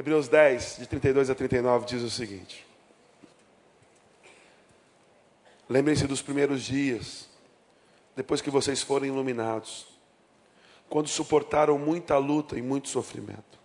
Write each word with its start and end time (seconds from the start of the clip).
Hebreus 0.00 0.28
10, 0.28 0.76
de 0.78 0.86
32 0.86 1.28
a 1.28 1.34
39, 1.34 1.84
diz 1.84 2.02
o 2.02 2.08
seguinte: 2.08 2.66
Lembrem-se 5.68 6.06
dos 6.06 6.22
primeiros 6.22 6.62
dias, 6.62 7.28
depois 8.16 8.40
que 8.40 8.48
vocês 8.48 8.80
foram 8.80 9.04
iluminados, 9.04 9.88
quando 10.88 11.06
suportaram 11.06 11.78
muita 11.78 12.16
luta 12.16 12.58
e 12.58 12.62
muito 12.62 12.88
sofrimento. 12.88 13.58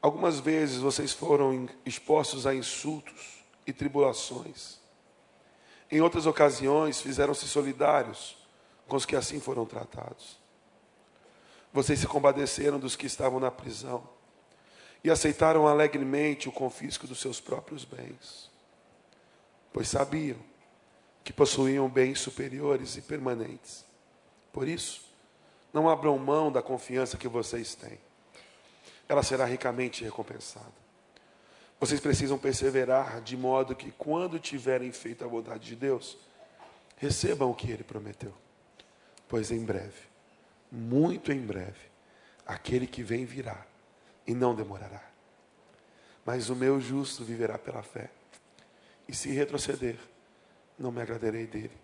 Algumas 0.00 0.38
vezes 0.38 0.76
vocês 0.76 1.12
foram 1.12 1.68
expostos 1.84 2.46
a 2.46 2.54
insultos 2.54 3.42
e 3.66 3.72
tribulações. 3.72 4.78
Em 5.90 6.00
outras 6.00 6.26
ocasiões, 6.26 7.00
fizeram-se 7.00 7.48
solidários 7.48 8.36
com 8.86 8.94
os 8.94 9.04
que 9.04 9.16
assim 9.16 9.40
foram 9.40 9.66
tratados. 9.66 10.38
Vocês 11.72 11.98
se 11.98 12.06
compadeceram 12.06 12.78
dos 12.78 12.94
que 12.94 13.06
estavam 13.06 13.40
na 13.40 13.50
prisão 13.50 14.11
e 15.04 15.10
aceitaram 15.10 15.66
alegremente 15.66 16.48
o 16.48 16.52
confisco 16.52 17.06
dos 17.06 17.20
seus 17.20 17.40
próprios 17.40 17.84
bens, 17.84 18.50
pois 19.72 19.88
sabiam 19.88 20.38
que 21.24 21.32
possuíam 21.32 21.88
bens 21.88 22.20
superiores 22.20 22.96
e 22.96 23.02
permanentes. 23.02 23.84
Por 24.52 24.68
isso, 24.68 25.04
não 25.72 25.88
abram 25.88 26.18
mão 26.18 26.52
da 26.52 26.62
confiança 26.62 27.16
que 27.16 27.28
vocês 27.28 27.74
têm. 27.74 27.98
Ela 29.08 29.22
será 29.22 29.44
ricamente 29.44 30.04
recompensada. 30.04 30.82
Vocês 31.80 32.00
precisam 32.00 32.38
perseverar 32.38 33.20
de 33.22 33.36
modo 33.36 33.74
que, 33.74 33.90
quando 33.92 34.38
tiverem 34.38 34.92
feito 34.92 35.24
a 35.24 35.28
vontade 35.28 35.64
de 35.64 35.76
Deus, 35.76 36.16
recebam 36.96 37.50
o 37.50 37.54
que 37.54 37.70
Ele 37.70 37.82
prometeu. 37.82 38.32
Pois 39.28 39.50
em 39.50 39.64
breve, 39.64 40.00
muito 40.70 41.32
em 41.32 41.40
breve, 41.40 41.90
aquele 42.46 42.86
que 42.86 43.02
vem 43.02 43.24
virá 43.24 43.66
e 44.26 44.34
não 44.34 44.54
demorará. 44.54 45.02
Mas 46.24 46.48
o 46.48 46.56
meu 46.56 46.80
justo 46.80 47.24
viverá 47.24 47.58
pela 47.58 47.82
fé. 47.82 48.10
E 49.08 49.14
se 49.14 49.30
retroceder, 49.30 49.98
não 50.78 50.92
me 50.92 51.02
agradarei 51.02 51.46
dele. 51.46 51.76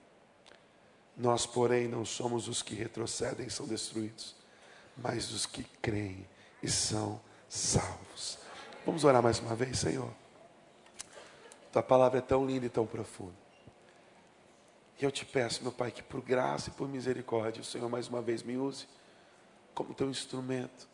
Nós, 1.17 1.45
porém, 1.45 1.89
não 1.89 2.05
somos 2.05 2.47
os 2.47 2.63
que 2.63 2.75
retrocedem 2.75 3.47
e 3.47 3.51
são 3.51 3.67
destruídos, 3.67 4.37
mas 4.97 5.33
os 5.33 5.47
que 5.47 5.65
creem 5.83 6.25
e 6.63 6.71
são 6.71 7.21
salvos. 7.49 8.39
Vamos 8.87 9.05
orar 9.05 9.23
mais 9.23 9.41
uma 9.41 9.57
vez, 9.57 9.81
Senhor. 9.81 10.13
Tua 11.73 11.83
palavra 11.83 12.19
é 12.19 12.23
tão 12.23 12.47
linda 12.47 12.67
e 12.67 12.71
tão 12.71 12.87
profunda. 12.87 13.35
E 15.01 15.05
eu 15.05 15.11
te 15.11 15.25
peço, 15.25 15.63
meu 15.63 15.73
Pai, 15.73 15.91
que 15.91 16.03
por 16.03 16.21
graça 16.21 16.71
e 16.71 16.73
por 16.73 16.89
misericórdia, 16.89 17.61
o 17.61 17.65
Senhor 17.65 17.89
mais 17.89 18.09
uma 18.09 18.23
vez 18.23 18.43
me 18.43 18.57
use 18.57 18.87
como 19.75 19.95
teu 19.95 20.09
instrumento 20.09 20.89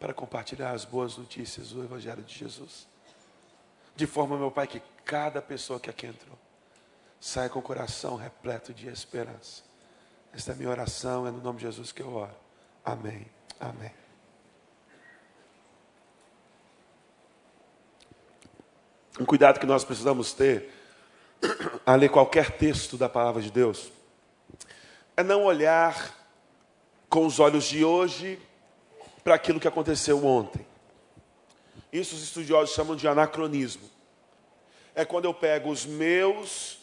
para 0.00 0.14
compartilhar 0.14 0.72
as 0.72 0.86
boas 0.86 1.18
notícias 1.18 1.68
do 1.68 1.84
Evangelho 1.84 2.22
de 2.22 2.34
Jesus. 2.34 2.88
De 3.94 4.06
forma, 4.06 4.38
meu 4.38 4.50
Pai, 4.50 4.66
que 4.66 4.82
cada 5.04 5.42
pessoa 5.42 5.78
que 5.78 5.90
aqui 5.90 6.06
entrou 6.06 6.38
saia 7.20 7.50
com 7.50 7.58
o 7.58 7.62
coração 7.62 8.16
repleto 8.16 8.72
de 8.72 8.88
esperança. 8.88 9.62
Esta 10.32 10.52
é 10.52 10.54
a 10.54 10.56
minha 10.56 10.70
oração, 10.70 11.26
é 11.26 11.30
no 11.30 11.42
nome 11.42 11.58
de 11.58 11.64
Jesus 11.64 11.92
que 11.92 12.00
eu 12.00 12.14
oro. 12.14 12.34
Amém. 12.82 13.26
Amém. 13.60 13.92
Um 19.20 19.26
cuidado 19.26 19.60
que 19.60 19.66
nós 19.66 19.84
precisamos 19.84 20.32
ter 20.32 20.72
a 21.84 21.94
ler 21.94 22.08
qualquer 22.08 22.52
texto 22.52 22.96
da 22.96 23.08
palavra 23.08 23.42
de 23.42 23.50
Deus 23.50 23.92
é 25.14 25.22
não 25.22 25.44
olhar 25.44 26.16
com 27.06 27.26
os 27.26 27.38
olhos 27.38 27.64
de 27.64 27.84
hoje 27.84 28.40
para 29.22 29.34
aquilo 29.34 29.60
que 29.60 29.68
aconteceu 29.68 30.24
ontem. 30.24 30.66
Isso 31.92 32.14
os 32.14 32.22
estudiosos 32.22 32.74
chamam 32.74 32.96
de 32.96 33.08
anacronismo. 33.08 33.88
É 34.94 35.04
quando 35.04 35.24
eu 35.24 35.34
pego 35.34 35.70
os 35.70 35.84
meus 35.86 36.78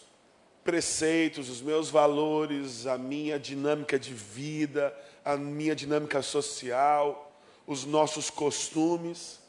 preceitos, 0.64 1.50
os 1.50 1.62
meus 1.62 1.90
valores, 1.90 2.86
a 2.86 2.98
minha 2.98 3.40
dinâmica 3.40 3.98
de 3.98 4.14
vida, 4.14 4.94
a 5.24 5.38
minha 5.38 5.76
dinâmica 5.76 6.22
social, 6.22 7.32
os 7.66 7.86
nossos 7.86 8.30
costumes, 8.30 9.40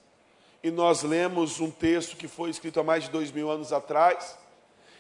e 0.63 0.71
nós 0.71 1.03
lemos 1.03 1.61
um 1.61 1.71
texto 1.71 2.17
que 2.17 2.29
foi 2.29 2.51
escrito 2.51 2.81
há 2.81 2.85
mais 2.85 3.05
de 3.05 3.11
dois 3.11 3.31
mil 3.31 3.51
anos 3.51 3.73
atrás, 3.73 4.39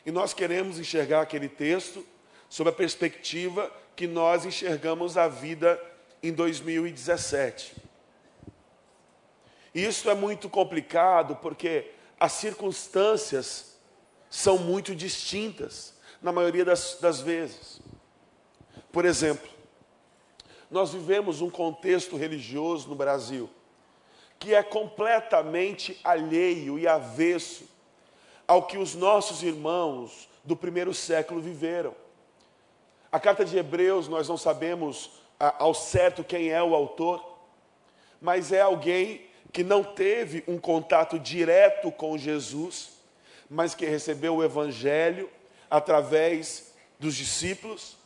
e 0.04 0.10
nós 0.10 0.32
queremos 0.32 0.78
enxergar 0.78 1.20
aquele 1.20 1.48
texto 1.48 2.04
sob 2.48 2.70
a 2.70 2.72
perspectiva 2.72 3.70
que 3.94 4.06
nós 4.06 4.44
enxergamos 4.44 5.16
a 5.16 5.28
vida 5.28 5.80
em 6.22 6.32
2017. 6.32 7.76
Isso 9.74 10.10
é 10.10 10.14
muito 10.14 10.48
complicado 10.48 11.36
porque 11.36 11.90
as 12.18 12.32
circunstâncias 12.32 13.78
são 14.28 14.58
muito 14.58 14.94
distintas, 14.94 15.94
na 16.20 16.32
maioria 16.32 16.64
das, 16.64 16.98
das 17.00 17.20
vezes. 17.20 17.80
Por 18.90 19.04
exemplo, 19.04 19.48
nós 20.70 20.92
vivemos 20.92 21.40
um 21.40 21.48
contexto 21.48 22.16
religioso 22.16 22.88
no 22.88 22.94
Brasil 22.94 23.48
que 24.38 24.54
é 24.54 24.62
completamente 24.62 25.98
alheio 26.04 26.78
e 26.78 26.86
avesso 26.86 27.64
ao 28.46 28.66
que 28.66 28.78
os 28.78 28.94
nossos 28.94 29.42
irmãos 29.42 30.28
do 30.44 30.56
primeiro 30.56 30.94
século 30.94 31.40
viveram. 31.40 31.94
A 33.10 33.18
carta 33.18 33.44
de 33.44 33.58
Hebreus, 33.58 34.06
nós 34.06 34.28
não 34.28 34.36
sabemos 34.36 35.17
ao 35.38 35.72
certo 35.75 36.25
quem 36.25 36.50
é 36.50 36.62
o 36.62 36.75
autor, 36.75 37.38
mas 38.21 38.53
é 38.53 38.60
alguém 38.60 39.26
que 39.53 39.62
não 39.62 39.82
teve 39.82 40.43
um 40.47 40.59
contato 40.59 41.19
direto 41.19 41.91
com 41.91 42.19
Jesus, 42.19 42.91
mas 43.49 43.75
que 43.75 43.87
recebeu 43.87 44.37
o 44.37 44.44
Evangelho 44.44 45.31
através 45.71 46.75
dos 46.99 47.15
discípulos, 47.15 47.97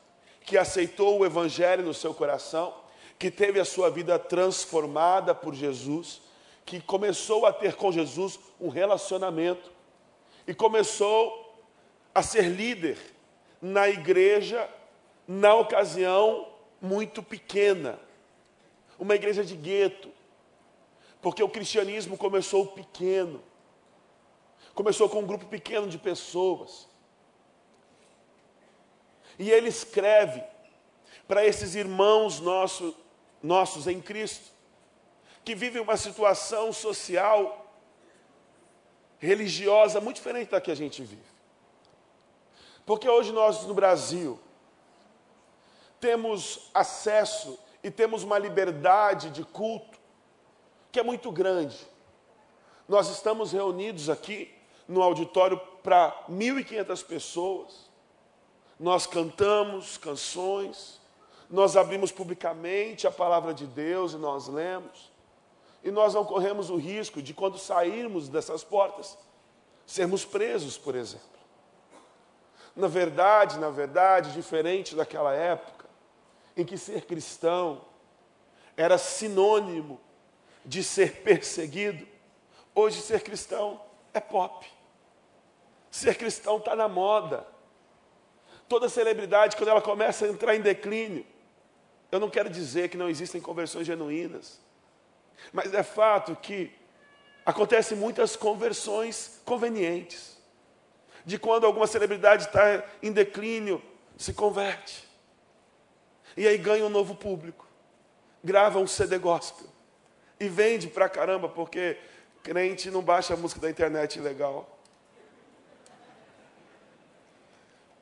que 0.44 0.59
aceitou 0.59 1.19
o 1.19 1.26
Evangelho 1.26 1.84
no 1.84 1.94
seu 1.94 2.12
coração, 2.12 2.75
que 3.19 3.31
teve 3.31 3.59
a 3.59 3.64
sua 3.64 3.91
vida 3.91 4.19
transformada 4.19 5.34
por 5.34 5.54
Jesus, 5.54 6.20
que 6.64 6.81
começou 6.81 7.47
a 7.47 7.53
ter 7.53 7.75
com 7.75 7.91
Jesus 7.91 8.38
um 8.60 8.69
relacionamento 8.69 9.70
e 10.47 10.54
começou 10.54 11.56
a 12.14 12.22
ser 12.22 12.43
líder 12.43 12.99
na 13.60 13.88
igreja, 13.88 14.69
na 15.26 15.54
ocasião 15.54 16.51
muito 16.82 17.22
pequena, 17.22 17.97
uma 18.98 19.15
igreja 19.15 19.44
de 19.44 19.54
gueto, 19.54 20.10
porque 21.20 21.41
o 21.41 21.48
cristianismo 21.48 22.19
começou 22.19 22.66
pequeno, 22.66 23.41
começou 24.75 25.09
com 25.09 25.20
um 25.20 25.26
grupo 25.26 25.47
pequeno 25.47 25.87
de 25.88 25.97
pessoas. 25.97 26.88
E 29.38 29.48
ele 29.48 29.69
escreve 29.69 30.43
para 31.28 31.47
esses 31.47 31.76
irmãos 31.76 32.41
nosso, 32.41 32.97
nossos 33.41 33.87
em 33.87 34.00
Cristo, 34.00 34.50
que 35.44 35.54
vivem 35.54 35.81
uma 35.81 35.97
situação 35.97 36.72
social, 36.72 37.72
religiosa, 39.19 40.00
muito 40.00 40.16
diferente 40.16 40.50
da 40.50 40.60
que 40.60 40.70
a 40.70 40.75
gente 40.75 41.00
vive. 41.03 41.22
Porque 42.84 43.09
hoje 43.09 43.31
nós 43.31 43.64
no 43.64 43.75
Brasil 43.75 44.41
temos 46.02 46.68
acesso 46.74 47.56
e 47.80 47.88
temos 47.88 48.24
uma 48.24 48.36
liberdade 48.36 49.30
de 49.30 49.44
culto 49.44 49.96
que 50.90 50.98
é 50.98 51.02
muito 51.02 51.30
grande. 51.30 51.78
Nós 52.88 53.08
estamos 53.08 53.52
reunidos 53.52 54.10
aqui 54.10 54.52
no 54.88 55.00
auditório 55.00 55.58
para 55.80 56.12
1.500 56.28 57.06
pessoas. 57.06 57.88
Nós 58.80 59.06
cantamos 59.06 59.96
canções, 59.96 61.00
nós 61.48 61.76
abrimos 61.76 62.10
publicamente 62.10 63.06
a 63.06 63.10
palavra 63.12 63.54
de 63.54 63.64
Deus 63.64 64.12
e 64.12 64.16
nós 64.16 64.48
lemos. 64.48 65.12
E 65.84 65.90
nós 65.92 66.14
não 66.14 66.24
corremos 66.24 66.69
o 66.69 66.76
risco 66.76 67.22
de, 67.22 67.32
quando 67.32 67.58
sairmos 67.58 68.28
dessas 68.28 68.64
portas, 68.64 69.16
sermos 69.87 70.25
presos, 70.25 70.76
por 70.76 70.96
exemplo. 70.96 71.31
Na 72.75 72.88
verdade, 72.88 73.60
na 73.60 73.70
verdade, 73.70 74.32
diferente 74.32 74.96
daquela 74.96 75.32
época, 75.32 75.81
em 76.56 76.64
que 76.64 76.76
ser 76.76 77.04
cristão 77.04 77.84
era 78.76 78.99
sinônimo 78.99 80.00
de 80.64 80.82
ser 80.82 81.22
perseguido, 81.22 82.06
hoje 82.75 83.00
ser 83.00 83.22
cristão 83.22 83.81
é 84.14 84.20
pop. 84.20 84.66
Ser 85.90 86.16
cristão 86.16 86.56
está 86.56 86.75
na 86.75 86.88
moda. 86.88 87.46
Toda 88.69 88.88
celebridade, 88.88 89.56
quando 89.56 89.69
ela 89.69 89.82
começa 89.82 90.25
a 90.25 90.28
entrar 90.28 90.54
em 90.54 90.60
declínio, 90.60 91.26
eu 92.10 92.20
não 92.20 92.31
quero 92.31 92.49
dizer 92.49 92.88
que 92.88 92.96
não 92.96 93.08
existem 93.08 93.40
conversões 93.40 93.87
genuínas, 93.87 94.60
mas 95.52 95.72
é 95.75 95.82
fato 95.82 96.37
que 96.37 96.72
acontecem 97.44 97.96
muitas 97.96 98.37
conversões 98.37 99.40
convenientes. 99.44 100.40
De 101.25 101.38
quando 101.38 101.66
alguma 101.66 101.87
celebridade 101.87 102.44
está 102.44 102.84
em 103.02 103.12
declínio, 103.12 103.82
se 104.16 104.32
converte. 104.32 105.08
E 106.37 106.46
aí 106.46 106.56
ganha 106.58 106.84
um 106.84 106.88
novo 106.88 107.14
público. 107.14 107.67
Grava 108.43 108.79
um 108.79 108.87
CD 108.87 109.19
gospel 109.19 109.67
e 110.40 110.49
vende 110.49 110.88
pra 110.88 111.08
caramba, 111.08 111.49
porque 111.49 111.96
Crente 112.43 112.90
não 112.90 113.02
baixa 113.02 113.34
a 113.34 113.37
música 113.37 113.61
da 113.61 113.70
internet 113.70 114.19
legal. 114.19 114.69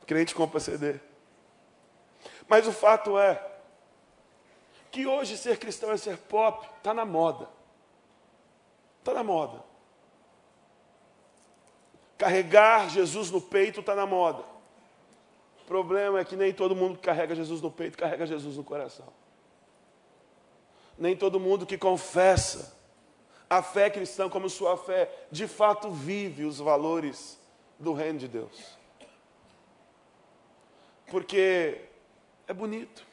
Crente 0.06 0.34
compra 0.34 0.58
CD. 0.58 0.98
Mas 2.48 2.66
o 2.66 2.72
fato 2.72 3.18
é 3.18 3.46
que 4.90 5.06
hoje 5.06 5.36
ser 5.36 5.58
cristão 5.58 5.92
é 5.92 5.96
ser 5.96 6.16
pop, 6.16 6.66
está 6.78 6.94
na 6.94 7.04
moda. 7.04 7.48
Está 8.98 9.14
na 9.14 9.22
moda. 9.22 9.62
Carregar 12.16 12.88
Jesus 12.88 13.30
no 13.30 13.40
peito 13.40 13.80
está 13.80 13.94
na 13.94 14.06
moda. 14.06 14.42
O 15.70 15.72
problema 15.72 16.18
é 16.18 16.24
que 16.24 16.34
nem 16.34 16.52
todo 16.52 16.74
mundo 16.74 16.98
que 16.98 17.04
carrega 17.04 17.32
Jesus 17.32 17.62
no 17.62 17.70
peito 17.70 17.96
carrega 17.96 18.26
Jesus 18.26 18.56
no 18.56 18.64
coração. 18.64 19.06
Nem 20.98 21.14
todo 21.14 21.38
mundo 21.38 21.64
que 21.64 21.78
confessa 21.78 22.76
a 23.48 23.62
fé 23.62 23.88
cristã 23.88 24.28
como 24.28 24.50
sua 24.50 24.76
fé, 24.76 25.08
de 25.30 25.46
fato 25.46 25.92
vive 25.92 26.44
os 26.44 26.58
valores 26.58 27.38
do 27.78 27.92
reino 27.92 28.18
de 28.18 28.26
Deus. 28.26 28.76
Porque 31.06 31.82
é 32.48 32.52
bonito, 32.52 33.06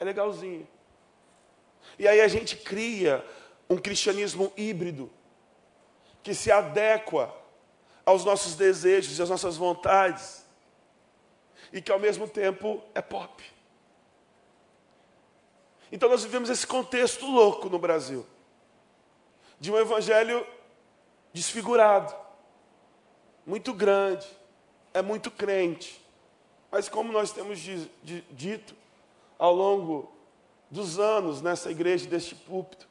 é 0.00 0.04
legalzinho. 0.06 0.66
E 1.98 2.08
aí 2.08 2.22
a 2.22 2.28
gente 2.28 2.56
cria 2.56 3.22
um 3.68 3.76
cristianismo 3.76 4.50
híbrido 4.56 5.10
que 6.22 6.32
se 6.32 6.50
adequa 6.50 7.30
aos 8.06 8.24
nossos 8.24 8.54
desejos 8.54 9.18
e 9.18 9.22
às 9.22 9.28
nossas 9.28 9.58
vontades 9.58 10.45
e 11.76 11.82
que 11.82 11.92
ao 11.92 11.98
mesmo 11.98 12.26
tempo 12.26 12.82
é 12.94 13.02
pop. 13.02 13.44
Então 15.92 16.08
nós 16.08 16.24
vivemos 16.24 16.48
esse 16.48 16.66
contexto 16.66 17.26
louco 17.26 17.68
no 17.68 17.78
Brasil 17.78 18.26
de 19.60 19.70
um 19.70 19.76
evangelho 19.76 20.46
desfigurado, 21.34 22.14
muito 23.44 23.74
grande, 23.74 24.26
é 24.94 25.02
muito 25.02 25.30
crente, 25.30 26.02
mas 26.70 26.88
como 26.88 27.12
nós 27.12 27.30
temos 27.30 27.58
dito 28.30 28.74
ao 29.38 29.54
longo 29.54 30.10
dos 30.70 30.98
anos 30.98 31.42
nessa 31.42 31.70
igreja, 31.70 32.08
deste 32.08 32.34
púlpito. 32.34 32.88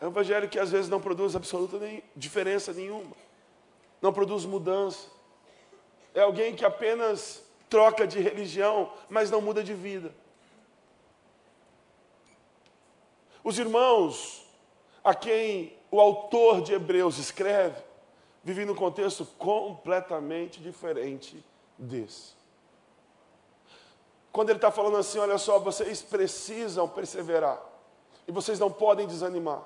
É 0.00 0.06
um 0.06 0.10
evangelho 0.10 0.48
que 0.48 0.58
às 0.58 0.72
vezes 0.72 0.90
não 0.90 1.00
produz 1.00 1.36
absoluta 1.36 1.78
nem, 1.78 2.02
diferença 2.16 2.72
nenhuma, 2.72 3.14
não 4.02 4.12
produz 4.12 4.44
mudança. 4.44 5.08
É 6.12 6.22
alguém 6.22 6.54
que 6.54 6.64
apenas 6.64 7.45
troca 7.76 8.06
de 8.06 8.18
religião, 8.22 8.90
mas 9.06 9.30
não 9.30 9.42
muda 9.42 9.62
de 9.62 9.74
vida. 9.74 10.10
Os 13.44 13.58
irmãos 13.58 14.46
a 15.04 15.14
quem 15.14 15.76
o 15.90 16.00
autor 16.00 16.62
de 16.62 16.72
Hebreus 16.72 17.18
escreve 17.18 17.76
vivem 18.42 18.64
num 18.64 18.74
contexto 18.74 19.26
completamente 19.36 20.58
diferente 20.58 21.44
desse. 21.76 22.32
Quando 24.32 24.48
ele 24.48 24.56
está 24.56 24.70
falando 24.70 24.96
assim, 24.96 25.18
olha 25.18 25.36
só, 25.36 25.58
vocês 25.58 26.00
precisam 26.00 26.88
perseverar. 26.88 27.62
E 28.26 28.32
vocês 28.32 28.58
não 28.58 28.72
podem 28.72 29.06
desanimar. 29.06 29.62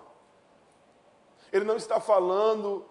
Ele 1.52 1.64
não 1.64 1.76
está 1.76 2.00
falando 2.00 2.84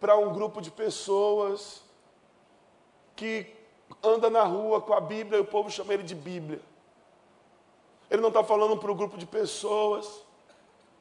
para 0.00 0.16
um 0.16 0.32
grupo 0.32 0.62
de 0.62 0.70
pessoas 0.70 1.82
que 3.14 3.59
anda 4.02 4.30
na 4.30 4.42
rua 4.42 4.80
com 4.80 4.92
a 4.92 5.00
Bíblia 5.00 5.38
e 5.38 5.42
o 5.42 5.44
povo 5.44 5.70
chama 5.70 5.94
ele 5.94 6.02
de 6.02 6.14
Bíblia. 6.14 6.60
Ele 8.10 8.20
não 8.20 8.28
está 8.28 8.42
falando 8.42 8.76
para 8.76 8.90
um 8.90 8.96
grupo 8.96 9.16
de 9.16 9.26
pessoas 9.26 10.24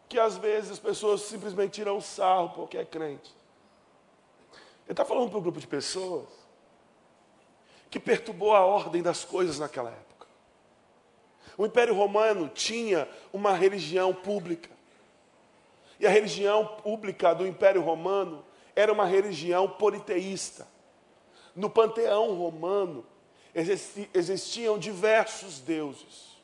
que 0.08 0.20
às 0.20 0.38
vezes 0.38 0.72
as 0.72 0.80
pessoas 0.80 1.22
simplesmente 1.22 1.74
tiram 1.74 2.02
sarro 2.02 2.50
porque 2.50 2.78
é 2.78 2.86
crente. 2.86 3.34
Ele 4.86 4.94
está 4.94 5.06
falando 5.06 5.30
para 5.30 5.38
um 5.38 5.42
grupo 5.42 5.60
de 5.60 5.68
pessoas 5.68 6.28
que 7.90 8.00
perturbou 8.00 8.56
a 8.56 8.66
ordem 8.66 9.02
das 9.02 9.24
coisas 9.24 9.60
naquela 9.60 9.90
época. 9.90 10.28
O 11.58 11.66
Império 11.66 11.94
Romano 11.94 12.48
tinha 12.48 13.08
uma 13.34 13.54
religião 13.54 14.14
pública. 14.14 14.70
E 16.00 16.08
a 16.08 16.10
religião 16.10 16.66
pública 16.66 17.34
do 17.34 17.46
Império 17.46 17.82
Romano 17.82 18.46
era 18.76 18.94
uma 18.94 19.06
religião 19.06 19.68
politeísta. 19.68 20.68
No 21.60 21.70
panteão 21.70 22.34
romano 22.36 23.06
existiam 24.14 24.80
diversos 24.80 25.60
deuses. 25.60 26.38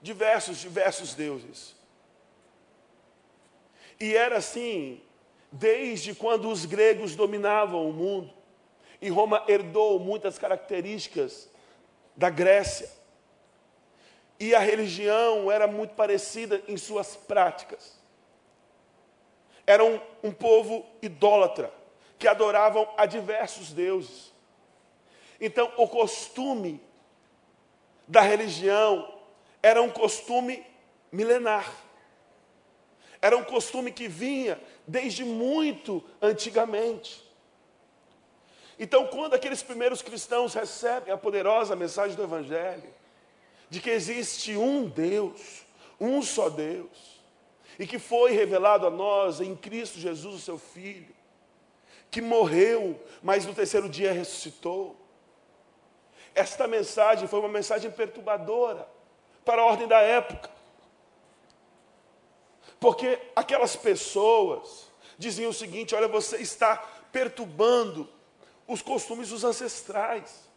Diversos, 0.00 0.58
diversos 0.58 1.14
deuses. 1.14 1.74
E 3.98 4.14
era 4.14 4.36
assim 4.36 5.02
desde 5.50 6.14
quando 6.14 6.48
os 6.48 6.64
gregos 6.64 7.16
dominavam 7.16 7.90
o 7.90 7.92
mundo. 7.92 8.32
E 9.00 9.08
Roma 9.08 9.44
herdou 9.48 9.98
muitas 9.98 10.38
características 10.38 11.50
da 12.16 12.30
Grécia. 12.30 12.88
E 14.38 14.54
a 14.54 14.60
religião 14.60 15.50
era 15.50 15.66
muito 15.66 15.94
parecida 15.94 16.62
em 16.68 16.76
suas 16.76 17.16
práticas. 17.16 17.98
Era 19.66 19.84
um, 19.84 20.00
um 20.22 20.30
povo 20.30 20.86
idólatra, 21.02 21.74
que 22.16 22.28
adoravam 22.28 22.88
a 22.96 23.06
diversos 23.06 23.72
deuses. 23.72 24.31
Então, 25.44 25.72
o 25.76 25.88
costume 25.88 26.80
da 28.06 28.20
religião 28.20 29.12
era 29.60 29.82
um 29.82 29.90
costume 29.90 30.64
milenar. 31.10 31.68
Era 33.20 33.36
um 33.36 33.42
costume 33.42 33.90
que 33.90 34.06
vinha 34.06 34.60
desde 34.86 35.24
muito 35.24 36.00
antigamente. 36.22 37.28
Então, 38.78 39.08
quando 39.08 39.34
aqueles 39.34 39.64
primeiros 39.64 40.00
cristãos 40.00 40.54
recebem 40.54 41.12
a 41.12 41.18
poderosa 41.18 41.74
mensagem 41.74 42.16
do 42.16 42.22
Evangelho, 42.22 42.94
de 43.68 43.80
que 43.80 43.90
existe 43.90 44.56
um 44.56 44.88
Deus, 44.88 45.64
um 46.00 46.22
só 46.22 46.48
Deus, 46.48 47.20
e 47.80 47.86
que 47.86 47.98
foi 47.98 48.30
revelado 48.30 48.86
a 48.86 48.90
nós 48.90 49.40
em 49.40 49.56
Cristo 49.56 49.98
Jesus, 49.98 50.36
o 50.36 50.38
seu 50.40 50.58
Filho, 50.58 51.12
que 52.12 52.20
morreu, 52.20 53.02
mas 53.20 53.44
no 53.44 53.52
terceiro 53.52 53.88
dia 53.88 54.12
ressuscitou. 54.12 55.01
Esta 56.34 56.66
mensagem 56.66 57.28
foi 57.28 57.40
uma 57.40 57.48
mensagem 57.48 57.90
perturbadora 57.90 58.88
para 59.44 59.62
a 59.62 59.66
ordem 59.66 59.86
da 59.86 60.00
época. 60.00 60.50
Porque 62.80 63.18
aquelas 63.36 63.76
pessoas 63.76 64.90
diziam 65.18 65.50
o 65.50 65.54
seguinte: 65.54 65.94
olha, 65.94 66.08
você 66.08 66.38
está 66.38 66.76
perturbando 67.12 68.08
os 68.66 68.82
costumes 68.82 69.28
dos 69.28 69.44
ancestrais. 69.44 70.50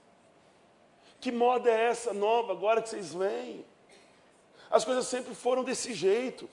Que 1.20 1.32
moda 1.32 1.70
é 1.70 1.86
essa 1.86 2.14
nova 2.14 2.52
agora 2.52 2.82
que 2.82 2.90
vocês 2.90 3.14
vêm? 3.14 3.66
As 4.70 4.84
coisas 4.84 5.08
sempre 5.08 5.34
foram 5.36 5.64
desse 5.64 5.94
jeito. 5.94 6.50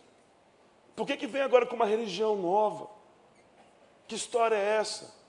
Por 0.95 1.07
que, 1.07 1.17
que 1.17 1.26
vem 1.26 1.43
agora 1.43 1.67
com 1.67 1.76
uma 1.76 1.87
religião 1.87 2.37
nova? 2.37 2.88
Que 4.07 4.14
história 4.14 4.57
é 4.57 4.76
essa? 4.76 5.22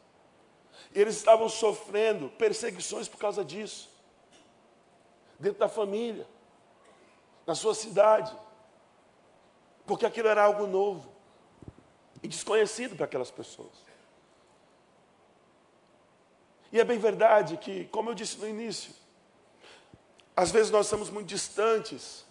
E 0.94 1.02
eles 1.02 1.16
estavam 1.16 1.50
sofrendo 1.50 2.30
perseguições 2.30 3.08
por 3.08 3.18
causa 3.18 3.44
disso. 3.44 3.90
Dentro 5.40 5.60
da 5.60 5.68
família, 5.68 6.28
na 7.46 7.56
sua 7.56 7.74
cidade. 7.74 8.36
Porque 9.86 10.06
aquilo 10.06 10.28
era 10.28 10.44
algo 10.44 10.68
novo 10.68 11.12
e 12.22 12.28
desconhecido 12.28 12.96
para 12.96 13.06
aquelas 13.06 13.32
pessoas. 13.32 13.84
E 16.72 16.80
é 16.80 16.84
bem 16.84 16.98
verdade 16.98 17.58
que, 17.58 17.86
como 17.86 18.10
eu 18.10 18.16
disse 18.16 18.38
no 18.38 18.48
início, 18.48 18.94
às 20.36 20.52
vezes 20.52 20.72
nós 20.72 20.88
estamos 20.88 21.10
muito 21.10 21.28
distantes. 21.28 22.26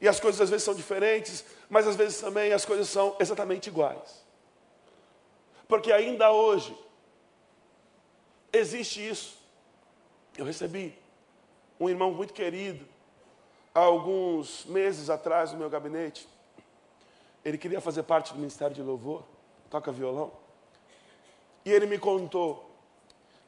E 0.00 0.08
as 0.08 0.18
coisas 0.18 0.40
às 0.40 0.50
vezes 0.50 0.64
são 0.64 0.74
diferentes, 0.74 1.44
mas 1.68 1.86
às 1.86 1.96
vezes 1.96 2.20
também 2.20 2.52
as 2.52 2.64
coisas 2.64 2.88
são 2.88 3.16
exatamente 3.18 3.68
iguais. 3.68 4.19
Porque 5.70 5.92
ainda 5.92 6.32
hoje 6.32 6.76
existe 8.52 9.08
isso. 9.08 9.38
Eu 10.36 10.44
recebi 10.44 10.98
um 11.78 11.88
irmão 11.88 12.12
muito 12.12 12.34
querido 12.34 12.84
há 13.72 13.78
alguns 13.78 14.64
meses 14.64 15.08
atrás 15.08 15.52
no 15.52 15.58
meu 15.58 15.70
gabinete. 15.70 16.28
Ele 17.44 17.56
queria 17.56 17.80
fazer 17.80 18.02
parte 18.02 18.32
do 18.32 18.40
Ministério 18.40 18.74
de 18.74 18.82
Louvor, 18.82 19.22
toca 19.70 19.92
violão. 19.92 20.32
E 21.64 21.70
ele 21.70 21.86
me 21.86 22.00
contou 22.00 22.68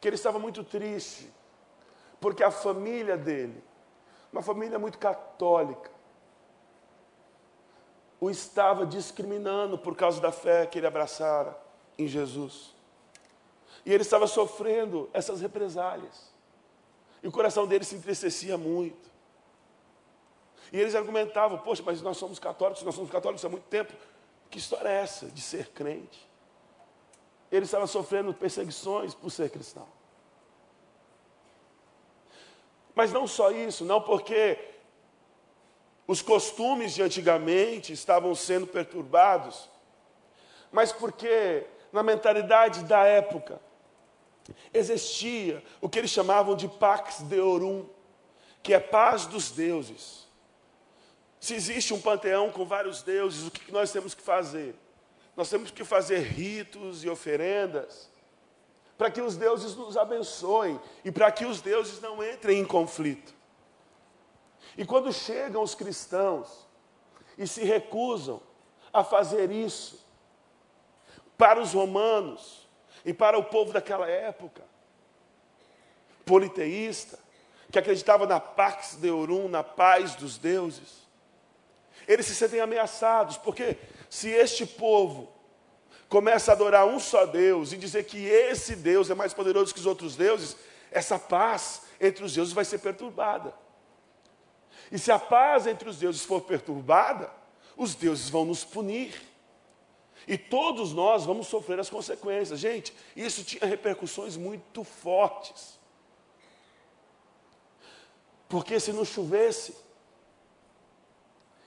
que 0.01 0.07
ele 0.07 0.15
estava 0.15 0.39
muito 0.39 0.63
triste, 0.63 1.29
porque 2.21 2.45
a 2.45 2.53
família 2.53 3.17
dele, 3.17 3.61
uma 4.33 4.43
família 4.43 4.79
muito 4.79 4.97
católica, 4.97 5.91
o 8.21 8.31
estava 8.31 8.87
discriminando 8.87 9.77
por 9.77 9.97
causa 9.97 10.21
da 10.21 10.31
fé 10.31 10.67
que 10.67 10.79
ele 10.79 10.87
abraçara 10.87 11.61
em 11.99 12.07
Jesus. 12.07 12.75
E 13.85 13.93
ele 13.93 14.03
estava 14.03 14.27
sofrendo 14.27 15.09
essas 15.13 15.41
represálias. 15.41 16.33
E 17.23 17.29
o 17.29 17.33
coração 17.33 17.67
dele 17.67 17.85
se 17.85 17.95
entristecia 17.95 18.57
muito. 18.57 19.11
E 20.73 20.81
eles 20.81 20.95
argumentavam: 20.95 21.59
Poxa, 21.59 21.83
mas 21.85 22.01
nós 22.01 22.17
somos 22.17 22.39
católicos, 22.39 22.83
nós 22.83 22.95
somos 22.95 23.11
católicos 23.11 23.45
há 23.45 23.49
muito 23.49 23.65
tempo. 23.65 23.93
Que 24.51 24.59
história 24.59 24.89
é 24.89 25.03
essa 25.03 25.27
de 25.27 25.41
ser 25.41 25.69
crente? 25.69 26.29
Ele 27.51 27.65
estava 27.65 27.87
sofrendo 27.87 28.33
perseguições 28.33 29.15
por 29.15 29.31
ser 29.31 29.51
cristão. 29.51 29.87
Mas 32.95 33.13
não 33.13 33.27
só 33.27 33.51
isso, 33.51 33.85
não 33.85 34.01
porque 34.01 34.59
os 36.07 36.21
costumes 36.21 36.95
de 36.95 37.03
antigamente 37.03 37.93
estavam 37.93 38.35
sendo 38.35 38.67
perturbados, 38.67 39.69
mas 40.71 40.93
porque 40.93 41.67
na 41.93 42.03
mentalidade 42.03 42.85
da 42.85 43.05
época 43.05 43.61
existia 44.73 45.63
o 45.81 45.89
que 45.89 45.99
eles 45.99 46.11
chamavam 46.11 46.57
de 46.57 46.67
Pax 46.67 47.23
Deorum, 47.23 47.87
que 48.63 48.75
é 48.75 48.81
paz 48.81 49.27
dos 49.27 49.51
deuses. 49.51 50.27
Se 51.39 51.55
existe 51.55 51.93
um 51.93 52.01
panteão 52.01 52.51
com 52.51 52.65
vários 52.65 53.03
deuses, 53.03 53.47
o 53.47 53.51
que 53.51 53.73
nós 53.73 53.93
temos 53.93 54.15
que 54.15 54.23
fazer? 54.23 54.75
Nós 55.37 55.49
temos 55.49 55.71
que 55.71 55.85
fazer 55.85 56.21
ritos 56.21 57.05
e 57.05 57.09
oferendas 57.09 58.11
para 58.97 59.11
que 59.11 59.21
os 59.21 59.37
deuses 59.37 59.75
nos 59.75 59.97
abençoem 59.97 60.81
e 61.05 61.11
para 61.11 61.33
que 61.33 61.45
os 61.45 61.61
deuses 61.61 62.01
não 62.01 62.23
entrem 62.23 62.61
em 62.61 62.65
conflito. 62.65 63.35
E 64.77 64.85
quando 64.85 65.13
chegam 65.13 65.63
os 65.63 65.75
cristãos 65.75 66.67
e 67.37 67.47
se 67.47 67.65
recusam 67.65 68.41
a 68.93 69.03
fazer 69.03 69.51
isso, 69.51 70.02
para 71.37 71.61
os 71.61 71.73
romanos 71.73 72.69
e 73.05 73.13
para 73.13 73.39
o 73.39 73.45
povo 73.45 73.73
daquela 73.73 74.09
época, 74.09 74.63
politeísta, 76.25 77.19
que 77.71 77.79
acreditava 77.79 78.27
na 78.27 78.39
Pax 78.39 78.97
Deorum, 78.97 79.49
na 79.49 79.63
paz 79.63 80.15
dos 80.15 80.39
deuses, 80.39 81.03
eles 82.07 82.27
se 82.27 82.35
sentem 82.35 82.61
ameaçados, 82.61 83.37
porque 83.39 83.77
se 84.11 84.29
este 84.29 84.67
povo 84.67 85.33
começa 86.09 86.53
a 86.53 86.55
adorar 86.55 86.87
um 86.87 87.01
só 87.01 87.25
Deus 87.25 87.73
e 87.73 87.77
dizer 87.77 88.05
que 88.05 88.27
esse 88.27 88.77
Deus 88.77 89.09
é 89.09 89.15
mais 89.15 89.33
poderoso 89.33 89.73
que 89.73 89.81
os 89.81 89.87
outros 89.87 90.15
deuses, 90.15 90.57
essa 90.91 91.19
paz 91.19 91.83
entre 92.01 92.25
os 92.25 92.35
deuses 92.35 92.53
vai 92.53 92.65
ser 92.65 92.79
perturbada. 92.79 93.55
E 94.91 94.99
se 94.99 95.11
a 95.11 95.19
paz 95.19 95.67
entre 95.67 95.89
os 95.89 95.99
deuses 95.99 96.23
for 96.23 96.43
perturbada, 96.43 97.31
os 97.77 97.95
deuses 97.95 98.29
vão 98.29 98.45
nos 98.45 98.63
punir. 98.63 99.32
E 100.27 100.39
todos 100.39 100.93
nós 100.93 101.25
vamos 101.25 101.47
sofrer 101.47 101.81
as 101.81 101.91
consequências. 101.91 102.59
Gente, 102.59 102.95
isso 103.17 103.45
tinha 103.45 103.67
repercussões 103.67 104.37
muito 104.37 104.85
fortes. 104.85 105.79
Porque 108.49 108.79
se 108.79 108.93
não 108.93 109.05
chovesse, 109.05 109.77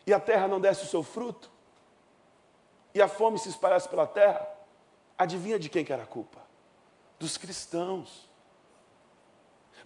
e 0.06 0.14
a 0.14 0.20
terra 0.20 0.48
não 0.48 0.62
desse 0.62 0.84
o 0.84 0.88
seu 0.88 1.02
fruto, 1.02 1.50
e 2.94 3.02
a 3.02 3.08
fome 3.08 3.40
se 3.40 3.50
espalhasse 3.50 3.90
pela 3.90 4.08
terra, 4.08 4.48
adivinha 5.18 5.58
de 5.58 5.68
quem 5.68 5.84
que 5.84 5.92
era 5.92 6.04
a 6.04 6.08
culpa? 6.08 6.40
Dos 7.20 7.38
cristãos. 7.38 8.30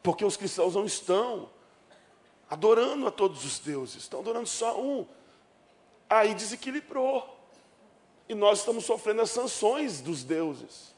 Porque 0.03 0.25
os 0.25 0.37
cristãos 0.37 0.75
não 0.75 0.85
estão 0.85 1.49
adorando 2.49 3.07
a 3.07 3.11
todos 3.11 3.45
os 3.45 3.59
deuses, 3.59 4.03
estão 4.03 4.19
adorando 4.19 4.47
só 4.47 4.79
um. 4.79 5.07
Aí 6.09 6.33
desequilibrou. 6.33 7.38
E 8.29 8.35
nós 8.35 8.59
estamos 8.59 8.85
sofrendo 8.85 9.21
as 9.21 9.31
sanções 9.31 9.99
dos 9.99 10.23
deuses. 10.23 10.93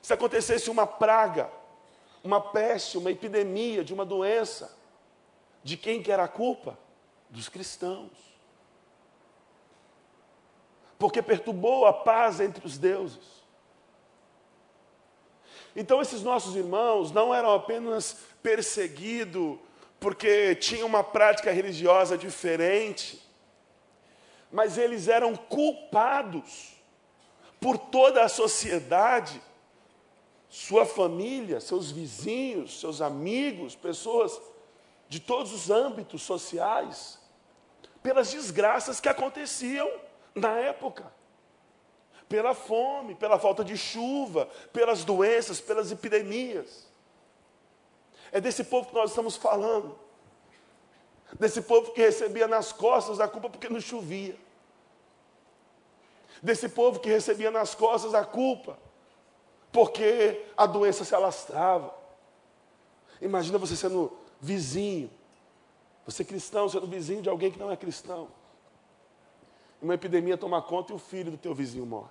Se 0.00 0.14
acontecesse 0.14 0.70
uma 0.70 0.86
praga, 0.86 1.50
uma 2.24 2.40
peste, 2.40 2.96
uma 2.96 3.10
epidemia 3.10 3.84
de 3.84 3.92
uma 3.92 4.04
doença, 4.04 4.74
de 5.62 5.76
quem 5.76 6.02
que 6.02 6.10
era 6.10 6.24
a 6.24 6.28
culpa? 6.28 6.78
Dos 7.28 7.50
cristãos. 7.50 8.10
Porque 10.98 11.20
perturbou 11.20 11.86
a 11.86 11.92
paz 11.92 12.40
entre 12.40 12.66
os 12.66 12.78
deuses. 12.78 13.40
Então, 15.76 16.00
esses 16.00 16.22
nossos 16.22 16.56
irmãos 16.56 17.12
não 17.12 17.34
eram 17.34 17.54
apenas 17.54 18.16
perseguidos 18.42 19.58
porque 20.00 20.54
tinham 20.54 20.88
uma 20.88 21.04
prática 21.04 21.52
religiosa 21.52 22.16
diferente, 22.16 23.22
mas 24.50 24.76
eles 24.76 25.06
eram 25.06 25.36
culpados 25.36 26.74
por 27.60 27.78
toda 27.78 28.24
a 28.24 28.28
sociedade, 28.28 29.40
sua 30.48 30.84
família, 30.84 31.60
seus 31.60 31.90
vizinhos, 31.90 32.80
seus 32.80 33.00
amigos, 33.00 33.76
pessoas 33.76 34.40
de 35.08 35.20
todos 35.20 35.52
os 35.52 35.70
âmbitos 35.70 36.22
sociais, 36.22 37.18
pelas 38.02 38.30
desgraças 38.30 38.98
que 38.98 39.08
aconteciam 39.08 39.90
na 40.34 40.58
época. 40.58 41.12
Pela 42.28 42.54
fome, 42.54 43.14
pela 43.14 43.38
falta 43.38 43.64
de 43.64 43.76
chuva, 43.76 44.46
pelas 44.72 45.04
doenças, 45.04 45.60
pelas 45.60 45.90
epidemias. 45.92 46.88
É 48.32 48.40
desse 48.40 48.64
povo 48.64 48.88
que 48.88 48.94
nós 48.94 49.10
estamos 49.10 49.36
falando. 49.36 49.98
Desse 51.38 51.62
povo 51.62 51.92
que 51.92 52.00
recebia 52.00 52.48
nas 52.48 52.72
costas 52.72 53.20
a 53.20 53.28
culpa 53.28 53.48
porque 53.48 53.68
não 53.68 53.80
chovia. 53.80 54.36
Desse 56.42 56.68
povo 56.68 57.00
que 57.00 57.08
recebia 57.08 57.50
nas 57.50 57.74
costas 57.74 58.14
a 58.14 58.24
culpa 58.24 58.78
porque 59.72 60.44
a 60.56 60.66
doença 60.66 61.04
se 61.04 61.14
alastrava. 61.14 61.94
Imagina 63.20 63.58
você 63.58 63.76
sendo 63.76 64.12
vizinho, 64.40 65.10
você 66.06 66.24
cristão 66.24 66.68
sendo 66.68 66.86
vizinho 66.86 67.22
de 67.22 67.28
alguém 67.28 67.50
que 67.50 67.58
não 67.58 67.70
é 67.70 67.76
cristão. 67.76 68.28
Uma 69.80 69.94
epidemia 69.94 70.36
toma 70.36 70.60
conta 70.60 70.92
e 70.92 70.96
o 70.96 70.98
filho 70.98 71.30
do 71.30 71.38
teu 71.38 71.54
vizinho 71.54 71.86
morre. 71.86 72.10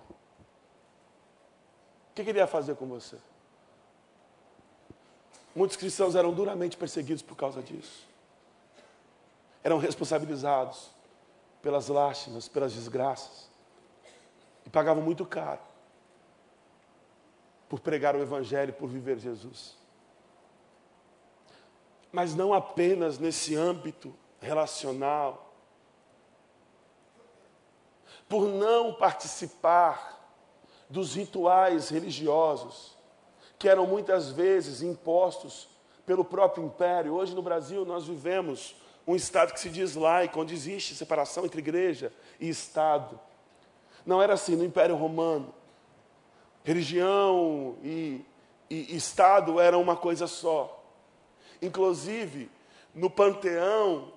O 2.12 2.16
que, 2.16 2.24
que 2.24 2.30
ele 2.30 2.40
ia 2.40 2.48
fazer 2.48 2.76
com 2.76 2.88
você? 2.88 3.18
Muitos 5.56 5.78
cristãos 5.78 6.16
eram 6.16 6.34
duramente 6.34 6.78
perseguidos 6.78 7.22
por 7.22 7.36
causa 7.36 7.62
disso. 7.62 8.09
Eram 9.64 9.78
responsabilizados 9.78 10.90
pelas 11.62 11.88
lástimas, 11.88 12.48
pelas 12.48 12.74
desgraças. 12.74 13.50
E 14.66 14.70
pagavam 14.70 15.04
muito 15.04 15.26
caro 15.26 15.62
por 17.68 17.80
pregar 17.80 18.16
o 18.16 18.22
Evangelho, 18.22 18.74
por 18.74 18.90
viver 18.90 19.20
Jesus. 19.20 19.78
Mas 22.12 22.34
não 22.34 22.54
apenas 22.54 23.20
nesse 23.20 23.56
âmbito 23.56 24.14
relacional. 24.40 25.54
Por 28.28 28.48
não 28.48 28.94
participar 28.94 30.18
dos 30.90 31.14
rituais 31.14 31.90
religiosos 31.90 32.98
que 33.60 33.68
eram 33.68 33.86
muitas 33.86 34.32
vezes 34.32 34.82
impostos 34.82 35.68
pelo 36.06 36.24
próprio 36.24 36.64
império. 36.64 37.14
Hoje 37.14 37.36
no 37.36 37.42
Brasil 37.42 37.86
nós 37.86 38.06
vivemos 38.06 38.76
um 39.10 39.16
Estado 39.16 39.54
que 39.54 39.60
se 39.60 39.70
diz 39.70 39.96
laico, 39.96 40.40
onde 40.40 40.54
existe 40.54 40.94
separação 40.94 41.44
entre 41.44 41.58
igreja 41.58 42.14
e 42.40 42.48
Estado. 42.48 43.20
Não 44.06 44.22
era 44.22 44.36
assim 44.36 44.56
no 44.56 44.64
Império 44.64 44.96
Romano. 44.96 45.52
Religião 46.64 47.76
e, 47.82 48.24
e 48.70 48.96
Estado 48.96 49.60
eram 49.60 49.82
uma 49.82 49.96
coisa 49.96 50.28
só. 50.28 50.86
Inclusive, 51.60 52.52
no 52.94 53.10
panteão 53.10 54.14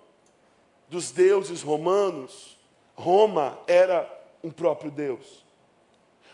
dos 0.90 1.10
deuses 1.10 1.62
romanos, 1.62 2.58
Roma 2.94 3.58
era 3.66 4.06
um 4.44 4.50
próprio 4.50 4.90
Deus. 4.90 5.42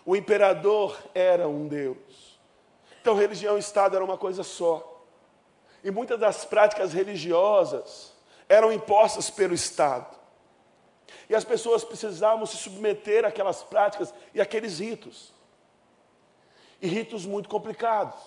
O 0.04 0.16
imperador 0.16 0.98
era 1.14 1.46
um 1.46 1.68
Deus. 1.68 2.40
Então, 3.00 3.14
religião 3.14 3.56
e 3.56 3.60
Estado 3.60 3.94
era 3.94 4.04
uma 4.04 4.18
coisa 4.18 4.42
só. 4.42 5.06
E 5.84 5.92
muitas 5.92 6.18
das 6.18 6.44
práticas 6.44 6.92
religiosas 6.92 8.17
eram 8.48 8.72
impostas 8.72 9.30
pelo 9.30 9.54
Estado. 9.54 10.16
E 11.28 11.34
as 11.34 11.44
pessoas 11.44 11.84
precisavam 11.84 12.46
se 12.46 12.56
submeter 12.56 13.24
àquelas 13.24 13.62
práticas 13.62 14.12
e 14.34 14.40
àqueles 14.40 14.78
ritos. 14.78 15.32
E 16.80 16.86
ritos 16.86 17.26
muito 17.26 17.48
complicados. 17.48 18.18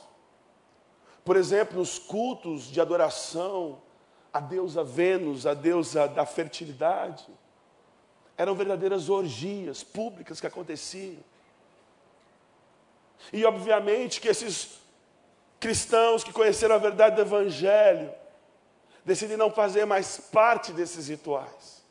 Por 1.24 1.36
exemplo, 1.36 1.80
nos 1.80 1.98
cultos 1.98 2.63
de 2.63 2.80
adoração 2.80 3.82
a 4.34 4.40
deusa 4.40 4.84
Vênus, 4.84 5.46
a 5.46 5.54
deusa 5.54 6.08
da 6.08 6.25
fertilidade, 6.25 7.28
eram 8.38 8.56
verdadeiras 8.56 9.10
orgias 9.10 9.84
públicas 9.84 10.40
que 10.40 10.48
aconteciam. 10.48 11.20
E 13.32 13.46
obviamente 13.46 14.22
que 14.22 14.28
esses 14.28 14.80
cristãos 15.60 16.24
que 16.24 16.34
conheceram 16.34 16.75
a 16.75 16.80
verdade 16.80 17.16
do 17.16 17.22
Evangelho 17.22 18.12
decidem 19.03 19.38
não 19.38 19.51
fazer 19.51 19.86
mais 19.86 20.17
parte 20.17 20.72
desses 20.72 21.08
rituais. 21.08 21.81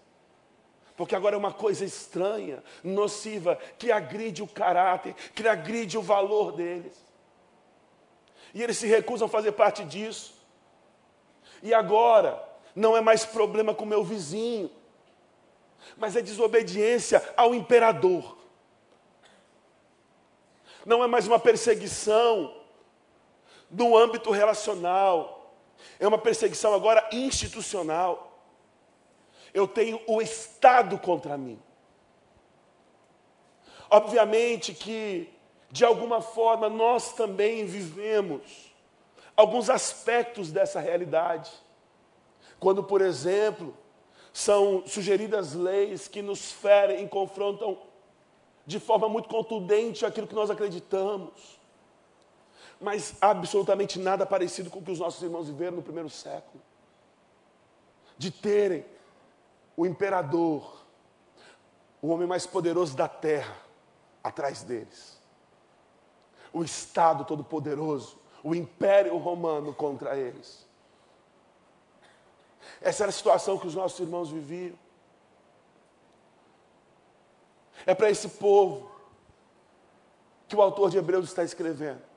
Porque 0.97 1.15
agora 1.15 1.35
é 1.35 1.39
uma 1.39 1.53
coisa 1.53 1.85
estranha, 1.85 2.63
nociva, 2.85 3.57
que 3.79 3.91
agride 3.91 4.43
o 4.43 4.47
caráter, 4.47 5.15
que 5.35 5.49
agride 5.49 5.97
o 5.97 6.03
valor 6.03 6.53
deles. 6.53 6.95
E 8.53 8.63
eles 8.63 8.77
se 8.77 8.87
recusam 8.87 9.27
a 9.27 9.31
fazer 9.31 9.53
parte 9.53 9.85
disso. 9.85 10.35
E 11.63 11.73
agora, 11.73 12.43
não 12.75 12.97
é 12.97 13.01
mais 13.01 13.25
problema 13.25 13.75
com 13.75 13.85
o 13.85 13.89
meu 13.89 14.05
vizinho. 14.05 14.71
mas 15.97 16.15
é 16.17 16.23
desobediência 16.23 17.23
ao 17.37 17.55
imperador. 17.55 18.37
Não 20.85 21.03
é 21.03 21.07
mais 21.07 21.27
uma 21.27 21.39
perseguição 21.39 22.55
no 23.71 23.97
âmbito 23.97 24.31
relacional, 24.31 25.40
é 25.99 26.07
uma 26.07 26.19
perseguição 26.19 26.75
agora 26.75 27.09
institucional. 27.13 28.39
Eu 29.53 29.67
tenho 29.67 30.01
o 30.07 30.21
Estado 30.21 30.99
contra 30.99 31.37
mim. 31.37 31.61
Obviamente 33.91 34.73
que, 34.73 35.29
de 35.71 35.85
alguma 35.85 36.21
forma, 36.23 36.69
nós 36.69 37.13
também 37.15 37.67
vivemos 37.67 38.73
alguns 39.37 39.69
aspectos 39.69 40.53
dessa 40.53 40.79
realidade. 40.79 41.51
Quando, 42.61 42.85
por 42.85 43.01
exemplo, 43.01 43.77
são 44.33 44.87
sugeridas 44.87 45.55
leis 45.55 46.07
que 46.07 46.23
nos 46.23 46.53
ferem 46.53 47.05
e 47.05 47.09
confrontam 47.09 47.79
de 48.67 48.79
forma 48.79 49.09
muito 49.09 49.29
contundente 49.29 50.07
aquilo 50.07 50.27
que 50.27 50.35
nós 50.35 50.51
acreditamos. 50.51 51.60
Mas 52.81 53.15
absolutamente 53.21 53.99
nada 53.99 54.25
parecido 54.25 54.71
com 54.71 54.79
o 54.79 54.83
que 54.83 54.91
os 54.91 54.99
nossos 54.99 55.23
irmãos 55.23 55.49
viveram 55.49 55.77
no 55.77 55.83
primeiro 55.83 56.09
século. 56.09 56.63
De 58.17 58.31
terem 58.31 58.85
o 59.77 59.85
imperador, 59.87 60.85
o 62.01 62.09
homem 62.09 62.27
mais 62.27 62.47
poderoso 62.47 62.97
da 62.97 63.09
terra, 63.09 63.57
atrás 64.25 64.63
deles. 64.63 65.21
O 66.53 66.65
Estado 66.65 67.25
todo-poderoso, 67.25 68.19
o 68.43 68.55
Império 68.55 69.17
Romano 69.19 69.75
contra 69.75 70.17
eles. 70.17 70.67
Essa 72.81 73.05
era 73.05 73.11
a 73.11 73.13
situação 73.13 73.59
que 73.59 73.67
os 73.67 73.75
nossos 73.75 74.01
irmãos 74.01 74.31
viviam. 74.31 74.79
É 77.87 77.95
para 77.95 78.11
esse 78.11 78.29
povo 78.29 78.91
que 80.49 80.57
o 80.57 80.63
autor 80.63 80.91
de 80.91 80.99
Hebreus 80.99 81.27
está 81.27 81.45
escrevendo. 81.45 82.10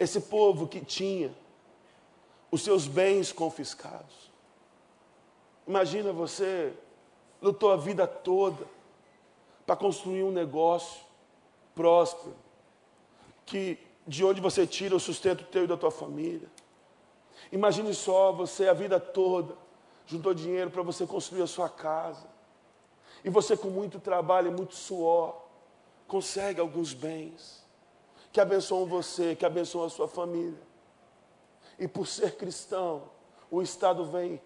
Esse 0.00 0.22
povo 0.22 0.66
que 0.66 0.80
tinha 0.82 1.30
os 2.50 2.62
seus 2.62 2.88
bens 2.88 3.30
confiscados. 3.30 4.30
Imagina 5.68 6.10
você 6.10 6.72
lutou 7.40 7.70
a 7.70 7.76
vida 7.76 8.06
toda 8.06 8.66
para 9.66 9.76
construir 9.76 10.22
um 10.24 10.32
negócio 10.32 11.02
próspero, 11.74 12.34
que 13.44 13.78
de 14.06 14.24
onde 14.24 14.40
você 14.40 14.66
tira 14.66 14.96
o 14.96 15.00
sustento 15.00 15.44
teu 15.44 15.64
e 15.64 15.66
da 15.66 15.76
tua 15.76 15.90
família. 15.90 16.48
Imagine 17.52 17.92
só 17.94 18.32
você 18.32 18.68
a 18.68 18.72
vida 18.72 18.98
toda 18.98 19.54
juntou 20.06 20.32
dinheiro 20.32 20.70
para 20.70 20.82
você 20.82 21.06
construir 21.06 21.42
a 21.42 21.46
sua 21.46 21.68
casa. 21.68 22.26
E 23.22 23.28
você 23.28 23.54
com 23.54 23.68
muito 23.68 24.00
trabalho 24.00 24.48
e 24.48 24.54
muito 24.54 24.74
suor 24.74 25.36
consegue 26.08 26.58
alguns 26.58 26.94
bens 26.94 27.59
que 28.32 28.40
abençoam 28.40 28.86
você, 28.86 29.34
que 29.34 29.44
abençoam 29.44 29.86
a 29.86 29.90
sua 29.90 30.08
família. 30.08 30.60
E 31.78 31.88
por 31.88 32.06
ser 32.06 32.36
cristão, 32.36 33.04
o 33.50 33.62
Estado 33.62 34.04
vem 34.04 34.40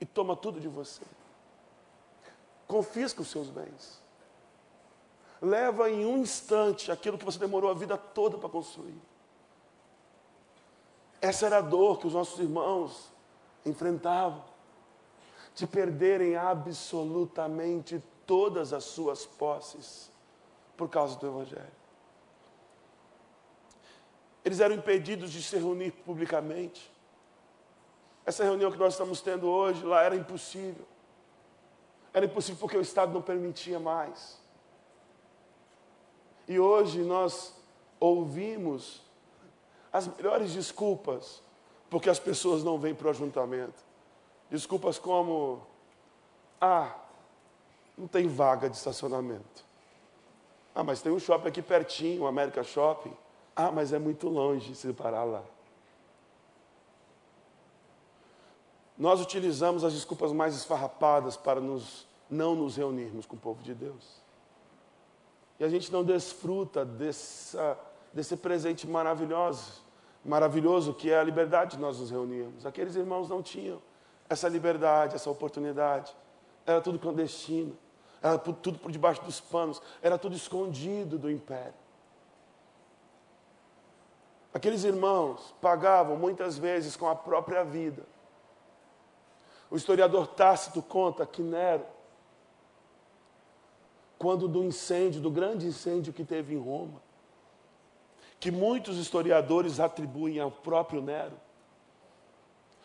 e 0.00 0.06
toma 0.06 0.36
tudo 0.36 0.60
de 0.60 0.68
você. 0.68 1.02
Confisca 2.66 3.22
os 3.22 3.28
seus 3.28 3.48
bens. 3.48 4.00
Leva 5.40 5.90
em 5.90 6.06
um 6.06 6.18
instante 6.18 6.90
aquilo 6.90 7.18
que 7.18 7.24
você 7.24 7.38
demorou 7.38 7.70
a 7.70 7.74
vida 7.74 7.96
toda 7.96 8.38
para 8.38 8.48
construir. 8.48 8.98
Essa 11.20 11.46
era 11.46 11.58
a 11.58 11.62
dor 11.62 11.98
que 11.98 12.06
os 12.06 12.14
nossos 12.14 12.38
irmãos 12.38 13.12
enfrentavam, 13.64 14.44
de 15.54 15.66
perderem 15.66 16.36
absolutamente 16.36 18.02
todas 18.26 18.72
as 18.72 18.84
suas 18.84 19.26
posses 19.26 20.10
por 20.76 20.88
causa 20.88 21.18
do 21.18 21.26
Evangelho. 21.26 21.85
Eles 24.46 24.60
eram 24.60 24.76
impedidos 24.76 25.32
de 25.32 25.42
se 25.42 25.56
reunir 25.56 25.90
publicamente. 25.90 26.88
Essa 28.24 28.44
reunião 28.44 28.70
que 28.70 28.78
nós 28.78 28.92
estamos 28.92 29.20
tendo 29.20 29.48
hoje 29.48 29.84
lá 29.84 30.04
era 30.04 30.14
impossível. 30.14 30.86
Era 32.14 32.26
impossível 32.26 32.60
porque 32.60 32.76
o 32.76 32.80
Estado 32.80 33.12
não 33.12 33.20
permitia 33.20 33.80
mais. 33.80 34.40
E 36.46 36.60
hoje 36.60 37.00
nós 37.02 37.54
ouvimos 37.98 39.02
as 39.92 40.06
melhores 40.06 40.52
desculpas 40.52 41.42
porque 41.90 42.08
as 42.08 42.20
pessoas 42.20 42.62
não 42.62 42.78
vêm 42.78 42.94
para 42.94 43.08
o 43.08 43.10
ajuntamento. 43.10 43.82
Desculpas 44.48 44.96
como: 44.96 45.60
ah, 46.60 46.94
não 47.98 48.06
tem 48.06 48.28
vaga 48.28 48.70
de 48.70 48.76
estacionamento. 48.76 49.66
Ah, 50.72 50.84
mas 50.84 51.02
tem 51.02 51.10
um 51.10 51.18
shopping 51.18 51.48
aqui 51.48 51.62
pertinho, 51.62 52.22
o 52.22 52.26
América 52.28 52.62
Shopping. 52.62 53.25
Ah, 53.56 53.72
mas 53.72 53.92
é 53.92 53.98
muito 53.98 54.28
longe 54.28 54.74
se 54.74 54.92
parar 54.92 55.24
lá. 55.24 55.42
Nós 58.96 59.20
utilizamos 59.20 59.82
as 59.82 59.94
desculpas 59.94 60.32
mais 60.32 60.54
esfarrapadas 60.54 61.36
para 61.36 61.60
nos, 61.60 62.06
não 62.30 62.54
nos 62.54 62.76
reunirmos 62.76 63.26
com 63.26 63.34
o 63.34 63.38
povo 63.38 63.62
de 63.62 63.74
Deus. 63.74 64.22
E 65.58 65.64
a 65.64 65.68
gente 65.68 65.90
não 65.90 66.04
desfruta 66.04 66.84
dessa, 66.84 67.78
desse 68.12 68.36
presente 68.36 68.86
maravilhoso, 68.86 69.82
maravilhoso 70.24 70.92
que 70.94 71.10
é 71.10 71.18
a 71.18 71.24
liberdade 71.24 71.76
de 71.76 71.78
nós 71.78 71.98
nos 71.98 72.10
reunirmos. 72.10 72.66
Aqueles 72.66 72.94
irmãos 72.94 73.28
não 73.28 73.42
tinham 73.42 73.80
essa 74.28 74.48
liberdade, 74.48 75.14
essa 75.14 75.30
oportunidade. 75.30 76.14
Era 76.66 76.80
tudo 76.80 76.98
clandestino 76.98 77.76
era 78.22 78.38
tudo 78.38 78.78
por 78.78 78.90
debaixo 78.90 79.22
dos 79.22 79.40
panos, 79.40 79.80
era 80.02 80.18
tudo 80.18 80.34
escondido 80.34 81.18
do 81.18 81.30
império. 81.30 81.74
Aqueles 84.56 84.84
irmãos 84.84 85.54
pagavam 85.60 86.16
muitas 86.16 86.56
vezes 86.56 86.96
com 86.96 87.08
a 87.08 87.14
própria 87.14 87.64
vida. 87.64 88.04
O 89.70 89.76
historiador 89.76 90.28
Tácito 90.28 90.80
conta 90.80 91.26
que 91.26 91.42
Nero, 91.42 91.84
quando 94.18 94.48
do 94.48 94.62
incêndio, 94.64 95.20
do 95.20 95.30
grande 95.30 95.66
incêndio 95.66 96.12
que 96.12 96.24
teve 96.24 96.54
em 96.54 96.58
Roma, 96.58 97.02
que 98.40 98.50
muitos 98.50 98.96
historiadores 98.98 99.80
atribuem 99.80 100.40
ao 100.40 100.50
próprio 100.50 101.02
Nero. 101.02 101.38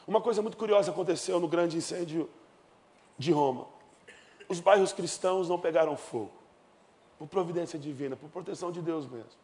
Uma 0.08 0.20
coisa 0.20 0.42
muito 0.42 0.58
curiosa 0.58 0.92
aconteceu 0.92 1.40
no 1.40 1.48
grande 1.48 1.78
incêndio 1.78 2.30
de 3.18 3.32
Roma 3.32 3.68
os 4.52 4.60
bairros 4.60 4.92
cristãos 4.92 5.48
não 5.48 5.58
pegaram 5.58 5.96
fogo. 5.96 6.34
Por 7.18 7.28
providência 7.28 7.80
divina, 7.80 8.18
por 8.18 8.30
proteção 8.30 8.72
de 8.72 8.82
Deus 8.82 9.08
mesmo. 9.08 9.40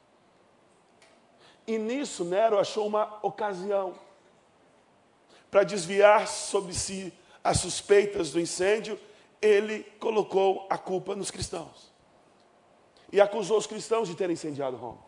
E 1.67 1.77
nisso 1.77 2.23
Nero 2.23 2.57
achou 2.57 2.87
uma 2.87 3.19
ocasião 3.21 3.93
para 5.51 5.63
desviar 5.63 6.27
sobre 6.27 6.73
si 6.73 7.13
as 7.43 7.59
suspeitas 7.59 8.31
do 8.31 8.39
incêndio, 8.39 8.99
ele 9.41 9.83
colocou 9.99 10.65
a 10.69 10.77
culpa 10.77 11.15
nos 11.15 11.29
cristãos. 11.29 11.91
E 13.11 13.21
acusou 13.21 13.57
os 13.57 13.67
cristãos 13.67 14.07
de 14.07 14.15
terem 14.15 14.33
incendiado 14.33 14.77
Roma. 14.77 15.05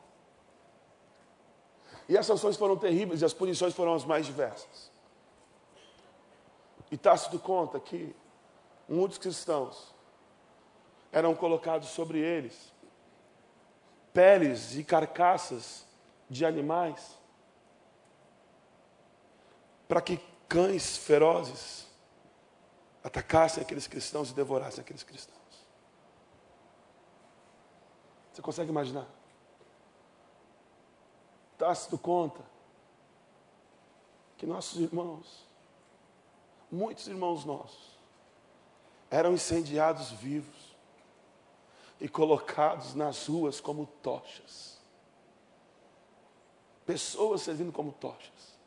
E 2.07 2.17
as 2.17 2.25
sanções 2.25 2.55
foram 2.55 2.77
terríveis 2.77 3.21
e 3.21 3.25
as 3.25 3.33
punições 3.33 3.73
foram 3.73 3.93
as 3.93 4.05
mais 4.05 4.25
diversas. 4.25 4.89
E 6.89 6.97
Tácito 6.97 7.37
conta 7.39 7.79
que 7.79 8.15
muitos 8.87 9.17
cristãos 9.17 9.93
eram 11.11 11.35
colocados 11.35 11.89
sobre 11.89 12.19
eles 12.19 12.73
peles 14.13 14.75
e 14.75 14.83
carcaças 14.83 15.85
de 16.29 16.45
animais 16.45 17.17
para 19.87 20.01
que 20.01 20.17
cães 20.47 20.97
ferozes 20.97 21.87
atacassem 23.03 23.63
aqueles 23.63 23.87
cristãos 23.87 24.29
e 24.29 24.33
devorassem 24.33 24.81
aqueles 24.81 25.03
cristãos. 25.03 25.39
Você 28.31 28.41
consegue 28.41 28.69
imaginar? 28.69 29.07
Tácito 31.57 31.97
conta 31.97 32.41
que 34.37 34.45
nossos 34.45 34.79
irmãos, 34.79 35.45
muitos 36.71 37.07
irmãos 37.07 37.43
nossos, 37.43 37.99
eram 39.11 39.33
incendiados 39.33 40.11
vivos 40.11 40.75
e 41.99 42.07
colocados 42.07 42.95
nas 42.95 43.27
ruas 43.27 43.59
como 43.59 43.85
tochas. 44.01 44.78
Pessoas 46.89 47.43
servindo 47.43 47.71
como 47.71 47.91
tochas. 47.91 48.57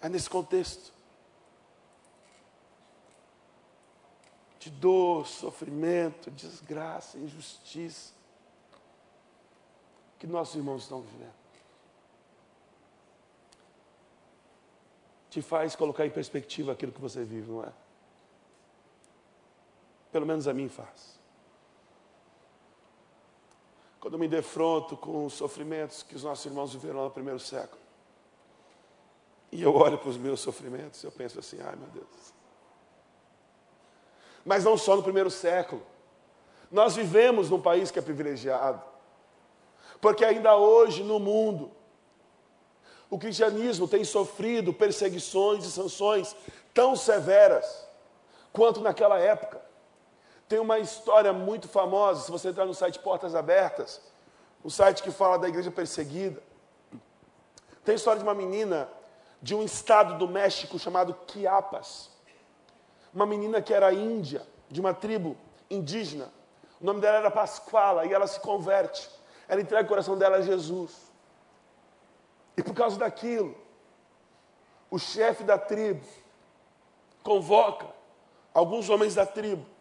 É 0.00 0.08
nesse 0.08 0.30
contexto 0.30 0.90
de 4.58 4.70
dor, 4.70 5.26
sofrimento, 5.26 6.30
desgraça, 6.30 7.18
injustiça 7.18 8.14
que 10.18 10.26
nossos 10.26 10.54
irmãos 10.54 10.84
estão 10.84 11.02
vivendo. 11.02 11.44
te 15.28 15.42
faz 15.42 15.76
colocar 15.76 16.06
em 16.06 16.10
perspectiva 16.10 16.72
aquilo 16.72 16.92
que 16.92 17.00
você 17.00 17.22
vive, 17.22 17.50
não 17.50 17.62
é? 17.64 17.72
Pelo 20.10 20.24
menos 20.24 20.48
a 20.48 20.54
mim 20.54 20.70
faz. 20.70 21.18
Quando 24.04 24.18
me 24.18 24.28
defronto 24.28 24.98
com 24.98 25.24
os 25.24 25.32
sofrimentos 25.32 26.02
que 26.02 26.14
os 26.14 26.24
nossos 26.24 26.44
irmãos 26.44 26.74
viveram 26.74 27.04
no 27.04 27.10
primeiro 27.10 27.40
século, 27.40 27.80
e 29.50 29.62
eu 29.62 29.74
olho 29.74 29.96
para 29.96 30.10
os 30.10 30.18
meus 30.18 30.40
sofrimentos, 30.40 31.02
eu 31.02 31.10
penso 31.10 31.38
assim: 31.38 31.58
ai 31.62 31.74
meu 31.74 31.88
Deus. 31.88 32.34
Mas 34.44 34.62
não 34.62 34.76
só 34.76 34.94
no 34.94 35.02
primeiro 35.02 35.30
século. 35.30 35.80
Nós 36.70 36.94
vivemos 36.94 37.48
num 37.48 37.62
país 37.62 37.90
que 37.90 37.98
é 37.98 38.02
privilegiado. 38.02 38.82
Porque 40.02 40.22
ainda 40.22 40.54
hoje 40.54 41.02
no 41.02 41.18
mundo, 41.18 41.70
o 43.08 43.18
cristianismo 43.18 43.88
tem 43.88 44.04
sofrido 44.04 44.74
perseguições 44.74 45.64
e 45.64 45.72
sanções 45.72 46.36
tão 46.74 46.94
severas 46.94 47.88
quanto 48.52 48.82
naquela 48.82 49.18
época. 49.18 49.62
Tem 50.48 50.58
uma 50.58 50.78
história 50.78 51.32
muito 51.32 51.68
famosa, 51.68 52.22
se 52.22 52.30
você 52.30 52.48
entrar 52.48 52.66
no 52.66 52.74
site 52.74 52.98
Portas 52.98 53.34
Abertas, 53.34 54.00
o 54.62 54.70
site 54.70 55.02
que 55.02 55.10
fala 55.10 55.38
da 55.38 55.48
igreja 55.48 55.70
perseguida. 55.70 56.42
Tem 57.84 57.94
a 57.94 57.96
história 57.96 58.18
de 58.18 58.24
uma 58.24 58.34
menina 58.34 58.88
de 59.40 59.54
um 59.54 59.62
estado 59.62 60.16
do 60.16 60.26
México 60.26 60.78
chamado 60.78 61.16
Chiapas. 61.30 62.10
Uma 63.12 63.26
menina 63.26 63.60
que 63.60 63.72
era 63.72 63.92
índia, 63.92 64.46
de 64.70 64.80
uma 64.80 64.94
tribo 64.94 65.36
indígena. 65.70 66.32
O 66.80 66.84
nome 66.84 67.00
dela 67.00 67.18
era 67.18 67.30
Pasquala 67.30 68.06
e 68.06 68.12
ela 68.12 68.26
se 68.26 68.40
converte. 68.40 69.08
Ela 69.46 69.60
entrega 69.60 69.84
o 69.84 69.88
coração 69.88 70.16
dela 70.16 70.36
a 70.38 70.42
Jesus. 70.42 71.12
E 72.56 72.62
por 72.62 72.74
causa 72.74 72.98
daquilo, 72.98 73.54
o 74.90 74.98
chefe 74.98 75.44
da 75.44 75.58
tribo 75.58 76.06
convoca 77.22 77.86
alguns 78.52 78.88
homens 78.88 79.14
da 79.14 79.26
tribo 79.26 79.73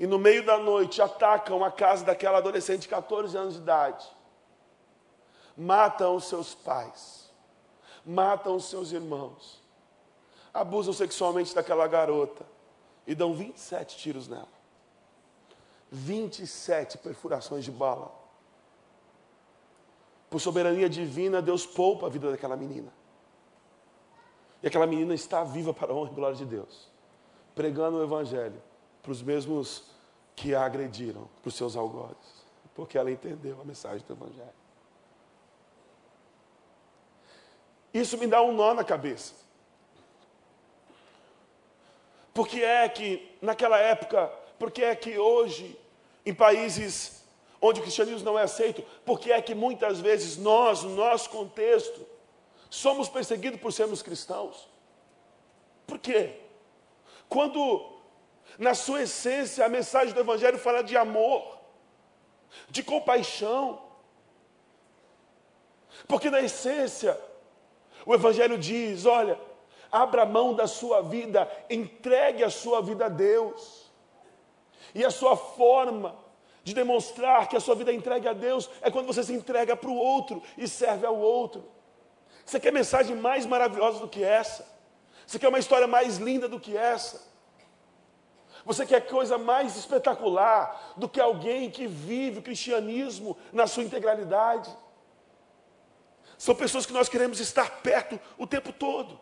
e 0.00 0.06
no 0.06 0.18
meio 0.18 0.42
da 0.42 0.56
noite 0.56 1.02
atacam 1.02 1.62
a 1.62 1.70
casa 1.70 2.06
daquela 2.06 2.38
adolescente 2.38 2.82
de 2.82 2.88
14 2.88 3.36
anos 3.36 3.52
de 3.52 3.60
idade. 3.60 4.08
Matam 5.54 6.16
os 6.16 6.24
seus 6.24 6.54
pais, 6.54 7.30
matam 8.04 8.56
os 8.56 8.64
seus 8.64 8.92
irmãos, 8.92 9.62
abusam 10.54 10.94
sexualmente 10.94 11.54
daquela 11.54 11.86
garota 11.86 12.46
e 13.06 13.14
dão 13.14 13.34
27 13.34 13.98
tiros 13.98 14.26
nela. 14.26 14.48
27 15.92 16.96
perfurações 16.96 17.62
de 17.62 17.70
bala. 17.70 18.10
Por 20.30 20.40
soberania 20.40 20.88
divina, 20.88 21.42
Deus 21.42 21.66
poupa 21.66 22.06
a 22.06 22.08
vida 22.08 22.30
daquela 22.30 22.56
menina. 22.56 22.90
E 24.62 24.66
aquela 24.66 24.86
menina 24.86 25.12
está 25.12 25.44
viva 25.44 25.74
para 25.74 25.92
a 25.92 25.94
honra 25.94 26.10
e 26.10 26.14
glória 26.14 26.36
de 26.38 26.46
Deus, 26.46 26.88
pregando 27.54 27.98
o 27.98 28.02
Evangelho 28.02 28.69
para 29.02 29.12
os 29.12 29.22
mesmos 29.22 29.84
que 30.34 30.54
a 30.54 30.64
agrediram, 30.64 31.28
para 31.42 31.48
os 31.48 31.54
seus 31.54 31.76
algozes, 31.76 32.44
porque 32.74 32.96
ela 32.96 33.10
entendeu 33.10 33.60
a 33.60 33.64
mensagem 33.64 34.04
do 34.06 34.12
Evangelho. 34.12 34.60
Isso 37.92 38.16
me 38.16 38.26
dá 38.26 38.40
um 38.42 38.52
nó 38.52 38.72
na 38.72 38.84
cabeça. 38.84 39.34
Porque 42.32 42.62
é 42.62 42.88
que, 42.88 43.36
naquela 43.42 43.78
época, 43.78 44.28
porque 44.58 44.82
é 44.82 44.94
que 44.94 45.18
hoje, 45.18 45.78
em 46.24 46.32
países 46.32 47.20
onde 47.60 47.80
o 47.80 47.82
cristianismo 47.82 48.24
não 48.24 48.38
é 48.38 48.44
aceito, 48.44 48.82
porque 49.04 49.30
é 49.30 49.42
que 49.42 49.54
muitas 49.54 50.00
vezes 50.00 50.36
nós, 50.36 50.82
no 50.82 50.94
nosso 50.94 51.28
contexto, 51.28 52.06
somos 52.70 53.08
perseguidos 53.08 53.60
por 53.60 53.72
sermos 53.72 54.00
cristãos. 54.00 54.68
Por 55.86 55.98
quê? 55.98 56.36
Quando, 57.28 57.99
na 58.58 58.74
sua 58.74 59.02
essência, 59.02 59.64
a 59.64 59.68
mensagem 59.68 60.12
do 60.14 60.20
Evangelho 60.20 60.58
fala 60.58 60.82
de 60.82 60.96
amor, 60.96 61.58
de 62.68 62.82
compaixão. 62.82 63.80
Porque, 66.06 66.30
na 66.30 66.40
essência, 66.40 67.18
o 68.04 68.14
Evangelho 68.14 68.58
diz: 68.58 69.06
olha, 69.06 69.38
abra 69.90 70.24
mão 70.24 70.54
da 70.54 70.66
sua 70.66 71.00
vida, 71.00 71.50
entregue 71.68 72.44
a 72.44 72.50
sua 72.50 72.80
vida 72.80 73.06
a 73.06 73.08
Deus. 73.08 73.90
E 74.94 75.04
a 75.04 75.10
sua 75.10 75.36
forma 75.36 76.16
de 76.64 76.74
demonstrar 76.74 77.48
que 77.48 77.56
a 77.56 77.60
sua 77.60 77.74
vida 77.74 77.90
é 77.90 77.94
entregue 77.94 78.28
a 78.28 78.32
Deus, 78.32 78.68
é 78.82 78.90
quando 78.90 79.06
você 79.06 79.22
se 79.22 79.32
entrega 79.32 79.76
para 79.76 79.90
o 79.90 79.96
outro 79.96 80.42
e 80.58 80.68
serve 80.68 81.06
ao 81.06 81.16
outro. 81.16 81.64
Você 82.44 82.58
quer 82.58 82.72
mensagem 82.72 83.16
mais 83.16 83.46
maravilhosa 83.46 84.00
do 84.00 84.08
que 84.08 84.22
essa? 84.22 84.66
Você 85.26 85.38
quer 85.38 85.48
uma 85.48 85.58
história 85.58 85.86
mais 85.86 86.18
linda 86.18 86.48
do 86.48 86.58
que 86.58 86.76
essa? 86.76 87.29
Você 88.64 88.84
quer 88.84 89.06
coisa 89.06 89.38
mais 89.38 89.76
espetacular 89.76 90.94
do 90.96 91.08
que 91.08 91.20
alguém 91.20 91.70
que 91.70 91.86
vive 91.86 92.38
o 92.38 92.42
cristianismo 92.42 93.36
na 93.52 93.66
sua 93.66 93.82
integralidade? 93.82 94.70
São 96.36 96.54
pessoas 96.54 96.86
que 96.86 96.92
nós 96.92 97.08
queremos 97.08 97.40
estar 97.40 97.82
perto 97.82 98.18
o 98.38 98.46
tempo 98.46 98.72
todo. 98.72 99.18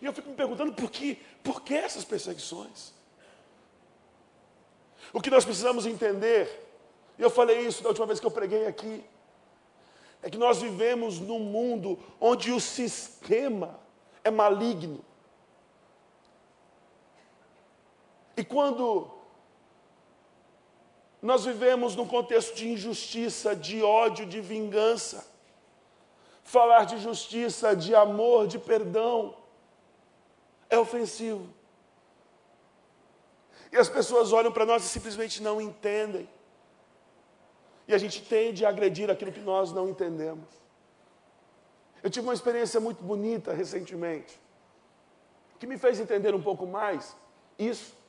E 0.00 0.06
eu 0.06 0.12
fico 0.12 0.30
me 0.30 0.36
perguntando 0.36 0.72
por 0.72 0.90
que, 0.90 1.16
por 1.42 1.62
que 1.62 1.74
essas 1.74 2.04
perseguições? 2.04 2.92
O 5.12 5.20
que 5.20 5.30
nós 5.30 5.44
precisamos 5.44 5.86
entender, 5.86 6.68
e 7.18 7.22
eu 7.22 7.30
falei 7.30 7.60
isso 7.60 7.82
da 7.82 7.88
última 7.88 8.06
vez 8.06 8.20
que 8.20 8.26
eu 8.26 8.30
preguei 8.30 8.66
aqui, 8.66 9.04
é 10.22 10.30
que 10.30 10.38
nós 10.38 10.60
vivemos 10.60 11.18
num 11.18 11.38
mundo 11.38 11.98
onde 12.20 12.52
o 12.52 12.60
sistema 12.60 13.80
é 14.22 14.30
maligno. 14.30 15.04
E 18.40 18.42
quando 18.42 19.06
nós 21.20 21.44
vivemos 21.44 21.94
num 21.94 22.06
contexto 22.06 22.54
de 22.54 22.70
injustiça, 22.70 23.54
de 23.54 23.82
ódio, 23.82 24.24
de 24.24 24.40
vingança, 24.40 25.30
falar 26.42 26.84
de 26.86 26.96
justiça, 26.96 27.76
de 27.76 27.94
amor, 27.94 28.46
de 28.46 28.58
perdão, 28.58 29.36
é 30.70 30.78
ofensivo. 30.78 31.46
E 33.70 33.76
as 33.76 33.90
pessoas 33.90 34.32
olham 34.32 34.50
para 34.50 34.64
nós 34.64 34.86
e 34.86 34.88
simplesmente 34.88 35.42
não 35.42 35.60
entendem. 35.60 36.26
E 37.86 37.92
a 37.92 37.98
gente 37.98 38.22
tende 38.22 38.64
a 38.64 38.70
agredir 38.70 39.10
aquilo 39.10 39.32
que 39.32 39.40
nós 39.40 39.70
não 39.70 39.86
entendemos. 39.86 40.48
Eu 42.02 42.08
tive 42.08 42.26
uma 42.26 42.32
experiência 42.32 42.80
muito 42.80 43.04
bonita 43.04 43.52
recentemente, 43.52 44.40
que 45.58 45.66
me 45.66 45.76
fez 45.76 46.00
entender 46.00 46.34
um 46.34 46.40
pouco 46.42 46.66
mais 46.66 47.14
isso. 47.58 47.99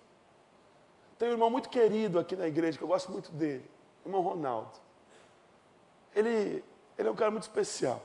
Tem 1.21 1.29
um 1.29 1.33
irmão 1.33 1.51
muito 1.51 1.69
querido 1.69 2.17
aqui 2.17 2.35
na 2.35 2.47
igreja, 2.47 2.79
que 2.79 2.83
eu 2.83 2.87
gosto 2.87 3.11
muito 3.11 3.31
dele, 3.31 3.63
o 4.03 4.07
irmão 4.07 4.21
Ronaldo. 4.21 4.71
Ele, 6.15 6.63
ele 6.97 7.07
é 7.07 7.11
um 7.11 7.15
cara 7.15 7.29
muito 7.29 7.43
especial. 7.43 8.01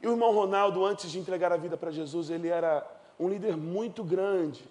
E 0.00 0.06
o 0.06 0.12
irmão 0.12 0.32
Ronaldo, 0.32 0.86
antes 0.86 1.10
de 1.10 1.18
entregar 1.18 1.50
a 1.50 1.56
vida 1.56 1.76
para 1.76 1.90
Jesus, 1.90 2.30
ele 2.30 2.46
era 2.46 2.88
um 3.18 3.28
líder 3.28 3.56
muito 3.56 4.04
grande 4.04 4.64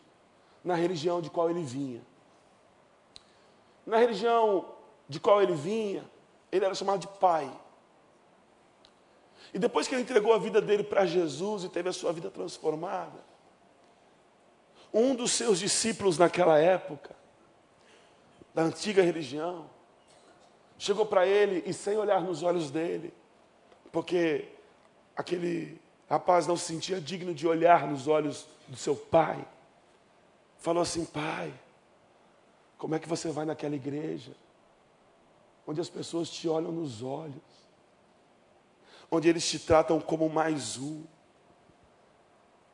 na 0.63 0.73
religião 0.73 1.21
de 1.21 1.29
qual 1.29 1.49
ele 1.49 1.61
vinha. 1.63 2.01
Na 3.85 3.97
religião 3.97 4.65
de 5.09 5.19
qual 5.19 5.41
ele 5.41 5.53
vinha, 5.53 6.09
ele 6.49 6.63
era 6.63 6.73
chamado 6.73 7.01
de 7.01 7.09
pai. 7.19 7.51
E 9.53 9.59
depois 9.59 9.85
que 9.85 9.93
ele 9.95 10.03
entregou 10.03 10.33
a 10.33 10.37
vida 10.37 10.61
dele 10.61 10.85
para 10.85 11.05
Jesus 11.05 11.65
e 11.65 11.67
teve 11.67 11.89
a 11.89 11.93
sua 11.93 12.13
vida 12.13 12.31
transformada, 12.31 13.19
um 14.93 15.13
dos 15.13 15.33
seus 15.33 15.59
discípulos 15.59 16.17
naquela 16.17 16.57
época, 16.57 17.21
da 18.53 18.61
antiga 18.61 19.01
religião, 19.01 19.69
chegou 20.77 21.05
para 21.05 21.25
ele 21.25 21.63
e 21.65 21.73
sem 21.73 21.97
olhar 21.97 22.21
nos 22.21 22.43
olhos 22.43 22.69
dele, 22.69 23.13
porque 23.91 24.49
aquele 25.15 25.81
rapaz 26.09 26.45
não 26.45 26.55
se 26.55 26.65
sentia 26.65 26.99
digno 27.01 27.33
de 27.33 27.47
olhar 27.47 27.87
nos 27.87 28.07
olhos 28.07 28.47
do 28.67 28.77
seu 28.77 28.95
pai, 28.95 29.45
falou 30.57 30.83
assim: 30.83 31.05
Pai, 31.05 31.53
como 32.77 32.95
é 32.95 32.99
que 32.99 33.07
você 33.07 33.29
vai 33.29 33.45
naquela 33.45 33.75
igreja? 33.75 34.33
Onde 35.65 35.79
as 35.79 35.89
pessoas 35.89 36.29
te 36.29 36.47
olham 36.49 36.71
nos 36.71 37.01
olhos, 37.01 37.41
onde 39.09 39.29
eles 39.29 39.49
te 39.49 39.59
tratam 39.59 39.99
como 40.01 40.29
mais 40.29 40.77
um. 40.77 41.03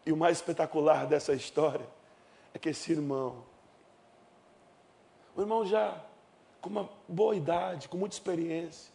E 0.06 0.12
o 0.12 0.18
mais 0.18 0.38
espetacular 0.38 1.06
dessa 1.06 1.34
história 1.34 1.86
é 2.54 2.58
que 2.58 2.70
esse 2.70 2.92
irmão, 2.92 3.44
um 5.39 5.43
irmão 5.43 5.65
já 5.65 5.97
com 6.60 6.69
uma 6.69 6.89
boa 7.08 7.34
idade, 7.34 7.88
com 7.88 7.95
muita 7.95 8.13
experiência, 8.13 8.91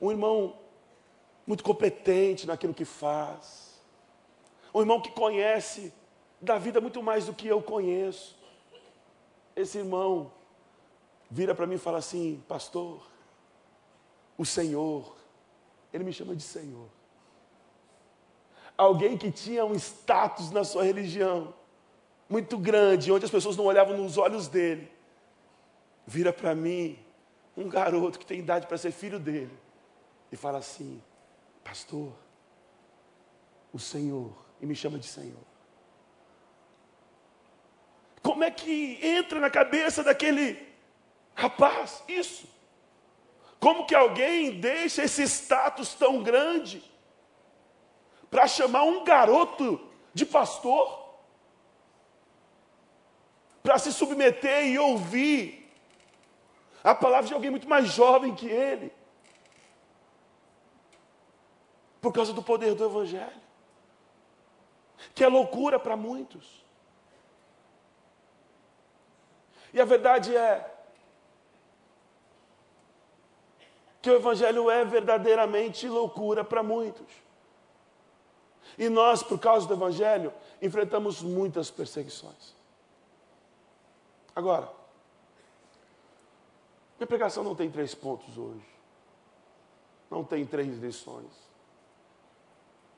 um 0.00 0.10
irmão 0.10 0.58
muito 1.46 1.62
competente 1.62 2.46
naquilo 2.46 2.72
que 2.72 2.86
faz, 2.86 3.82
um 4.72 4.80
irmão 4.80 4.98
que 4.98 5.10
conhece 5.10 5.92
da 6.40 6.56
vida 6.56 6.80
muito 6.80 7.02
mais 7.02 7.26
do 7.26 7.34
que 7.34 7.46
eu 7.46 7.60
conheço. 7.60 8.34
Esse 9.54 9.76
irmão 9.76 10.32
vira 11.30 11.54
para 11.54 11.66
mim 11.66 11.74
e 11.74 11.78
fala 11.78 11.98
assim: 11.98 12.42
Pastor, 12.48 13.06
o 14.38 14.46
Senhor, 14.46 15.14
ele 15.92 16.04
me 16.04 16.14
chama 16.14 16.34
de 16.34 16.42
Senhor, 16.42 16.88
alguém 18.74 19.18
que 19.18 19.30
tinha 19.30 19.66
um 19.66 19.74
status 19.74 20.50
na 20.50 20.64
sua 20.64 20.82
religião 20.82 21.52
muito 22.28 22.58
grande, 22.58 23.10
onde 23.10 23.24
as 23.24 23.30
pessoas 23.30 23.56
não 23.56 23.64
olhavam 23.64 23.96
nos 23.96 24.18
olhos 24.18 24.48
dele, 24.48 24.90
vira 26.06 26.32
para 26.32 26.54
mim 26.54 26.98
um 27.56 27.68
garoto 27.68 28.18
que 28.18 28.26
tem 28.26 28.40
idade 28.40 28.66
para 28.66 28.78
ser 28.78 28.92
filho 28.92 29.18
dele 29.18 29.56
e 30.30 30.36
fala 30.36 30.58
assim: 30.58 31.02
Pastor, 31.64 32.12
o 33.72 33.78
Senhor, 33.78 34.32
e 34.60 34.66
me 34.66 34.74
chama 34.74 34.98
de 34.98 35.06
Senhor. 35.06 35.48
Como 38.22 38.44
é 38.44 38.50
que 38.50 38.98
entra 39.02 39.40
na 39.40 39.48
cabeça 39.48 40.02
daquele 40.04 40.58
rapaz 41.34 42.02
isso? 42.06 42.46
Como 43.58 43.86
que 43.86 43.94
alguém 43.94 44.60
deixa 44.60 45.02
esse 45.02 45.22
status 45.22 45.94
tão 45.94 46.22
grande 46.22 46.82
para 48.30 48.46
chamar 48.46 48.84
um 48.84 49.02
garoto 49.02 49.80
de 50.12 50.24
pastor? 50.24 51.07
Para 53.68 53.78
se 53.78 53.92
submeter 53.92 54.64
e 54.64 54.78
ouvir 54.78 55.70
a 56.82 56.94
palavra 56.94 57.26
de 57.26 57.34
alguém 57.34 57.50
muito 57.50 57.68
mais 57.68 57.86
jovem 57.88 58.34
que 58.34 58.46
ele? 58.46 58.90
Por 62.00 62.10
causa 62.10 62.32
do 62.32 62.42
poder 62.42 62.74
do 62.74 62.86
Evangelho, 62.86 63.42
que 65.14 65.22
é 65.22 65.28
loucura 65.28 65.78
para 65.78 65.98
muitos. 65.98 66.64
E 69.74 69.78
a 69.82 69.84
verdade 69.84 70.34
é 70.34 70.74
que 74.00 74.08
o 74.08 74.16
Evangelho 74.16 74.70
é 74.70 74.82
verdadeiramente 74.82 75.86
loucura 75.86 76.42
para 76.42 76.62
muitos. 76.62 77.12
E 78.78 78.88
nós, 78.88 79.22
por 79.22 79.38
causa 79.38 79.68
do 79.68 79.74
Evangelho, 79.74 80.32
enfrentamos 80.62 81.20
muitas 81.20 81.70
perseguições. 81.70 82.56
Agora, 84.38 84.72
minha 86.96 87.08
pregação 87.08 87.42
não 87.42 87.56
tem 87.56 87.68
três 87.68 87.92
pontos 87.92 88.38
hoje. 88.38 88.64
Não 90.08 90.22
tem 90.22 90.46
três 90.46 90.78
lições. 90.78 91.32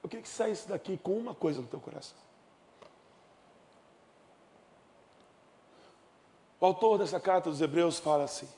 Eu 0.02 0.08
queria 0.10 0.22
que 0.22 0.28
saísse 0.28 0.68
daqui 0.68 0.98
com 0.98 1.16
uma 1.16 1.34
coisa 1.34 1.62
no 1.62 1.66
teu 1.66 1.80
coração. 1.80 2.18
O 6.60 6.66
autor 6.66 6.98
dessa 6.98 7.18
carta 7.18 7.48
dos 7.48 7.62
Hebreus 7.62 7.98
fala 7.98 8.24
assim: 8.24 8.48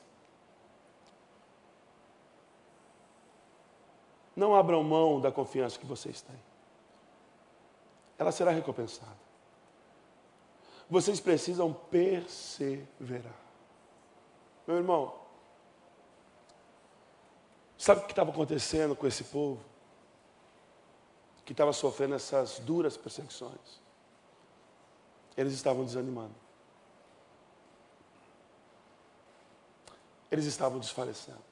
Não 4.35 4.53
abram 4.53 4.83
mão 4.83 5.21
da 5.21 5.31
confiança 5.31 5.79
que 5.79 5.85
vocês 5.85 6.21
têm. 6.21 6.43
Ela 8.17 8.33
será 8.33 8.51
recompensada. 8.51 9.22
Vocês 10.89 11.19
precisam 11.19 11.73
perseverar. 11.73 13.35
Meu 14.67 14.77
irmão, 14.77 15.13
sabe 17.77 18.01
o 18.01 18.05
que 18.05 18.11
estava 18.11 18.31
acontecendo 18.31 18.95
com 18.95 19.07
esse 19.07 19.23
povo? 19.25 19.63
Que 21.45 21.51
estava 21.51 21.73
sofrendo 21.73 22.15
essas 22.15 22.59
duras 22.59 22.95
perseguições. 22.95 23.81
Eles 25.35 25.53
estavam 25.53 25.83
desanimando. 25.83 26.35
Eles 30.31 30.45
estavam 30.45 30.79
desfalecendo. 30.79 31.43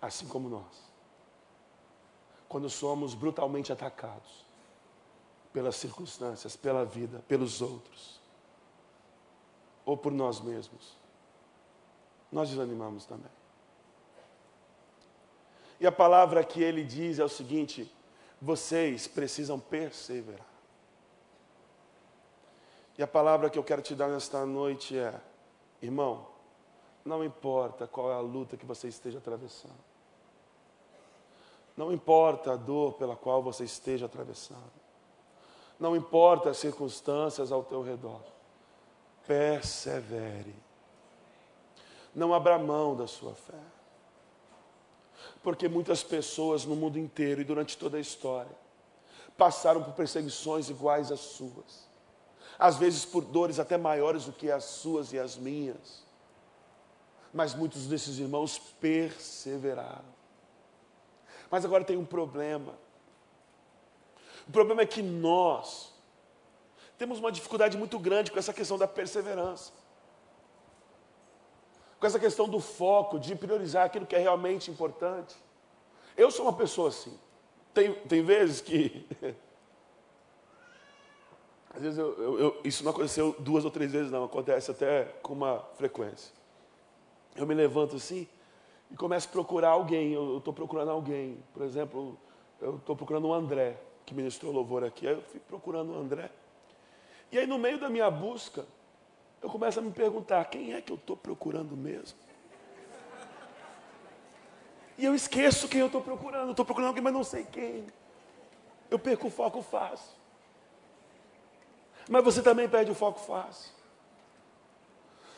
Assim 0.00 0.26
como 0.26 0.48
nós. 0.48 0.86
Quando 2.48 2.70
somos 2.70 3.14
brutalmente 3.14 3.72
atacados 3.72 4.45
pelas 5.56 5.76
circunstâncias, 5.76 6.54
pela 6.54 6.84
vida, 6.84 7.24
pelos 7.26 7.62
outros, 7.62 8.20
ou 9.86 9.96
por 9.96 10.12
nós 10.12 10.38
mesmos, 10.38 10.94
nós 12.30 12.50
desanimamos 12.50 13.06
também. 13.06 13.30
E 15.80 15.86
a 15.86 15.92
palavra 15.92 16.44
que 16.44 16.62
ele 16.62 16.84
diz 16.84 17.18
é 17.18 17.24
o 17.24 17.28
seguinte: 17.30 17.90
vocês 18.38 19.06
precisam 19.06 19.58
perseverar. 19.58 20.46
E 22.98 23.02
a 23.02 23.06
palavra 23.06 23.48
que 23.48 23.58
eu 23.58 23.64
quero 23.64 23.80
te 23.80 23.94
dar 23.94 24.08
nesta 24.08 24.44
noite 24.44 24.98
é: 24.98 25.18
Irmão, 25.80 26.26
não 27.02 27.24
importa 27.24 27.86
qual 27.86 28.12
é 28.12 28.14
a 28.14 28.20
luta 28.20 28.58
que 28.58 28.66
você 28.66 28.88
esteja 28.88 29.16
atravessando. 29.16 29.82
Não 31.74 31.90
importa 31.90 32.52
a 32.52 32.56
dor 32.56 32.92
pela 32.92 33.16
qual 33.16 33.42
você 33.42 33.64
esteja 33.64 34.04
atravessando. 34.04 34.85
Não 35.78 35.94
importa 35.94 36.50
as 36.50 36.56
circunstâncias 36.56 37.52
ao 37.52 37.62
teu 37.62 37.82
redor. 37.82 38.22
Persevere. 39.26 40.54
Não 42.14 42.32
abra 42.32 42.58
mão 42.58 42.96
da 42.96 43.06
sua 43.06 43.34
fé. 43.34 43.60
Porque 45.42 45.68
muitas 45.68 46.02
pessoas 46.02 46.64
no 46.64 46.74
mundo 46.74 46.98
inteiro 46.98 47.40
e 47.40 47.44
durante 47.44 47.76
toda 47.76 47.98
a 47.98 48.00
história 48.00 48.56
passaram 49.36 49.82
por 49.82 49.92
perseguições 49.92 50.70
iguais 50.70 51.12
às 51.12 51.20
suas 51.20 51.86
às 52.58 52.76
vezes 52.76 53.04
por 53.04 53.24
dores 53.24 53.58
até 53.58 53.76
maiores 53.76 54.24
do 54.24 54.32
que 54.32 54.50
as 54.50 54.64
suas 54.64 55.12
e 55.12 55.18
as 55.18 55.36
minhas. 55.36 56.04
Mas 57.32 57.54
muitos 57.54 57.86
desses 57.86 58.18
irmãos 58.18 58.58
perseveraram. 58.80 60.16
Mas 61.50 61.64
agora 61.64 61.84
tem 61.84 61.96
um 61.96 62.04
problema. 62.04 62.72
O 64.46 64.52
problema 64.52 64.82
é 64.82 64.86
que 64.86 65.02
nós 65.02 65.92
temos 66.96 67.18
uma 67.18 67.32
dificuldade 67.32 67.76
muito 67.76 67.98
grande 67.98 68.30
com 68.30 68.38
essa 68.38 68.52
questão 68.52 68.78
da 68.78 68.86
perseverança. 68.86 69.72
Com 71.98 72.06
essa 72.06 72.18
questão 72.18 72.48
do 72.48 72.60
foco, 72.60 73.18
de 73.18 73.34
priorizar 73.34 73.86
aquilo 73.86 74.06
que 74.06 74.14
é 74.14 74.18
realmente 74.18 74.70
importante. 74.70 75.34
Eu 76.16 76.30
sou 76.30 76.46
uma 76.46 76.52
pessoa 76.52 76.88
assim. 76.88 77.18
Tem, 77.74 77.92
tem 77.92 78.22
vezes 78.22 78.60
que 78.60 79.06
Às 81.76 81.82
vezes 81.82 81.98
eu, 81.98 82.14
eu, 82.14 82.38
eu, 82.38 82.60
isso 82.64 82.82
não 82.82 82.90
aconteceu 82.90 83.36
duas 83.38 83.62
ou 83.62 83.70
três 83.70 83.92
vezes, 83.92 84.10
não, 84.10 84.24
acontece 84.24 84.70
até 84.70 85.04
com 85.22 85.34
uma 85.34 85.58
frequência. 85.76 86.32
Eu 87.36 87.46
me 87.46 87.52
levanto 87.52 87.96
assim 87.96 88.26
e 88.90 88.96
começo 88.96 89.28
a 89.28 89.30
procurar 89.30 89.70
alguém, 89.70 90.12
eu 90.12 90.38
estou 90.38 90.54
procurando 90.54 90.90
alguém. 90.90 91.36
Por 91.52 91.62
exemplo, 91.62 92.16
eu 92.62 92.76
estou 92.76 92.96
procurando 92.96 93.28
o 93.28 93.34
André, 93.34 93.78
que 94.06 94.14
ministrou 94.14 94.52
louvor 94.52 94.84
aqui. 94.84 95.06
Aí 95.06 95.14
eu 95.14 95.22
fui 95.22 95.40
procurando 95.40 95.92
o 95.92 95.98
André. 95.98 96.30
E 97.30 97.38
aí 97.38 97.46
no 97.46 97.58
meio 97.58 97.78
da 97.78 97.90
minha 97.90 98.10
busca, 98.10 98.64
eu 99.42 99.50
começo 99.50 99.80
a 99.80 99.82
me 99.82 99.90
perguntar, 99.90 100.44
quem 100.46 100.72
é 100.72 100.80
que 100.80 100.92
eu 100.92 100.96
estou 100.96 101.16
procurando 101.16 101.76
mesmo? 101.76 102.16
E 104.96 105.04
eu 105.04 105.14
esqueço 105.14 105.68
quem 105.68 105.80
eu 105.80 105.86
estou 105.86 106.00
procurando. 106.00 106.52
Estou 106.52 106.64
procurando 106.64 106.88
alguém, 106.88 107.02
mas 107.02 107.12
não 107.12 107.24
sei 107.24 107.44
quem. 107.44 107.84
Eu 108.90 108.98
perco 108.98 109.26
o 109.26 109.30
foco 109.30 109.60
fácil. 109.60 110.16
Mas 112.08 112.24
você 112.24 112.40
também 112.40 112.68
perde 112.68 112.90
o 112.90 112.94
foco 112.94 113.18
fácil. 113.20 113.72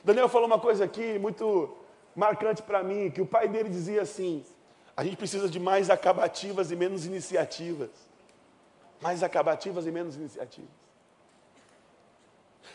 Daniel 0.05 0.29
falou 0.29 0.47
uma 0.47 0.61
coisa 0.61 0.85
aqui 0.85 1.19
muito 1.19 1.77
marcante 2.15 2.63
para 2.63 2.83
mim, 2.83 3.11
que 3.11 3.21
o 3.21 3.27
pai 3.27 3.49
dele 3.49 3.69
dizia 3.69 4.03
assim: 4.03 4.45
a 4.97 5.03
gente 5.03 5.17
precisa 5.17 5.49
de 5.49 5.59
mais 5.59 5.91
acabativas 5.91 6.71
e 6.71 6.77
menos 6.77 7.05
iniciativas. 7.05 8.08
Mais 9.01 9.23
acabativas 9.23 9.87
e 9.87 9.91
menos 9.91 10.17
iniciativas. 10.17 10.71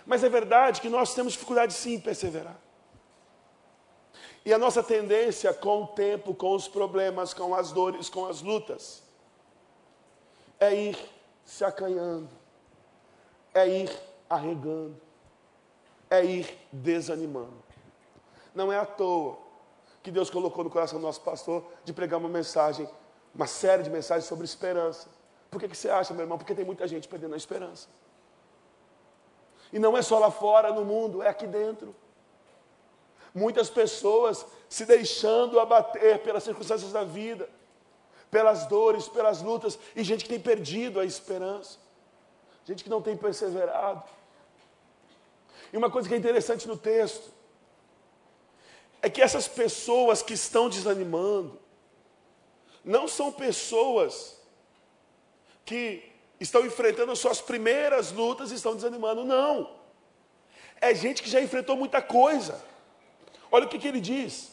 Mas 0.06 0.24
é 0.24 0.30
verdade 0.30 0.82
que 0.82 0.90
nós 0.90 1.14
temos 1.14 1.34
dificuldade 1.34 1.74
sim 1.74 1.96
em 1.96 2.00
perseverar. 2.00 2.58
E 4.46 4.54
a 4.54 4.58
nossa 4.58 4.84
tendência 4.84 5.54
com 5.54 5.84
o 5.84 5.88
tempo, 5.88 6.34
com 6.34 6.54
os 6.54 6.68
problemas, 6.68 7.34
com 7.34 7.56
as 7.56 7.72
dores, 7.72 8.10
com 8.10 8.26
as 8.26 8.42
lutas, 8.42 9.04
é 10.60 10.74
ir 10.74 10.98
se 11.46 11.64
acanhando 11.64 12.30
é 13.54 13.68
ir 13.68 14.02
arregando, 14.30 15.00
é 16.10 16.26
ir 16.26 16.58
desanimando. 16.72 17.64
Não 18.54 18.72
é 18.72 18.78
à 18.78 18.86
toa 18.86 19.38
que 20.02 20.12
Deus 20.12 20.30
colocou 20.30 20.64
no 20.64 20.70
coração 20.70 21.00
do 21.00 21.06
nosso 21.06 21.22
pastor 21.22 21.64
de 21.86 21.94
pregar 21.94 22.20
uma 22.20 22.30
mensagem, 22.30 22.90
uma 23.34 23.48
série 23.48 23.84
de 23.84 23.90
mensagens 23.90 24.26
sobre 24.26 24.46
esperança. 24.46 25.08
Por 25.54 25.62
que, 25.62 25.70
que 25.70 25.78
você 25.78 25.90
acha, 25.90 26.14
meu 26.14 26.24
irmão? 26.24 26.38
Porque 26.38 26.54
tem 26.54 26.66
muita 26.66 26.88
gente 26.88 27.08
perdendo 27.08 27.34
a 27.36 27.38
esperança. 27.38 27.88
E 29.72 29.80
não 29.80 29.98
é 29.98 30.02
só 30.02 30.20
lá 30.20 30.30
fora 30.30 30.74
no 30.74 30.84
mundo, 30.84 31.24
é 31.24 31.30
aqui 31.30 31.48
dentro. 31.48 31.96
Muitas 33.34 33.70
pessoas 33.70 34.46
se 34.68 34.86
deixando 34.86 35.60
abater 35.60 36.20
pelas 36.20 36.44
circunstâncias 36.44 36.92
da 36.92 37.06
vida, 37.06 37.50
pelas 38.30 38.66
dores, 38.66 39.08
pelas 39.08 39.42
lutas, 39.42 39.80
e 39.96 40.04
gente 40.04 40.26
que 40.26 40.30
tem 40.30 40.40
perdido 40.40 41.00
a 41.00 41.06
esperança 41.06 41.84
gente 42.66 42.84
que 42.84 42.90
não 42.90 43.02
tem 43.02 43.16
perseverado. 43.16 44.04
E 45.72 45.78
uma 45.78 45.90
coisa 45.90 46.08
que 46.08 46.14
é 46.14 46.18
interessante 46.18 46.68
no 46.68 46.78
texto 46.78 47.32
é 49.02 49.10
que 49.10 49.22
essas 49.22 49.48
pessoas 49.48 50.22
que 50.22 50.34
estão 50.34 50.70
desanimando 50.70 51.60
não 52.84 53.08
são 53.08 53.32
pessoas 53.32 54.40
que 55.66 56.04
estão 56.40 56.66
enfrentando 56.66 57.16
suas 57.16 57.42
primeiras 57.42 58.12
lutas 58.12 58.52
e 58.52 58.56
estão 58.56 58.76
desanimando. 58.76 59.24
Não. 59.24 59.70
É 60.82 60.94
gente 60.94 61.24
que 61.24 61.30
já 61.30 61.42
enfrentou 61.42 61.76
muita 61.76 62.02
coisa. 62.02 62.64
Olha 63.52 63.66
o 63.66 63.70
que, 63.70 63.80
que 63.80 63.88
ele 63.88 64.02
diz. 64.02 64.52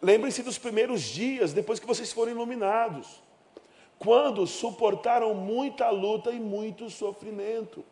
Lembrem-se 0.00 0.42
dos 0.42 0.58
primeiros 0.58 1.02
dias, 1.02 1.52
depois 1.52 1.80
que 1.80 1.86
vocês 1.86 2.12
foram 2.12 2.32
iluminados, 2.32 3.22
quando 3.98 4.46
suportaram 4.46 5.34
muita 5.34 5.90
luta 5.90 6.30
e 6.30 6.38
muito 6.38 6.88
sofrimento. 6.90 7.84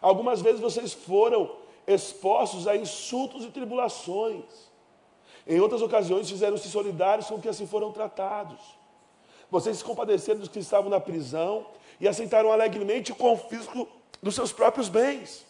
Algumas 0.00 0.40
vezes 0.40 0.60
vocês 0.60 0.92
foram 0.92 1.56
expostos 1.86 2.66
a 2.66 2.76
insultos 2.76 3.44
e 3.44 3.50
tribulações. 3.50 4.44
Em 5.46 5.60
outras 5.60 5.82
ocasiões 5.82 6.28
fizeram-se 6.28 6.68
solidários 6.68 7.26
com 7.26 7.40
que 7.40 7.48
assim 7.48 7.66
foram 7.66 7.92
tratados. 7.92 8.60
Vocês 9.54 9.78
se 9.78 9.84
compadeceram 9.84 10.40
dos 10.40 10.48
que 10.48 10.58
estavam 10.58 10.90
na 10.90 10.98
prisão 10.98 11.64
e 12.00 12.08
aceitaram 12.08 12.50
alegremente 12.50 13.12
o 13.12 13.14
confisco 13.14 13.86
dos 14.20 14.34
seus 14.34 14.52
próprios 14.52 14.88
bens. 14.88 15.46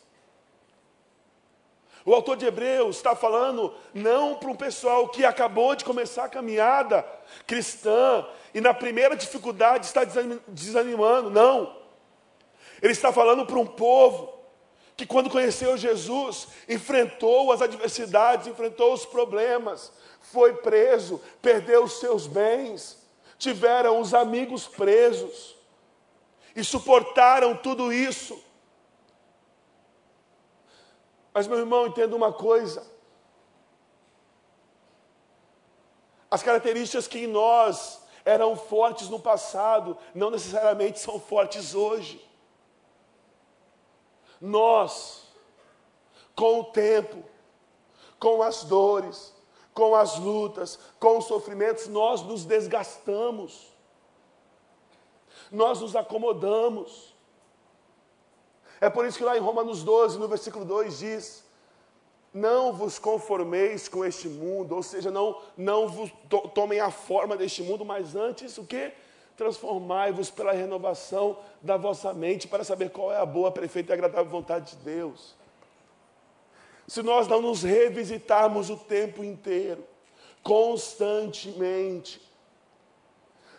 O 2.04 2.12
autor 2.12 2.36
de 2.36 2.44
Hebreus 2.44 2.96
está 2.96 3.16
falando 3.16 3.72
não 3.94 4.34
para 4.34 4.50
um 4.50 4.54
pessoal 4.54 5.08
que 5.08 5.24
acabou 5.24 5.74
de 5.74 5.86
começar 5.86 6.24
a 6.24 6.28
caminhada 6.28 7.02
cristã 7.46 8.26
e 8.52 8.60
na 8.60 8.74
primeira 8.74 9.16
dificuldade 9.16 9.86
está 9.86 10.02
desanimando, 10.48 11.30
não. 11.30 11.74
Ele 12.82 12.92
está 12.92 13.10
falando 13.10 13.46
para 13.46 13.58
um 13.58 13.66
povo 13.66 14.34
que, 14.98 15.06
quando 15.06 15.30
conheceu 15.30 15.78
Jesus, 15.78 16.48
enfrentou 16.68 17.50
as 17.50 17.62
adversidades, 17.62 18.48
enfrentou 18.48 18.92
os 18.92 19.06
problemas, 19.06 19.90
foi 20.20 20.52
preso, 20.56 21.22
perdeu 21.40 21.84
os 21.84 22.00
seus 22.00 22.26
bens, 22.26 23.02
tiveram 23.44 24.00
os 24.00 24.12
amigos 24.12 24.66
presos 24.66 25.54
e 26.57 26.64
suportaram 26.64 27.57
tudo 27.57 27.92
isso. 27.92 28.42
Mas, 31.33 31.46
meu 31.46 31.59
irmão, 31.59 31.87
entenda 31.87 32.16
uma 32.16 32.33
coisa. 32.33 32.85
As 36.30 36.42
características 36.42 37.07
que 37.07 37.18
em 37.18 37.26
nós 37.26 38.02
eram 38.24 38.57
fortes 38.57 39.11
no 39.11 39.20
passado, 39.20 39.98
não 40.14 40.30
necessariamente 40.30 40.98
são 40.98 41.20
fortes 41.20 41.74
hoje. 41.74 42.26
Nós, 44.40 45.28
com 46.35 46.61
o 46.61 46.64
tempo, 46.64 47.22
com 48.18 48.42
as 48.42 48.64
dores, 48.64 49.34
com 49.74 49.94
as 49.96 50.16
lutas, 50.18 50.78
com 51.00 51.18
os 51.18 51.24
sofrimentos, 51.24 51.88
nós 51.88 52.22
nos 52.22 52.44
desgastamos, 52.44 53.66
nós 55.50 55.80
nos 55.80 55.96
acomodamos. 55.96 57.12
É 58.80 58.88
por 58.88 59.04
isso 59.04 59.18
que 59.18 59.24
lá 59.24 59.37
em 59.37 59.40
Romanos 59.40 59.82
12, 59.82 60.18
no 60.18 60.28
versículo 60.28 60.64
2 60.64 61.00
diz: 61.00 61.44
Não 62.32 62.72
vos 62.72 62.98
conformeis 63.00 63.88
com 63.88 64.04
este 64.04 64.28
mundo, 64.28 64.76
ou 64.76 64.82
seja, 64.82 65.10
não, 65.10 65.40
não 65.56 65.88
vos 65.88 66.10
to 66.30 66.48
tomem 66.48 66.78
a 66.78 66.90
forma 66.90 67.37
deste 67.37 67.62
mundo, 67.62 67.84
mas 67.84 68.14
antes 68.14 68.56
o 68.56 68.64
que? 68.64 68.92
Transformai-vos 69.37 70.30
pela 70.30 70.52
renovação 70.52 71.37
da 71.60 71.76
vossa 71.76 72.14
mente 72.14 72.46
para 72.46 72.62
saber 72.62 72.90
qual 72.90 73.10
é 73.10 73.18
a 73.18 73.26
boa, 73.26 73.50
perfeita 73.50 73.92
e 73.92 73.94
agradável 73.94 74.30
vontade 74.30 74.76
de 74.76 74.84
Deus 74.84 75.34
se 76.87 77.03
nós 77.03 77.27
não 77.27 77.40
nos 77.40 77.62
revisitarmos 77.62 78.70
o 78.70 78.77
tempo 78.77 79.25
inteiro, 79.25 79.87
constantemente, 80.42 82.20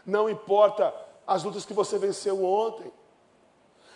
não 0.05 0.29
importa 0.29 0.93
as 1.25 1.43
lutas 1.43 1.65
que 1.65 1.73
você 1.73 1.97
venceu 1.97 2.43
ontem, 2.43 2.91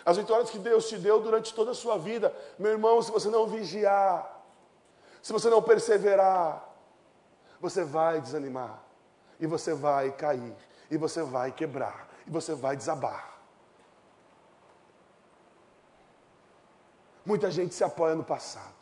as 0.04 0.16
vitórias 0.16 0.50
que 0.50 0.58
Deus 0.58 0.88
te 0.88 0.96
deu 0.96 1.20
durante 1.20 1.54
toda 1.54 1.70
a 1.70 1.74
sua 1.74 1.96
vida, 1.96 2.34
meu 2.58 2.72
irmão, 2.72 3.00
se 3.00 3.12
você 3.12 3.28
não 3.28 3.46
vigiar, 3.46 4.42
se 5.22 5.32
você 5.32 5.48
não 5.48 5.62
perseverar, 5.62 6.68
você 7.60 7.84
vai 7.84 8.20
desanimar, 8.20 8.82
e 9.38 9.46
você 9.46 9.74
vai 9.74 10.10
cair, 10.10 10.56
e 10.90 10.96
você 10.96 11.22
vai 11.22 11.52
quebrar, 11.52 12.08
e 12.26 12.30
você 12.30 12.54
vai 12.54 12.76
desabar. 12.76 13.38
Muita 17.24 17.50
gente 17.50 17.74
se 17.74 17.84
apoia 17.84 18.14
no 18.14 18.24
passado. 18.24 18.79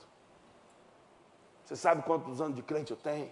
Você 1.69 1.77
sabe 1.77 2.03
quantos 2.03 2.41
anos 2.41 2.57
de 2.57 2.63
crente 2.63 2.93
eu 2.93 2.97
tenho? 2.97 3.31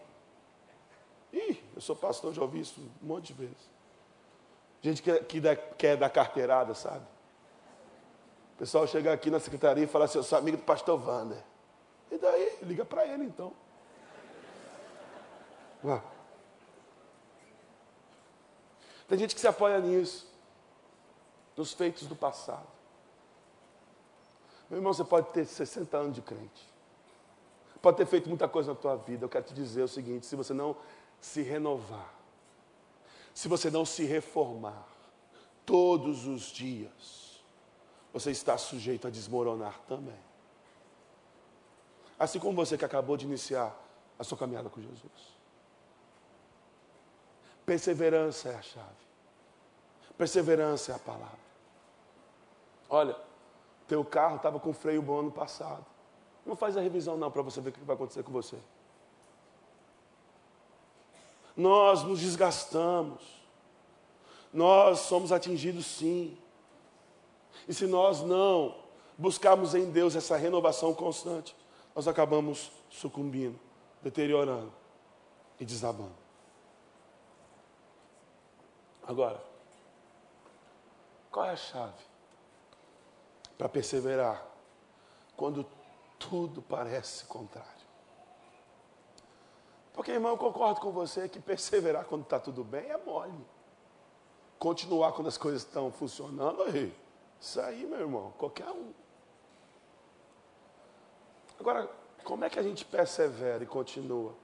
Ih, 1.33 1.59
eu 1.75 1.81
sou 1.81 1.97
pastor, 1.97 2.35
já 2.35 2.43
ouvi 2.43 2.61
isso 2.61 2.79
um 3.03 3.07
monte 3.07 3.29
de 3.29 3.33
vezes. 3.33 3.71
Gente 4.83 5.03
que, 5.03 5.21
que 5.21 5.41
dá, 5.41 5.57
quer 5.57 5.97
dar 5.97 6.11
carteirada, 6.11 6.75
sabe? 6.75 7.07
O 8.55 8.59
pessoal 8.59 8.87
chega 8.87 9.11
aqui 9.11 9.31
na 9.31 9.41
secretaria 9.41 9.85
e 9.85 9.87
fala 9.87 10.05
assim, 10.05 10.19
eu 10.19 10.23
sou 10.23 10.37
amigo 10.37 10.59
do 10.59 10.65
pastor 10.65 11.03
Wander. 11.03 11.43
E 12.11 12.19
daí? 12.19 12.59
Liga 12.61 12.85
para 12.85 13.07
ele 13.07 13.25
então. 13.25 13.55
Ué. 15.83 16.03
Tem 19.09 19.19
gente 19.19 19.35
que 19.35 19.41
se 19.41 19.49
apoia 19.49 19.79
nisso, 19.79 20.31
nos 21.57 21.73
feitos 21.73 22.07
do 22.07 22.15
passado. 22.15 22.69
Meu 24.69 24.79
irmão, 24.79 24.93
você 24.93 25.05
pode 25.05 25.31
ter 25.31 25.47
60 25.47 25.97
anos 25.97 26.15
de 26.15 26.21
crente 26.21 26.76
pode 27.81 27.97
ter 27.97 28.07
feito 28.07 28.29
muita 28.29 28.49
coisa 28.49 28.73
na 28.73 28.79
tua 28.79 28.97
vida. 28.97 29.25
Eu 29.25 29.29
quero 29.29 29.45
te 29.45 29.55
dizer 29.55 29.83
o 29.83 29.89
seguinte: 29.89 30.27
se 30.27 30.37
você 30.37 30.53
não 30.53 30.77
se 31.21 31.43
renovar, 31.43 32.15
se 33.35 33.49
você 33.49 33.71
não 33.71 33.85
se 33.85 34.05
reformar 34.05 34.87
todos 35.65 36.27
os 36.27 36.43
dias, 36.43 37.43
você 38.13 38.31
está 38.31 38.57
sujeito 38.57 39.07
a 39.07 39.11
desmoronar 39.11 39.79
também. 39.89 40.19
Assim 42.19 42.39
como 42.39 42.57
você 42.57 42.79
que 42.79 42.85
acabou 42.85 43.17
de 43.17 43.27
iniciar 43.27 43.77
a 44.19 44.25
sua 44.25 44.39
caminhada 44.39 44.71
com 44.71 44.81
Jesus. 44.81 45.37
Perseverança 47.67 48.49
é 48.49 48.55
a 48.55 48.63
chave. 48.63 49.07
Perseverança 50.17 50.93
é 50.93 50.95
a 50.95 50.99
palavra. 50.99 51.47
Olha, 52.89 53.17
teu 53.87 54.05
carro 54.05 54.37
estava 54.37 54.59
com 54.59 54.73
freio 54.73 55.03
bom 55.03 55.19
ano 55.19 55.33
passado. 55.33 55.85
Não 56.47 56.55
faz 56.55 56.77
a 56.77 56.81
revisão 56.81 57.17
não 57.17 57.31
para 57.31 57.43
você 57.43 57.61
ver 57.61 57.71
o 57.71 57.73
que 57.73 57.81
vai 57.81 57.97
acontecer 57.97 58.23
com 58.23 58.31
você. 58.31 58.57
Nós 61.57 62.05
nos 62.05 62.21
desgastamos. 62.21 63.23
Nós 64.53 65.01
somos 65.01 65.33
atingidos 65.33 65.85
sim. 65.85 66.39
E 67.67 67.75
se 67.75 67.87
nós 67.87 68.23
não 68.23 68.77
buscarmos 69.19 69.75
em 69.75 69.91
Deus 69.91 70.15
essa 70.15 70.37
renovação 70.37 70.95
constante, 70.95 71.57
nós 71.95 72.07
acabamos 72.07 72.71
sucumbindo, 72.89 73.59
deteriorando 74.03 74.73
e 75.59 75.65
desabando. 75.65 76.15
Agora, 79.03 79.43
qual 81.31 81.47
é 81.47 81.51
a 81.51 81.57
chave 81.57 82.05
para 83.57 83.69
perseverar 83.69 84.47
quando 85.37 85.67
tudo 86.19 86.63
parece 86.63 87.25
contrário. 87.25 87.71
Porque, 89.93 90.13
irmão, 90.13 90.33
eu 90.33 90.39
concordo 90.39 90.81
com 90.81 90.91
você 90.91 91.29
que 91.29 91.41
perseverar 91.41 92.05
quando 92.05 92.23
está 92.23 92.39
tudo 92.39 92.63
bem 92.63 92.91
é 92.91 92.99
mole. 92.99 93.47
Continuar 94.59 95.13
quando 95.13 95.29
as 95.29 95.39
coisas 95.39 95.63
estão 95.63 95.91
funcionando, 95.91 96.63
aí, 96.63 96.95
isso 97.41 97.61
aí, 97.61 97.87
meu 97.87 98.01
irmão, 98.01 98.33
qualquer 98.37 98.69
um. 98.69 98.93
Agora, 101.59 101.91
como 102.25 102.45
é 102.45 102.51
que 102.51 102.59
a 102.59 102.63
gente 102.63 102.85
persevera 102.85 103.65
e 103.65 103.67
continua 103.67 104.35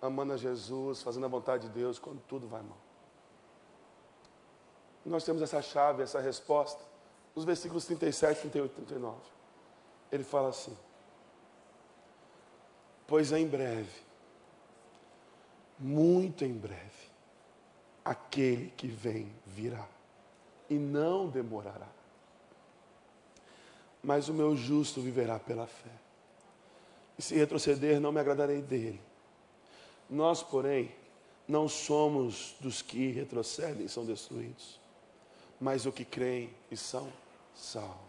amando 0.00 0.32
a 0.32 0.36
Jesus, 0.36 1.02
fazendo 1.02 1.26
a 1.26 1.28
vontade 1.28 1.68
de 1.68 1.74
Deus 1.74 1.98
quando 1.98 2.20
tudo 2.22 2.48
vai 2.48 2.62
mal? 2.62 2.78
Nós 5.04 5.24
temos 5.24 5.42
essa 5.42 5.60
chave, 5.60 6.02
essa 6.02 6.20
resposta, 6.20 6.82
nos 7.34 7.44
versículos 7.44 7.84
37, 7.84 8.40
38 8.42 8.72
e 8.72 8.74
39. 8.76 9.18
Ele 10.10 10.24
fala 10.24 10.48
assim: 10.48 10.76
Pois 13.12 13.30
em 13.30 13.46
breve, 13.46 13.90
muito 15.78 16.46
em 16.46 16.54
breve, 16.54 17.10
aquele 18.02 18.72
que 18.74 18.86
vem 18.86 19.30
virá 19.46 19.86
e 20.70 20.76
não 20.76 21.28
demorará. 21.28 21.88
Mas 24.02 24.30
o 24.30 24.32
meu 24.32 24.56
justo 24.56 25.02
viverá 25.02 25.38
pela 25.38 25.66
fé. 25.66 25.90
E 27.18 27.20
se 27.20 27.34
retroceder, 27.34 28.00
não 28.00 28.12
me 28.12 28.18
agradarei 28.18 28.62
dele. 28.62 29.02
Nós, 30.08 30.42
porém, 30.42 30.90
não 31.46 31.68
somos 31.68 32.56
dos 32.60 32.80
que 32.80 33.10
retrocedem 33.10 33.84
e 33.84 33.90
são 33.90 34.06
destruídos, 34.06 34.80
mas 35.60 35.84
os 35.84 35.92
que 35.92 36.06
creem 36.06 36.48
e 36.70 36.78
são 36.78 37.12
salvos. 37.54 38.00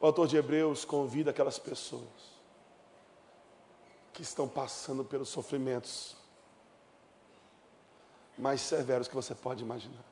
O 0.00 0.06
autor 0.06 0.26
de 0.26 0.36
Hebreus 0.36 0.84
convida 0.84 1.30
aquelas 1.30 1.60
pessoas 1.60 2.31
que 4.12 4.22
estão 4.22 4.48
passando 4.48 5.04
pelos 5.04 5.28
sofrimentos 5.28 6.16
mais 8.36 8.60
severos 8.60 9.08
que 9.08 9.14
você 9.14 9.34
pode 9.34 9.62
imaginar. 9.62 10.04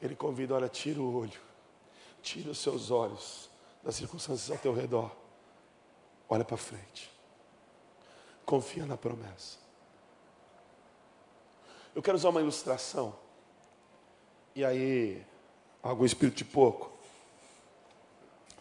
Ele 0.00 0.14
convida, 0.14 0.54
olha, 0.54 0.68
tira 0.68 1.00
o 1.00 1.16
olho, 1.16 1.40
tira 2.22 2.50
os 2.50 2.58
seus 2.58 2.90
olhos 2.90 3.48
das 3.82 3.94
circunstâncias 3.94 4.50
ao 4.50 4.58
teu 4.58 4.74
redor. 4.74 5.10
Olha 6.28 6.44
para 6.44 6.56
frente. 6.56 7.10
Confia 8.44 8.84
na 8.84 8.96
promessa. 8.96 9.58
Eu 11.94 12.02
quero 12.02 12.16
usar 12.16 12.28
uma 12.28 12.40
ilustração. 12.40 13.16
E 14.54 14.64
aí, 14.64 15.24
algum 15.82 16.04
espírito 16.04 16.36
de 16.36 16.44
pouco 16.44 16.92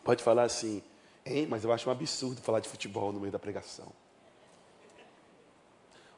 pode 0.03 0.23
falar 0.23 0.43
assim, 0.43 0.83
hein, 1.25 1.47
mas 1.49 1.63
eu 1.63 1.71
acho 1.71 1.89
um 1.89 1.91
absurdo 1.91 2.41
falar 2.41 2.59
de 2.59 2.69
futebol 2.69 3.11
no 3.11 3.19
meio 3.19 3.31
da 3.31 3.39
pregação. 3.39 3.87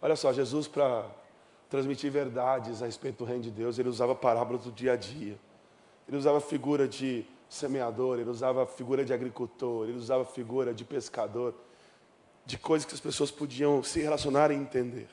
Olha 0.01 0.15
só, 0.15 0.31
Jesus, 0.31 0.67
para 0.67 1.09
transmitir 1.69 2.11
verdades 2.11 2.81
a 2.81 2.85
respeito 2.85 3.19
do 3.19 3.25
reino 3.25 3.43
de 3.43 3.51
Deus, 3.51 3.79
ele 3.79 3.89
usava 3.89 4.13
parábolas 4.13 4.63
do 4.63 4.71
dia 4.71 4.93
a 4.93 4.95
dia. 4.95 5.37
Ele 6.07 6.17
usava 6.17 6.39
figura 6.39 6.87
de 6.87 7.25
semeador, 7.49 8.19
ele 8.19 8.29
usava 8.29 8.65
figura 8.65 9.03
de 9.03 9.13
agricultor, 9.13 9.87
ele 9.87 9.97
usava 9.97 10.25
figura 10.25 10.73
de 10.73 10.85
pescador, 10.85 11.53
de 12.45 12.57
coisas 12.57 12.85
que 12.85 12.93
as 12.93 12.99
pessoas 12.99 13.31
podiam 13.31 13.83
se 13.83 13.99
relacionar 14.01 14.51
e 14.51 14.55
entender. 14.55 15.09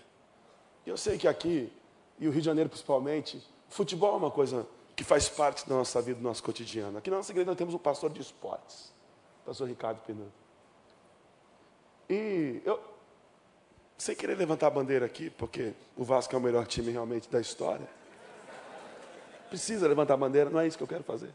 E 0.86 0.90
eu 0.90 0.97
sei 0.97 1.18
que 1.18 1.26
aqui, 1.26 1.72
e 2.18 2.28
o 2.28 2.30
Rio 2.30 2.40
de 2.40 2.47
Janeiro 2.47 2.70
principalmente, 2.70 3.42
futebol 3.68 4.14
é 4.14 4.16
uma 4.16 4.30
coisa 4.30 4.66
que 4.95 5.03
faz 5.03 5.28
parte 5.28 5.68
da 5.68 5.74
nossa 5.74 6.01
vida, 6.01 6.20
do 6.20 6.22
nosso 6.22 6.42
cotidiano. 6.42 6.99
Aqui 6.99 7.11
na 7.11 7.16
nossa 7.16 7.32
igreja 7.32 7.51
nós 7.51 7.59
temos 7.59 7.74
um 7.74 7.78
pastor 7.78 8.11
de 8.11 8.20
esportes, 8.20 8.92
pastor 9.45 9.68
Ricardo 9.68 10.01
Pinuto. 10.01 10.32
E 12.09 12.61
eu, 12.64 12.80
sem 13.97 14.14
querer 14.14 14.36
levantar 14.36 14.68
a 14.68 14.70
bandeira 14.70 15.07
aqui, 15.07 15.30
porque 15.30 15.72
o 15.97 16.05
Vasco 16.05 16.34
é 16.34 16.38
o 16.38 16.40
melhor 16.40 16.66
time 16.66 16.90
realmente 16.90 17.28
da 17.28 17.40
história. 17.40 17.88
Precisa 19.49 19.86
levantar 19.86 20.14
a 20.14 20.16
bandeira, 20.16 20.51
não 20.51 20.61
é 20.61 20.66
isso 20.66 20.76
que 20.76 20.82
eu 20.82 20.88
quero 20.88 21.05
fazer. 21.05 21.32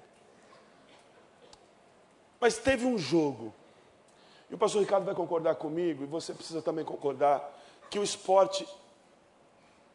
Mas 2.39 2.57
teve 2.57 2.85
um 2.85 2.97
jogo, 2.97 3.53
e 4.49 4.55
o 4.55 4.57
pastor 4.57 4.81
Ricardo 4.81 5.05
vai 5.05 5.15
concordar 5.15 5.55
comigo, 5.55 6.03
e 6.03 6.07
você 6.07 6.33
precisa 6.33 6.61
também 6.61 6.85
concordar, 6.85 7.57
que 7.89 7.99
o 7.99 8.03
esporte 8.03 8.67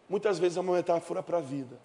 muitas 0.08 0.38
vezes 0.38 0.56
é 0.56 0.60
uma 0.60 0.74
metáfora 0.74 1.22
para 1.22 1.38
a 1.38 1.40
vida. 1.40 1.78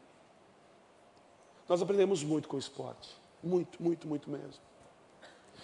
Nós 1.67 1.81
aprendemos 1.81 2.23
muito 2.23 2.47
com 2.47 2.55
o 2.55 2.59
esporte, 2.59 3.15
muito, 3.43 3.81
muito, 3.81 4.07
muito 4.07 4.29
mesmo. 4.29 4.68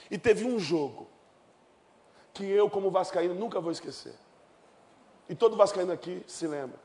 E 0.09 0.17
teve 0.17 0.45
um 0.45 0.59
jogo 0.59 1.07
que 2.33 2.45
eu, 2.45 2.69
como 2.69 2.91
vascaíno, 2.91 3.33
nunca 3.33 3.59
vou 3.59 3.71
esquecer. 3.71 4.13
E 5.27 5.33
todo 5.33 5.55
vascaíno 5.55 5.91
aqui 5.91 6.23
se 6.27 6.45
lembra. 6.47 6.79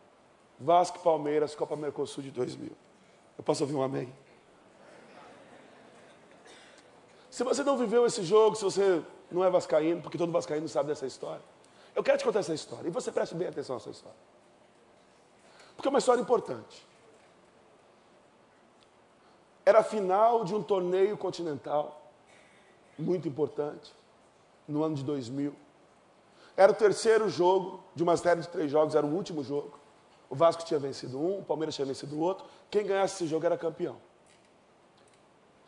Vasco 0.58 0.98
Palmeiras, 1.00 1.54
Copa 1.54 1.76
Mercosul 1.76 2.22
de 2.22 2.30
2000. 2.30 2.70
Eu 3.36 3.44
posso 3.44 3.62
ouvir 3.62 3.74
um 3.74 3.82
amém? 3.82 4.12
Se 7.30 7.44
você 7.44 7.62
não 7.62 7.76
viveu 7.76 8.04
esse 8.06 8.22
jogo, 8.22 8.56
se 8.56 8.64
você 8.64 9.02
não 9.30 9.44
é 9.44 9.50
vascaíno, 9.50 10.02
porque 10.02 10.18
todo 10.18 10.32
vascaíno 10.32 10.68
sabe 10.68 10.88
dessa 10.88 11.06
história, 11.06 11.42
eu 11.94 12.02
quero 12.02 12.18
te 12.18 12.24
contar 12.24 12.40
essa 12.40 12.54
história. 12.54 12.88
E 12.88 12.90
você 12.90 13.10
preste 13.10 13.34
bem 13.34 13.48
atenção 13.48 13.76
nessa 13.76 13.90
história. 13.90 14.18
Porque 15.76 15.88
é 15.88 15.90
uma 15.90 15.98
história 15.98 16.20
importante. 16.20 16.86
Era 19.64 19.80
a 19.80 19.84
final 19.84 20.44
de 20.44 20.54
um 20.54 20.62
torneio 20.62 21.16
continental, 21.16 21.99
muito 23.01 23.28
importante, 23.28 23.92
no 24.66 24.82
ano 24.82 24.94
de 24.94 25.05
2000. 25.05 25.55
Era 26.57 26.72
o 26.72 26.74
terceiro 26.74 27.28
jogo 27.28 27.82
de 27.94 28.03
uma 28.03 28.16
série 28.16 28.40
de 28.40 28.48
três 28.48 28.70
jogos, 28.70 28.94
era 28.94 29.07
o 29.07 29.14
último 29.14 29.42
jogo. 29.42 29.78
O 30.28 30.34
Vasco 30.34 30.64
tinha 30.64 30.78
vencido 30.78 31.18
um, 31.18 31.40
o 31.40 31.44
Palmeiras 31.44 31.74
tinha 31.74 31.86
vencido 31.86 32.16
o 32.16 32.20
outro. 32.20 32.46
Quem 32.70 32.86
ganhasse 32.86 33.14
esse 33.14 33.26
jogo 33.26 33.44
era 33.46 33.59
campeão. 33.59 33.96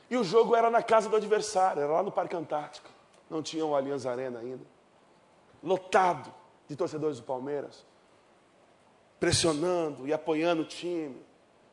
E 0.09 0.17
o 0.17 0.23
jogo 0.23 0.55
era 0.55 0.71
na 0.71 0.83
casa 0.83 1.09
do 1.09 1.17
adversário, 1.17 1.83
era 1.83 1.91
lá 1.91 2.03
no 2.03 2.13
Parque 2.13 2.37
Antártico. 2.37 2.89
Não 3.31 3.43
tinha 3.43 3.65
o 3.65 3.75
Allianz 3.75 4.05
Arena 4.05 4.41
ainda. 4.41 4.65
Lotado 5.63 6.33
de 6.69 6.77
torcedores 6.77 7.19
do 7.19 7.25
Palmeiras. 7.25 7.85
Pressionando 9.19 10.07
e 10.07 10.13
apoiando 10.13 10.63
o 10.63 10.67
time. 10.67 11.21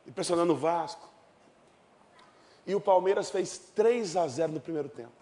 E 0.06 0.10
pressionando 0.10 0.54
o 0.54 0.56
Vasco. 0.56 1.06
E 2.66 2.74
o 2.74 2.80
Palmeiras 2.80 3.30
fez 3.30 3.58
3 3.74 4.16
a 4.16 4.26
0 4.26 4.52
no 4.52 4.60
primeiro 4.60 4.88
tempo. 4.88 5.19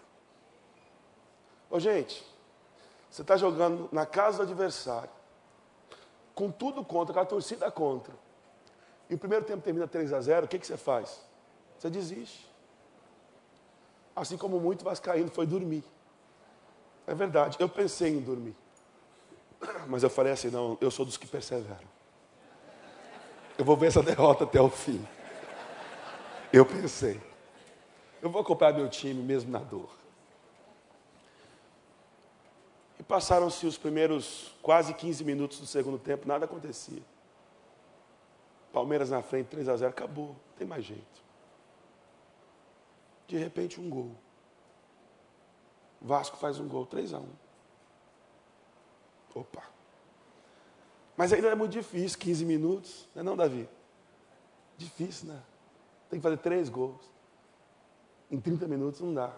Ô, 1.69 1.79
gente, 1.79 2.25
você 3.09 3.21
está 3.21 3.37
jogando 3.37 3.89
na 3.91 4.05
casa 4.05 4.37
do 4.37 4.43
adversário, 4.43 5.09
com 6.33 6.51
tudo 6.51 6.83
contra, 6.83 7.13
com 7.13 7.19
a 7.19 7.25
torcida 7.25 7.69
contra. 7.71 8.13
E 9.09 9.15
o 9.15 9.17
primeiro 9.17 9.45
tempo 9.45 9.61
termina 9.61 9.87
3 9.87 10.13
a 10.13 10.21
0, 10.21 10.45
o 10.45 10.49
que, 10.49 10.59
que 10.59 10.67
você 10.67 10.77
faz? 10.77 11.19
Você 11.77 11.89
desiste. 11.89 12.47
Assim 14.15 14.37
como 14.37 14.59
muito 14.59 14.83
vascaíno 14.83 15.29
foi 15.31 15.45
dormir. 15.45 15.83
É 17.07 17.13
verdade, 17.15 17.57
eu 17.59 17.67
pensei 17.67 18.11
em 18.11 18.19
dormir. 18.19 18.55
Mas 19.87 20.03
eu 20.03 20.09
falei 20.09 20.33
assim, 20.33 20.49
não, 20.49 20.77
eu 20.79 20.91
sou 20.91 21.05
dos 21.05 21.17
que 21.17 21.27
perseveram. 21.27 21.87
Eu 23.57 23.65
vou 23.65 23.75
ver 23.75 23.87
essa 23.87 24.03
derrota 24.03 24.43
até 24.43 24.61
o 24.61 24.69
fim. 24.69 25.05
Eu 26.53 26.65
pensei. 26.65 27.19
Eu 28.21 28.29
vou 28.29 28.41
acompanhar 28.41 28.73
meu 28.73 28.89
time 28.89 29.21
mesmo 29.21 29.51
na 29.51 29.59
dor. 29.59 29.89
E 32.98 32.98
passaram-se 33.09 33.65
os 33.65 33.75
primeiros 33.75 34.53
quase 34.61 34.93
15 34.93 35.23
minutos 35.23 35.59
do 35.59 35.65
segundo 35.65 35.97
tempo, 35.97 36.27
nada 36.27 36.45
acontecia. 36.45 37.01
Palmeiras 38.71 39.09
na 39.09 39.23
frente, 39.23 39.47
3 39.47 39.67
a 39.67 39.75
0, 39.75 39.89
acabou, 39.89 40.27
não 40.27 40.55
tem 40.55 40.67
mais 40.67 40.85
jeito. 40.85 41.23
De 43.27 43.35
repente, 43.35 43.81
um 43.81 43.89
gol. 43.89 44.11
Vasco 45.99 46.37
faz 46.37 46.59
um 46.59 46.67
gol, 46.67 46.85
3 46.85 47.15
a 47.15 47.19
1. 47.19 47.25
Opa. 49.33 49.63
Mas 51.17 51.33
ainda 51.33 51.47
é 51.47 51.55
muito 51.55 51.71
difícil, 51.71 52.19
15 52.19 52.45
minutos, 52.45 53.09
não 53.15 53.21
é 53.21 53.25
não, 53.25 53.35
Davi? 53.35 53.67
Difícil, 54.77 55.29
né? 55.29 55.41
Tem 56.11 56.19
que 56.19 56.23
fazer 56.23 56.37
três 56.37 56.69
gols. 56.69 57.09
Em 58.29 58.39
30 58.39 58.67
minutos 58.67 59.01
não 59.01 59.15
dá. 59.15 59.35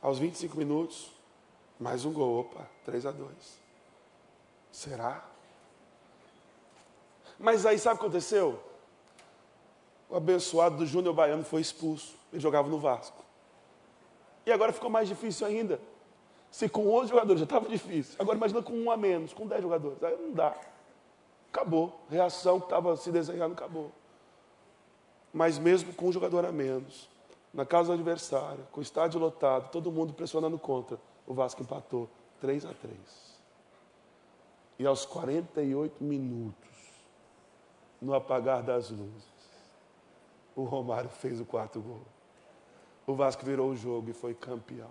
Aos 0.00 0.20
25 0.20 0.56
minutos, 0.56 1.13
mais 1.84 2.06
um 2.06 2.12
gol. 2.14 2.40
Opa, 2.40 2.66
3 2.86 3.04
a 3.04 3.10
2. 3.10 3.30
Será? 4.72 5.22
Mas 7.38 7.66
aí 7.66 7.78
sabe 7.78 7.96
o 7.96 7.98
que 7.98 8.06
aconteceu? 8.06 8.58
o 10.08 10.16
abençoado 10.16 10.76
do 10.76 10.86
Júnior 10.86 11.12
Baiano 11.12 11.44
foi 11.44 11.60
expulso. 11.60 12.14
Ele 12.32 12.40
jogava 12.40 12.68
no 12.68 12.78
Vasco. 12.78 13.22
E 14.46 14.52
agora 14.52 14.72
ficou 14.72 14.88
mais 14.88 15.08
difícil 15.08 15.46
ainda. 15.46 15.78
Se 16.50 16.68
com 16.68 16.88
11 16.88 17.10
jogadores 17.10 17.40
já 17.40 17.44
estava 17.44 17.68
difícil, 17.68 18.14
agora 18.18 18.38
imagina 18.38 18.62
com 18.62 18.72
um 18.72 18.90
a 18.90 18.96
menos, 18.96 19.34
com 19.34 19.46
10 19.46 19.62
jogadores. 19.62 20.02
Aí 20.02 20.16
não 20.16 20.32
dá. 20.32 20.56
Acabou. 21.52 22.00
Reação 22.08 22.60
que 22.60 22.66
estava 22.66 22.96
se 22.96 23.10
desenhando 23.10 23.52
acabou. 23.52 23.90
Mas 25.32 25.58
mesmo 25.58 25.92
com 25.92 26.08
um 26.08 26.12
jogador 26.12 26.46
a 26.46 26.52
menos, 26.52 27.08
na 27.52 27.66
casa 27.66 27.88
do 27.88 27.94
adversário, 27.94 28.66
com 28.70 28.80
o 28.80 28.82
estádio 28.82 29.18
lotado, 29.20 29.70
todo 29.70 29.90
mundo 29.90 30.14
pressionando 30.14 30.58
contra, 30.58 30.98
o 31.26 31.34
Vasco 31.34 31.62
empatou 31.62 32.08
3 32.40 32.66
a 32.66 32.74
3. 32.74 32.98
E 34.78 34.86
aos 34.86 35.06
48 35.06 36.02
minutos, 36.02 36.70
no 38.00 38.14
apagar 38.14 38.62
das 38.62 38.90
luzes, 38.90 39.34
o 40.56 40.64
Romário 40.64 41.08
fez 41.08 41.40
o 41.40 41.44
quarto 41.44 41.80
gol. 41.80 42.02
O 43.06 43.14
Vasco 43.14 43.44
virou 43.44 43.70
o 43.70 43.76
jogo 43.76 44.10
e 44.10 44.12
foi 44.12 44.34
campeão. 44.34 44.90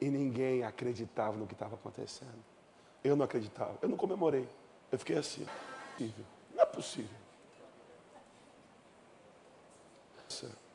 E 0.00 0.08
ninguém 0.08 0.62
acreditava 0.62 1.36
no 1.36 1.46
que 1.46 1.54
estava 1.54 1.74
acontecendo. 1.74 2.44
Eu 3.02 3.16
não 3.16 3.24
acreditava. 3.24 3.76
Eu 3.82 3.88
não 3.88 3.96
comemorei. 3.96 4.48
Eu 4.90 4.98
fiquei 4.98 5.16
assim. 5.16 5.46
Não 6.54 6.62
é 6.62 6.66
possível. 6.66 7.28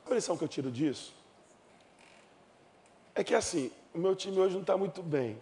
A 0.05 0.13
lição 0.13 0.37
que 0.37 0.43
eu 0.43 0.47
tiro 0.47 0.69
disso 0.69 1.13
é 3.15 3.23
que 3.23 3.33
assim, 3.33 3.71
o 3.93 3.99
meu 3.99 4.15
time 4.15 4.39
hoje 4.39 4.53
não 4.55 4.61
está 4.61 4.75
muito 4.75 5.03
bem. 5.03 5.41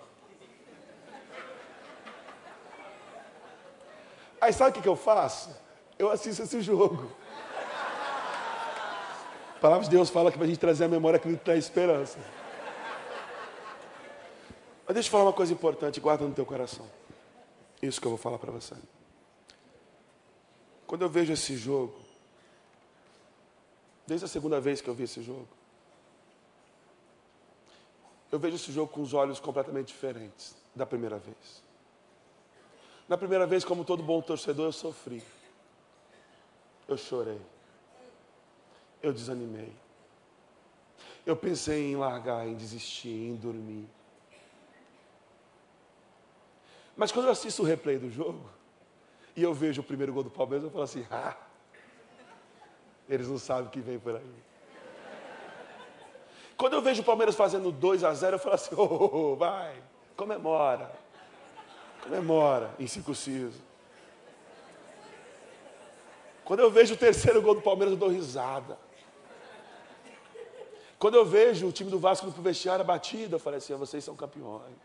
Aí 4.40 4.52
sabe 4.52 4.78
o 4.78 4.82
que 4.82 4.90
eu 4.90 4.96
faço? 4.96 5.56
Eu 5.98 6.10
assisto 6.10 6.44
esse 6.44 6.62
jogo. 6.62 7.12
A 9.56 9.60
palavra 9.62 9.84
de 9.84 9.92
Deus 9.92 10.10
fala 10.10 10.32
que 10.32 10.38
para 10.38 10.46
a 10.46 10.50
gente 10.50 10.60
trazer 10.60 10.86
a 10.86 10.88
memória 10.88 11.18
aquilo 11.18 11.38
que 11.38 11.46
traz 11.46 11.64
esperança. 11.64 12.18
Mas 14.86 14.96
deixa 14.96 15.08
eu 15.08 15.12
falar 15.12 15.26
uma 15.26 15.34
coisa 15.34 15.54
importante, 15.54 16.00
guarda 16.00 16.26
no 16.26 16.34
teu 16.34 16.46
coração. 16.46 16.86
Isso 17.82 18.02
que 18.02 18.08
eu 18.08 18.12
vou 18.12 18.18
falar 18.18 18.40
para 18.40 18.52
você. 18.52 18.76
Quando 20.88 21.04
eu 21.04 21.10
vejo 21.10 21.32
esse 21.32 21.56
jogo, 21.56 21.98
desde 24.06 24.26
a 24.26 24.28
segunda 24.28 24.60
vez 24.60 24.82
que 24.82 24.90
eu 24.90 24.94
vi 24.94 25.04
esse 25.04 25.22
jogo, 25.22 25.48
eu 28.32 28.40
vejo 28.40 28.56
esse 28.56 28.72
jogo 28.72 28.92
com 28.92 29.02
os 29.02 29.14
olhos 29.14 29.40
completamente 29.40 29.88
diferentes 29.88 30.56
da 30.74 30.86
primeira 30.86 31.18
vez. 31.18 31.64
Na 33.08 33.18
primeira 33.18 33.46
vez, 33.46 33.66
como 33.66 33.84
todo 33.84 34.02
bom 34.02 34.22
torcedor, 34.22 34.68
eu 34.68 34.72
sofri. 34.72 35.22
Eu 36.88 36.98
chorei. 36.98 37.42
eu 39.04 39.12
desanimei. 39.12 39.74
Eu 41.26 41.36
pensei 41.36 41.92
em 41.92 41.96
largar, 41.96 42.48
em 42.48 42.56
desistir, 42.56 43.10
em 43.10 43.36
dormir. 43.36 43.88
Mas 46.96 47.12
quando 47.12 47.26
eu 47.26 47.32
assisto 47.32 47.64
o 47.64 47.66
replay 47.66 47.98
do 47.98 48.10
jogo, 48.10 48.50
e 49.36 49.44
eu 49.44 49.54
vejo 49.54 49.82
o 49.82 49.84
primeiro 49.84 50.14
gol 50.14 50.24
do 50.24 50.30
Palmeiras, 50.30 50.64
eu 50.64 50.72
falo 50.72 50.84
assim, 50.84 51.06
ah, 51.12 51.36
eles 53.10 53.28
não 53.28 53.38
sabem 53.38 53.68
o 53.68 53.70
que 53.70 53.82
vem 53.82 54.00
por 54.00 54.16
aí. 54.16 54.51
Quando 56.62 56.74
eu 56.74 56.82
vejo 56.84 57.02
o 57.02 57.04
Palmeiras 57.04 57.34
fazendo 57.34 57.72
2 57.72 58.04
a 58.04 58.14
0, 58.14 58.36
eu 58.36 58.40
falo 58.40 58.54
assim, 58.54 58.70
oh, 58.78 59.36
vai, 59.36 59.74
comemora. 60.16 60.92
Comemora, 62.04 62.70
incircunciso. 62.78 63.60
Quando 66.46 66.60
eu 66.60 66.70
vejo 66.70 66.94
o 66.94 66.98
terceiro 66.98 67.42
gol 67.42 67.56
do 67.56 67.64
Palmeiras, 67.64 67.94
eu 67.94 67.98
dou 67.98 68.10
risada. 68.10 68.78
Quando 71.00 71.16
eu 71.16 71.26
vejo 71.26 71.68
o 71.68 71.72
time 71.72 71.90
do 71.90 71.98
Vasco 71.98 72.28
no 72.28 72.32
vestiário 72.44 72.86
batido, 72.86 73.38
eu 73.38 73.40
falo 73.40 73.56
assim, 73.56 73.74
vocês 73.74 74.04
são 74.04 74.16
campeões. 74.16 74.78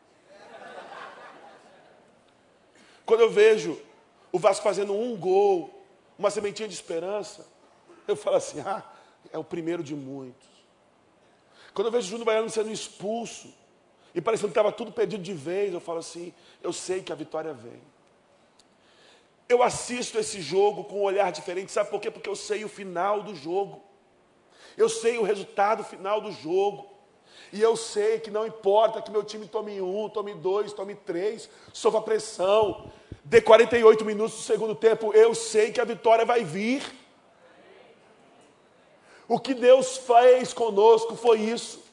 Quando 3.05 3.20
eu 3.20 3.31
vejo 3.31 3.79
o 4.33 4.39
Vasco 4.39 4.64
fazendo 4.64 4.95
um 4.95 5.14
gol, 5.14 5.85
uma 6.18 6.31
sementinha 6.31 6.68
de 6.68 6.74
esperança, 6.74 7.47
eu 8.09 8.16
falo 8.16 8.37
assim, 8.37 8.61
ah, 8.61 8.83
é 9.31 9.37
o 9.37 9.45
primeiro 9.45 9.83
de 9.83 9.95
muitos. 9.95 10.56
Quando 11.77 11.89
eu 11.89 11.93
vejo 11.93 12.07
o 12.07 12.09
Júnior 12.09 12.24
Baiano 12.24 12.49
sendo 12.49 12.72
expulso, 12.72 13.53
e 14.14 14.20
parecendo 14.22 14.49
que 14.49 14.53
estava 14.53 14.72
tudo 14.72 14.91
perdido 14.91 15.22
de 15.22 15.35
vez, 15.35 15.74
eu 15.74 15.79
falo 15.79 15.99
assim, 15.99 16.33
eu 16.62 16.72
sei 16.72 17.03
que 17.03 17.12
a 17.12 17.14
vitória 17.14 17.53
vem. 17.53 17.83
Eu 19.47 19.62
assisto 19.62 20.18
esse 20.18 20.41
jogo 20.41 20.85
com 20.85 21.01
um 21.01 21.03
olhar 21.03 21.31
diferente, 21.31 21.70
sabe 21.70 21.91
por 21.91 22.01
quê? 22.01 22.11
Porque 22.11 22.31
eu 22.31 22.35
sei 22.35 22.64
o 22.64 22.68
final 22.68 23.22
do 23.22 23.35
jogo. 23.35 23.85
Eu 24.74 24.89
sei 24.89 25.18
o 25.18 25.22
resultado 25.22 25.85
final 25.85 26.18
do 26.18 26.33
jogo. 26.33 26.89
E 27.53 27.61
eu 27.61 27.77
sei 27.77 28.20
que 28.20 28.31
não 28.31 28.47
importa 28.47 29.03
que 29.03 29.11
meu 29.11 29.22
time 29.22 29.47
tome 29.47 29.79
um, 29.79 30.09
tome 30.09 30.33
dois, 30.33 30.72
tome 30.72 30.95
três, 30.95 31.47
sofra 31.74 32.01
pressão, 32.01 32.91
dê 33.22 33.43
48 33.43 34.03
minutos 34.03 34.35
do 34.35 34.43
segundo 34.43 34.74
tempo, 34.74 35.12
eu 35.12 35.35
sei 35.35 35.70
que 35.70 35.81
a 35.83 35.85
vitória 35.85 36.24
vai 36.24 36.43
vir. 36.43 36.83
O 39.29 39.39
que 39.41 39.55
Deus 39.55 39.97
fez 39.99 40.53
conosco 40.53 41.16
foi 41.16 41.41
isso. 41.41 41.85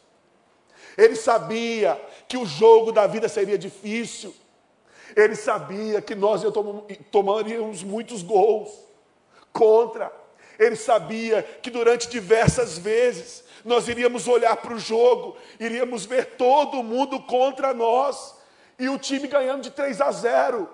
Ele 0.98 1.16
sabia 1.16 2.00
que 2.28 2.38
o 2.38 2.46
jogo 2.46 2.92
da 2.92 3.08
vida 3.08 3.28
seria 3.28 3.58
difícil. 3.58 4.34
Ele 5.16 5.36
sabia 5.36 6.02
que 6.02 6.16
nós 6.16 6.42
tomaríamos 7.12 7.84
muitos 7.84 8.22
gols 8.22 8.72
contra. 9.52 10.12
Ele 10.60 10.76
sabia 10.76 11.42
que 11.44 11.70
durante 11.70 12.10
diversas 12.10 12.78
vezes 12.78 13.44
nós 13.66 13.88
iríamos 13.88 14.28
olhar 14.28 14.58
para 14.58 14.74
o 14.74 14.80
jogo, 14.80 15.38
iríamos 15.60 16.06
ver 16.06 16.36
todo 16.36 16.84
mundo 16.84 17.20
contra 17.22 17.74
nós 17.74 18.36
e 18.78 18.90
o 18.90 18.98
time 18.98 19.28
ganhando 19.28 19.62
de 19.62 19.72
3 19.72 20.02
a 20.02 20.12
0. 20.12 20.70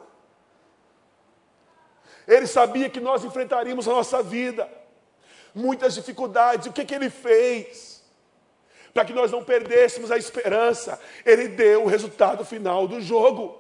Ele 2.28 2.48
sabia 2.48 2.90
que 2.90 3.00
nós 3.00 3.24
enfrentaríamos 3.24 3.88
a 3.88 3.92
nossa 3.92 4.22
vida, 4.22 4.70
muitas 5.54 5.94
dificuldades. 5.94 6.68
O 6.68 6.74
que, 6.74 6.86
que 6.86 6.96
ele 6.96 7.10
fez? 7.10 8.04
Para 8.94 9.06
que 9.06 9.14
nós 9.14 9.32
não 9.32 9.44
perdêssemos 9.44 10.12
a 10.12 10.18
esperança, 10.18 11.00
ele 11.26 11.48
deu 11.48 11.84
o 11.84 11.88
resultado 11.88 12.44
final 12.44 12.88
do 12.88 13.00
jogo. 13.00 13.60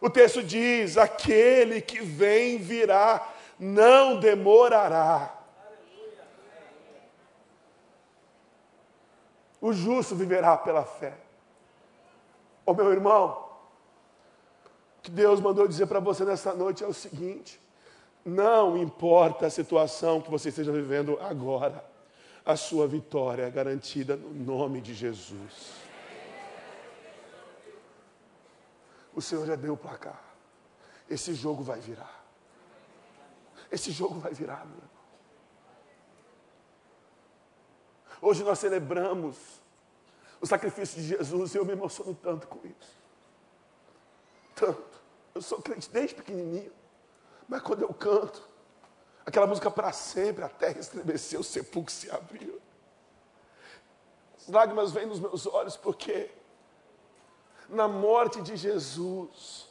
O 0.00 0.10
texto 0.10 0.42
diz: 0.42 0.96
aquele 0.96 1.80
que 1.80 2.00
vem 2.00 2.58
virá, 2.58 3.32
não 3.58 4.18
demorará. 4.18 5.38
O 9.60 9.72
justo 9.72 10.16
viverá 10.16 10.56
pela 10.56 10.84
fé. 10.84 11.14
Ô 12.66 12.74
meu 12.74 12.90
irmão, 12.92 13.48
o 14.98 15.02
que 15.02 15.10
Deus 15.10 15.40
mandou 15.40 15.68
dizer 15.68 15.86
para 15.86 16.00
você 16.00 16.24
nessa 16.24 16.52
noite 16.52 16.82
é 16.82 16.86
o 16.86 16.92
seguinte: 16.92 17.60
não 18.24 18.76
importa 18.76 19.46
a 19.46 19.50
situação 19.50 20.20
que 20.20 20.30
você 20.30 20.50
esteja 20.50 20.70
vivendo 20.70 21.18
agora, 21.20 21.84
a 22.44 22.56
sua 22.56 22.86
vitória 22.86 23.44
é 23.44 23.50
garantida 23.50 24.16
no 24.16 24.32
nome 24.32 24.80
de 24.80 24.94
Jesus. 24.94 25.82
O 29.14 29.20
Senhor 29.20 29.46
já 29.46 29.56
deu 29.56 29.74
o 29.74 29.76
placar. 29.76 30.22
Esse 31.08 31.34
jogo 31.34 31.62
vai 31.62 31.80
virar. 31.80 32.24
Esse 33.70 33.90
jogo 33.90 34.18
vai 34.18 34.32
virar, 34.32 34.64
meu 34.66 34.76
irmão. 34.76 34.90
Hoje 38.20 38.44
nós 38.44 38.58
celebramos 38.58 39.36
o 40.40 40.46
sacrifício 40.46 41.00
de 41.00 41.08
Jesus 41.08 41.54
e 41.54 41.58
eu 41.58 41.64
me 41.64 41.72
emociono 41.72 42.14
tanto 42.14 42.46
com 42.46 42.66
isso. 42.66 42.96
Tanto. 44.54 45.02
Eu 45.34 45.42
sou 45.42 45.60
crente 45.60 45.90
desde 45.90 46.14
pequenininho. 46.14 46.72
Mas 47.52 47.60
quando 47.60 47.82
eu 47.82 47.92
canto, 47.92 48.42
aquela 49.26 49.46
música 49.46 49.70
para 49.70 49.92
sempre, 49.92 50.42
a 50.42 50.48
terra 50.48 50.80
estremeceu, 50.80 51.40
o 51.40 51.44
sepulcro 51.44 51.92
se 51.92 52.10
abriu. 52.10 52.58
As 54.38 54.48
lágrimas 54.48 54.90
vêm 54.90 55.04
nos 55.04 55.20
meus 55.20 55.46
olhos 55.46 55.76
porque 55.76 56.30
na 57.68 57.86
morte 57.86 58.40
de 58.40 58.56
Jesus, 58.56 59.68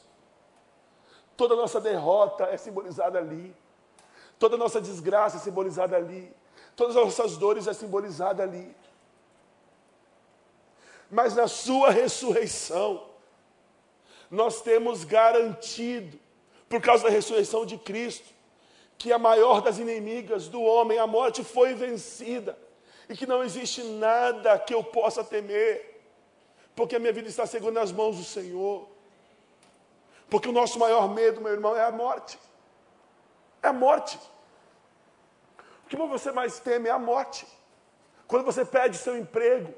toda 1.35 1.55
a 1.55 1.57
nossa 1.57 1.81
derrota 1.81 2.43
é 2.43 2.55
simbolizada 2.55 3.17
ali, 3.17 3.57
toda 4.37 4.53
a 4.53 4.59
nossa 4.59 4.79
desgraça 4.79 5.37
é 5.37 5.39
simbolizada 5.39 5.97
ali, 5.97 6.31
todas 6.75 6.95
as 6.95 7.03
nossas 7.03 7.35
dores 7.35 7.65
é 7.65 7.73
simbolizada 7.73 8.43
ali. 8.43 8.77
Mas 11.09 11.33
na 11.33 11.47
sua 11.47 11.89
ressurreição, 11.89 13.09
nós 14.29 14.61
temos 14.61 15.03
garantido, 15.03 16.19
por 16.71 16.81
causa 16.81 17.03
da 17.03 17.09
ressurreição 17.09 17.65
de 17.65 17.77
Cristo, 17.77 18.33
que 18.97 19.11
a 19.11 19.19
maior 19.19 19.61
das 19.61 19.77
inimigas 19.77 20.47
do 20.47 20.61
homem, 20.61 20.97
a 20.97 21.05
morte, 21.05 21.43
foi 21.43 21.75
vencida 21.75 22.57
e 23.09 23.15
que 23.15 23.27
não 23.27 23.43
existe 23.43 23.83
nada 23.83 24.57
que 24.57 24.73
eu 24.73 24.83
possa 24.83 25.23
temer 25.23 25.91
porque 26.75 26.95
a 26.95 26.99
minha 26.99 27.11
vida 27.11 27.27
está 27.27 27.45
segura 27.45 27.73
nas 27.73 27.91
mãos 27.91 28.17
do 28.17 28.23
Senhor. 28.23 28.87
Porque 30.29 30.47
o 30.47 30.53
nosso 30.53 30.79
maior 30.79 31.09
medo, 31.13 31.41
meu 31.41 31.51
irmão, 31.51 31.75
é 31.75 31.83
a 31.83 31.91
morte. 31.91 32.39
É 33.61 33.67
a 33.67 33.73
morte. 33.73 34.17
O 35.85 35.89
que 35.89 35.97
você 35.97 36.31
mais 36.31 36.59
teme 36.59 36.87
é 36.87 36.91
a 36.91 36.97
morte. 36.97 37.45
Quando 38.27 38.45
você 38.45 38.63
perde 38.63 38.97
seu 38.97 39.17
emprego 39.17 39.73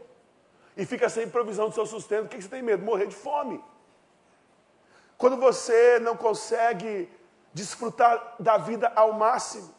e 0.77 0.85
fica 0.85 1.09
sem 1.09 1.27
provisão 1.27 1.69
do 1.69 1.75
seu 1.75 1.87
sustento, 1.87 2.25
o 2.25 2.29
que 2.29 2.39
você 2.39 2.47
tem 2.47 2.61
medo? 2.61 2.83
Morrer 2.83 3.07
de 3.07 3.15
fome. 3.15 3.63
Quando 5.23 5.37
você 5.37 5.99
não 5.99 6.17
consegue 6.17 7.09
desfrutar 7.53 8.35
da 8.37 8.57
vida 8.57 8.91
ao 8.93 9.13
máximo, 9.13 9.73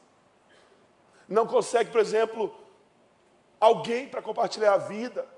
não 1.29 1.47
consegue, 1.47 1.91
por 1.91 2.01
exemplo, 2.01 2.51
alguém 3.61 4.09
para 4.09 4.23
compartilhar 4.23 4.73
a 4.73 4.79
vida, 4.79 5.29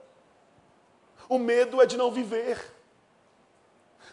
o 1.29 1.41
medo 1.41 1.83
é 1.83 1.87
de 1.87 1.97
não 1.97 2.13
viver. 2.13 2.73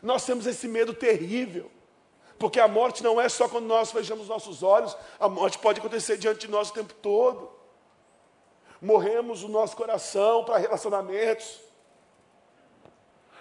Nós 0.01 0.25
temos 0.25 0.47
esse 0.47 0.67
medo 0.67 0.95
terrível. 0.95 1.69
Porque 2.39 2.59
a 2.59 2.67
morte 2.67 3.03
não 3.03 3.21
é 3.21 3.29
só 3.29 3.47
quando 3.47 3.67
nós 3.67 3.91
fechamos 3.91 4.27
nossos 4.27 4.63
olhos, 4.63 4.97
a 5.19 5.29
morte 5.29 5.59
pode 5.59 5.79
acontecer 5.79 6.17
diante 6.17 6.47
de 6.47 6.51
nós 6.51 6.71
o 6.71 6.73
tempo 6.73 6.95
todo. 6.95 7.51
Morremos 8.81 9.43
o 9.43 9.47
nosso 9.47 9.77
coração 9.77 10.43
para 10.43 10.57
relacionamentos. 10.57 11.61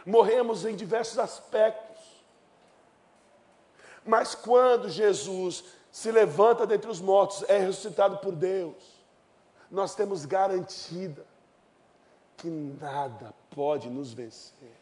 Morremos 0.04 0.66
em 0.66 0.76
diversos 0.76 1.18
aspectos. 1.18 1.91
Mas 4.04 4.34
quando 4.34 4.88
Jesus 4.88 5.64
se 5.90 6.10
levanta 6.10 6.66
dentre 6.66 6.90
os 6.90 7.00
mortos, 7.00 7.44
é 7.48 7.58
ressuscitado 7.58 8.18
por 8.18 8.32
Deus, 8.32 9.02
nós 9.70 9.94
temos 9.94 10.24
garantida 10.24 11.24
que 12.36 12.48
nada 12.48 13.34
pode 13.54 13.88
nos 13.88 14.12
vencer. 14.12 14.76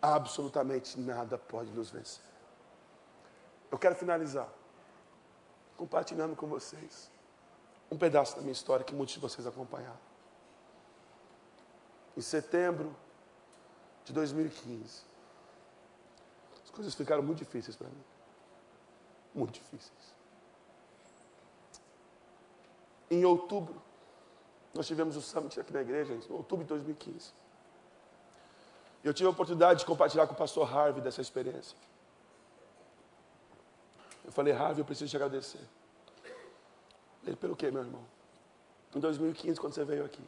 Absolutamente 0.00 0.98
nada 1.00 1.38
pode 1.38 1.70
nos 1.70 1.90
vencer. 1.90 2.24
Eu 3.70 3.78
quero 3.78 3.94
finalizar 3.94 4.48
compartilhando 5.76 6.36
com 6.36 6.46
vocês 6.46 7.10
um 7.90 7.98
pedaço 7.98 8.36
da 8.36 8.42
minha 8.42 8.52
história 8.52 8.84
que 8.84 8.94
muitos 8.94 9.14
de 9.14 9.20
vocês 9.20 9.46
acompanharam. 9.46 9.98
Em 12.16 12.20
setembro 12.20 12.94
de 14.04 14.12
2015, 14.12 15.02
as 16.62 16.70
coisas 16.70 16.94
ficaram 16.94 17.22
muito 17.22 17.38
difíceis 17.38 17.76
para 17.76 17.88
mim. 17.88 18.11
Muito 19.34 19.54
difíceis. 19.54 20.14
Em 23.10 23.24
outubro, 23.24 23.80
nós 24.74 24.86
tivemos 24.86 25.16
o 25.16 25.20
summit 25.20 25.58
aqui 25.60 25.72
na 25.72 25.82
igreja, 25.82 26.14
em 26.14 26.32
outubro 26.32 26.64
de 26.64 26.68
2015. 26.68 27.32
Eu 29.04 29.12
tive 29.12 29.26
a 29.26 29.30
oportunidade 29.30 29.80
de 29.80 29.86
compartilhar 29.86 30.26
com 30.26 30.34
o 30.34 30.36
pastor 30.36 30.72
Harvey 30.72 31.02
dessa 31.02 31.20
experiência. 31.20 31.76
Eu 34.24 34.30
falei, 34.32 34.52
Harvey, 34.52 34.80
eu 34.80 34.84
preciso 34.84 35.10
te 35.10 35.16
agradecer. 35.16 35.60
Ele, 37.24 37.36
pelo 37.36 37.56
quê, 37.56 37.70
meu 37.70 37.82
irmão? 37.82 38.04
Em 38.94 39.00
2015, 39.00 39.60
quando 39.60 39.74
você 39.74 39.84
veio 39.84 40.04
aqui, 40.04 40.22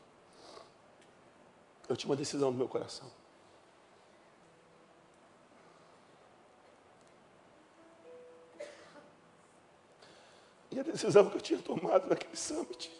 eu 1.88 1.96
tinha 1.96 2.11
uma 2.11 2.16
decisão 2.16 2.50
no 2.50 2.57
meu 2.57 2.68
coração. 2.68 3.11
Decisão 10.95 11.28
que 11.28 11.36
eu 11.36 11.40
tinha 11.40 11.61
tomado 11.61 12.09
naquele 12.09 12.36
summit 12.36 12.90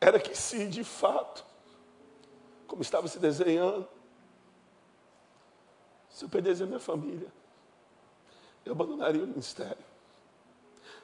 era 0.00 0.18
que 0.18 0.34
se 0.34 0.66
de 0.66 0.84
fato, 0.84 1.44
como 2.66 2.82
estava 2.82 3.08
se 3.08 3.18
desenhando, 3.18 3.86
se 6.08 6.24
eu 6.24 6.28
perdesse 6.28 6.62
a 6.62 6.66
minha 6.66 6.80
família, 6.80 7.30
eu 8.64 8.72
abandonaria 8.72 9.22
o 9.22 9.26
ministério. 9.26 9.84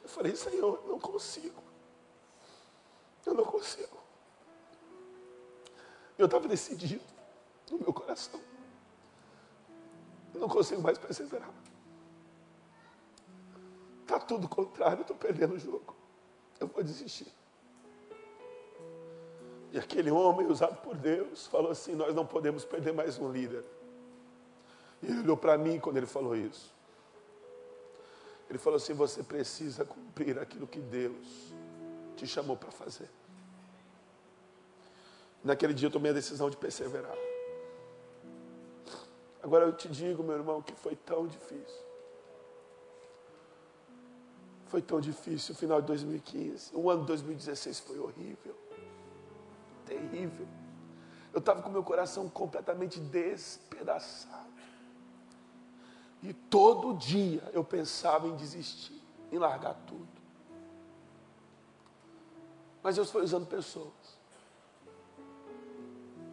Eu 0.02 0.08
falei, 0.08 0.34
Senhor, 0.36 0.80
eu 0.84 0.88
não 0.88 0.98
consigo. 0.98 1.62
Eu 3.24 3.34
não 3.34 3.44
consigo. 3.44 3.96
Eu 6.16 6.26
estava 6.26 6.48
decidido 6.48 7.04
no 7.70 7.78
meu 7.78 7.92
coração. 7.92 8.40
Eu 10.34 10.40
não 10.40 10.48
consigo 10.48 10.80
mais 10.80 10.96
perseverar. 10.98 11.50
Está 14.06 14.20
tudo 14.20 14.48
contrário, 14.48 15.00
estou 15.00 15.16
perdendo 15.16 15.54
o 15.54 15.58
jogo. 15.58 15.92
Eu 16.60 16.68
vou 16.68 16.80
desistir. 16.80 17.26
E 19.72 19.78
aquele 19.80 20.12
homem 20.12 20.46
usado 20.46 20.80
por 20.80 20.94
Deus 20.94 21.48
falou 21.48 21.72
assim: 21.72 21.96
Nós 21.96 22.14
não 22.14 22.24
podemos 22.24 22.64
perder 22.64 22.92
mais 22.92 23.18
um 23.18 23.32
líder. 23.32 23.64
E 25.02 25.06
ele 25.06 25.22
olhou 25.22 25.36
para 25.36 25.58
mim 25.58 25.80
quando 25.80 25.96
ele 25.96 26.06
falou 26.06 26.36
isso. 26.36 26.72
Ele 28.48 28.60
falou 28.60 28.76
assim: 28.76 28.94
Você 28.94 29.24
precisa 29.24 29.84
cumprir 29.84 30.38
aquilo 30.38 30.68
que 30.68 30.78
Deus 30.78 31.52
te 32.14 32.28
chamou 32.28 32.56
para 32.56 32.70
fazer. 32.70 33.10
Naquele 35.42 35.74
dia 35.74 35.88
eu 35.88 35.92
tomei 35.92 36.12
a 36.12 36.14
decisão 36.14 36.48
de 36.48 36.56
perseverar. 36.56 37.16
Agora 39.42 39.64
eu 39.64 39.72
te 39.72 39.88
digo, 39.88 40.22
meu 40.22 40.36
irmão, 40.36 40.62
que 40.62 40.74
foi 40.76 40.94
tão 40.94 41.26
difícil. 41.26 41.85
Foi 44.66 44.82
tão 44.82 45.00
difícil 45.00 45.54
o 45.54 45.58
final 45.58 45.80
de 45.80 45.86
2015. 45.86 46.74
O 46.74 46.90
ano 46.90 47.02
de 47.02 47.06
2016 47.08 47.80
foi 47.80 47.98
horrível. 47.98 48.56
Terrível. 49.84 50.46
Eu 51.32 51.38
estava 51.38 51.62
com 51.62 51.70
meu 51.70 51.84
coração 51.84 52.28
completamente 52.28 52.98
despedaçado. 52.98 54.46
E 56.22 56.32
todo 56.32 56.94
dia 56.94 57.42
eu 57.52 57.62
pensava 57.62 58.26
em 58.26 58.34
desistir, 58.34 59.00
em 59.30 59.38
largar 59.38 59.74
tudo. 59.86 60.08
Mas 62.82 62.96
Deus 62.96 63.10
foi 63.10 63.22
usando 63.22 63.46
pessoas. 63.46 64.16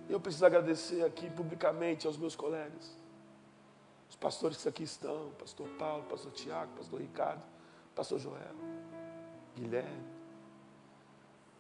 Eu 0.10 0.20
preciso 0.20 0.46
agradecer 0.46 1.04
aqui 1.04 1.30
publicamente 1.30 2.08
aos 2.08 2.18
meus 2.18 2.36
colegas, 2.36 2.98
os 4.10 4.16
pastores 4.16 4.62
que 4.62 4.70
aqui 4.70 4.84
estão, 4.84 5.32
pastor 5.40 5.68
Paulo, 5.80 6.04
pastor 6.04 6.32
Tiago, 6.32 6.72
pastor 6.78 7.02
Ricardo, 7.02 7.42
pastor 7.96 8.20
Joel, 8.20 8.56
Guilherme, 9.56 10.04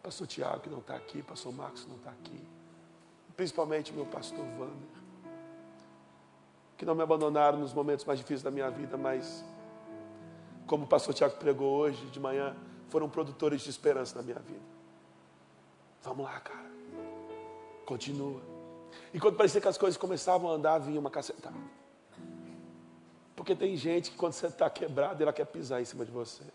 pastor 0.02 0.28
Tiago 0.28 0.62
que 0.62 0.70
não 0.70 0.80
está 0.80 0.96
aqui, 0.96 1.22
pastor 1.22 1.54
Marcos 1.54 1.84
que 1.84 1.90
não 1.90 1.98
está 1.98 2.12
aqui, 2.12 2.44
principalmente 3.36 3.94
meu 3.94 4.06
pastor 4.06 4.40
Wander, 4.40 5.04
que 6.78 6.86
não 6.86 6.96
me 6.96 7.02
abandonaram 7.02 7.60
nos 7.60 7.74
momentos 7.74 8.06
mais 8.06 8.20
difíceis 8.20 8.44
da 8.44 8.52
minha 8.52 8.70
vida, 8.70 8.98
mas 8.98 9.44
como 10.66 10.86
o 10.86 10.88
pastor 10.88 11.14
Tiago 11.14 11.36
pregou 11.38 11.78
hoje 11.78 12.06
de 12.08 12.20
manhã, 12.20 12.56
foram 12.90 13.10
produtores 13.10 13.62
de 13.62 13.70
esperança 13.70 14.16
na 14.16 14.24
minha 14.24 14.40
vida. 14.40 14.62
Vamos 16.04 16.26
lá, 16.26 16.40
cara. 16.40 16.72
Continua. 17.86 18.42
E 19.14 19.20
quando 19.20 19.36
parecia 19.36 19.62
que 19.62 19.68
as 19.68 19.78
coisas 19.78 19.98
começavam 19.98 20.52
a 20.52 20.54
andar, 20.54 20.80
vinha 20.80 21.00
uma 21.00 21.10
cacetada. 21.10 21.56
Porque 23.44 23.58
tem 23.58 23.76
gente 23.76 24.10
que 24.10 24.16
quando 24.16 24.32
você 24.32 24.48
está 24.48 24.70
quebrado, 24.70 25.22
ela 25.22 25.34
quer 25.34 25.44
pisar 25.44 25.82
em 25.82 25.84
cima 25.84 26.06
de 26.06 26.12
você. 26.14 26.46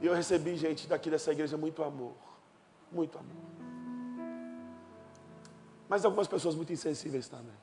E 0.00 0.06
eu 0.06 0.14
recebi 0.14 0.56
gente 0.56 0.86
daqui 0.86 1.10
dessa 1.10 1.32
igreja 1.32 1.56
muito 1.56 1.82
amor. 1.82 2.14
Muito 2.92 3.18
amor. 3.18 3.42
Mas 5.88 6.04
algumas 6.04 6.28
pessoas 6.28 6.54
muito 6.54 6.72
insensíveis 6.72 7.26
também. 7.26 7.56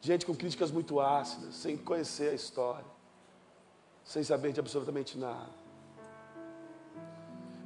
Gente 0.00 0.24
com 0.24 0.36
críticas 0.36 0.70
muito 0.70 1.00
ácidas, 1.00 1.56
sem 1.56 1.76
conhecer 1.76 2.28
a 2.28 2.34
história, 2.34 2.86
sem 4.04 4.22
saber 4.22 4.52
de 4.52 4.60
absolutamente 4.60 5.18
nada. 5.18 5.50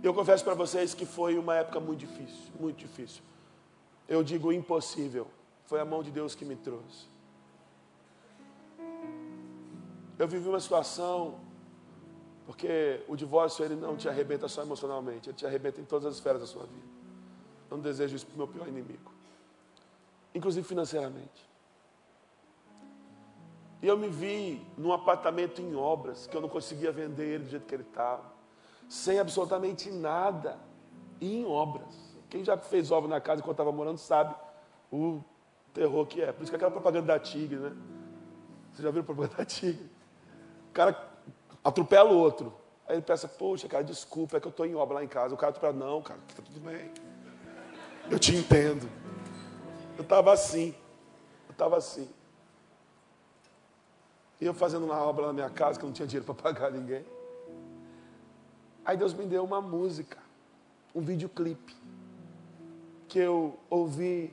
Eu 0.02 0.14
confesso 0.14 0.42
para 0.42 0.54
vocês 0.54 0.94
que 0.94 1.04
foi 1.04 1.36
uma 1.36 1.54
época 1.54 1.78
muito 1.78 2.00
difícil, 2.00 2.50
muito 2.58 2.78
difícil. 2.78 3.22
Eu 4.08 4.24
digo 4.24 4.50
impossível. 4.50 5.26
Foi 5.66 5.80
a 5.80 5.84
mão 5.84 6.02
de 6.02 6.10
Deus 6.10 6.34
que 6.34 6.46
me 6.46 6.56
trouxe. 6.56 7.19
Eu 10.20 10.28
vivi 10.28 10.46
uma 10.46 10.60
situação, 10.60 11.40
porque 12.44 13.02
o 13.08 13.16
divórcio 13.16 13.64
ele 13.64 13.74
não 13.74 13.96
te 13.96 14.06
arrebenta 14.06 14.48
só 14.48 14.60
emocionalmente, 14.60 15.30
ele 15.30 15.36
te 15.38 15.46
arrebenta 15.46 15.80
em 15.80 15.84
todas 15.84 16.04
as 16.04 16.16
esferas 16.16 16.42
da 16.42 16.46
sua 16.46 16.64
vida. 16.64 16.86
Eu 17.70 17.78
não 17.78 17.82
desejo 17.82 18.14
isso 18.14 18.26
para 18.26 18.34
o 18.34 18.36
meu 18.36 18.46
pior 18.46 18.68
inimigo, 18.68 19.10
inclusive 20.34 20.68
financeiramente. 20.68 21.48
E 23.80 23.86
eu 23.86 23.96
me 23.96 24.10
vi 24.10 24.60
num 24.76 24.92
apartamento 24.92 25.62
em 25.62 25.74
obras, 25.74 26.26
que 26.26 26.36
eu 26.36 26.42
não 26.42 26.50
conseguia 26.50 26.92
vender 26.92 27.36
ele 27.36 27.44
do 27.44 27.50
jeito 27.50 27.64
que 27.64 27.74
ele 27.74 27.82
estava 27.82 28.30
sem 28.90 29.18
absolutamente 29.18 29.90
nada 29.90 30.58
e 31.18 31.34
em 31.34 31.46
obras. 31.46 32.14
Quem 32.28 32.44
já 32.44 32.58
fez 32.58 32.90
obra 32.90 33.08
na 33.08 33.22
casa 33.22 33.40
enquanto 33.40 33.54
estava 33.54 33.72
morando 33.72 33.96
sabe 33.96 34.34
o 34.92 35.22
terror 35.72 36.04
que 36.04 36.20
é. 36.20 36.30
Por 36.30 36.42
isso 36.42 36.50
que 36.50 36.56
é 36.56 36.58
aquela 36.58 36.70
propaganda 36.70 37.06
da 37.06 37.18
Tigre, 37.18 37.56
né? 37.56 37.74
Você 38.70 38.82
já 38.82 38.90
viu 38.90 39.00
a 39.00 39.04
propaganda 39.04 39.36
da 39.38 39.46
Tigre? 39.46 39.98
O 40.70 40.72
cara 40.72 41.10
atropela 41.64 42.10
o 42.10 42.16
outro. 42.16 42.54
Aí 42.86 42.94
ele 42.94 43.02
pensa, 43.02 43.26
poxa, 43.26 43.68
cara, 43.68 43.82
desculpa, 43.82 44.36
é 44.36 44.40
que 44.40 44.46
eu 44.46 44.50
estou 44.50 44.64
em 44.64 44.74
obra 44.74 44.96
lá 44.96 45.04
em 45.04 45.08
casa. 45.08 45.34
O 45.34 45.36
cara 45.36 45.50
atropela, 45.50 45.72
não, 45.72 46.00
cara, 46.00 46.20
está 46.28 46.42
tudo 46.42 46.60
bem. 46.60 46.90
Eu 48.08 48.18
te 48.18 48.34
entendo. 48.34 48.88
Eu 49.96 50.02
estava 50.02 50.32
assim. 50.32 50.74
Eu 51.48 51.52
estava 51.52 51.76
assim. 51.76 52.08
E 54.40 54.46
eu 54.46 54.54
fazendo 54.54 54.84
uma 54.84 54.98
obra 55.02 55.26
na 55.26 55.32
minha 55.32 55.50
casa, 55.50 55.78
que 55.78 55.84
eu 55.84 55.88
não 55.88 55.94
tinha 55.94 56.06
dinheiro 56.06 56.24
para 56.24 56.34
pagar 56.42 56.70
ninguém. 56.70 57.04
Aí 58.84 58.96
Deus 58.96 59.12
me 59.12 59.26
deu 59.26 59.44
uma 59.44 59.60
música, 59.60 60.18
um 60.94 61.00
videoclipe, 61.00 61.76
que 63.08 63.18
eu 63.18 63.58
ouvi 63.68 64.32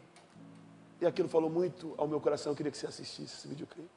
e 1.01 1.05
aquilo 1.05 1.27
falou 1.27 1.49
muito 1.49 1.93
ao 1.97 2.07
meu 2.07 2.21
coração. 2.21 2.51
Eu 2.51 2.55
queria 2.55 2.71
que 2.71 2.77
você 2.77 2.87
assistisse 2.87 3.35
esse 3.35 3.47
videoclipe. 3.47 3.96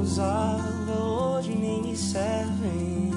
Usava 0.00 0.92
hoje 0.92 1.54
nem 1.54 1.82
me 1.82 1.96
servem. 1.96 3.10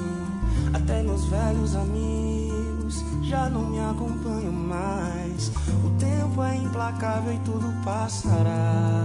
Até 0.73 1.01
meus 1.03 1.25
velhos 1.25 1.75
amigos 1.75 3.03
já 3.23 3.49
não 3.49 3.69
me 3.69 3.79
acompanham 3.79 4.53
mais. 4.53 5.51
O 5.83 5.89
tempo 5.99 6.43
é 6.43 6.55
implacável 6.57 7.33
e 7.33 7.39
tudo 7.39 7.73
passará. 7.83 9.03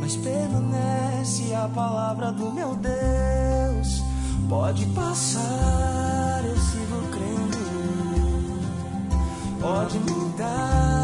Mas 0.00 0.16
permanece 0.16 1.54
a 1.54 1.68
palavra 1.68 2.32
do 2.32 2.50
meu 2.50 2.74
Deus 2.74 4.10
Pode 4.50 4.84
passar, 4.86 6.42
eu 6.44 6.56
sigo 6.56 7.02
crendo. 7.12 7.60
Pode 9.60 9.96
mudar, 10.00 10.99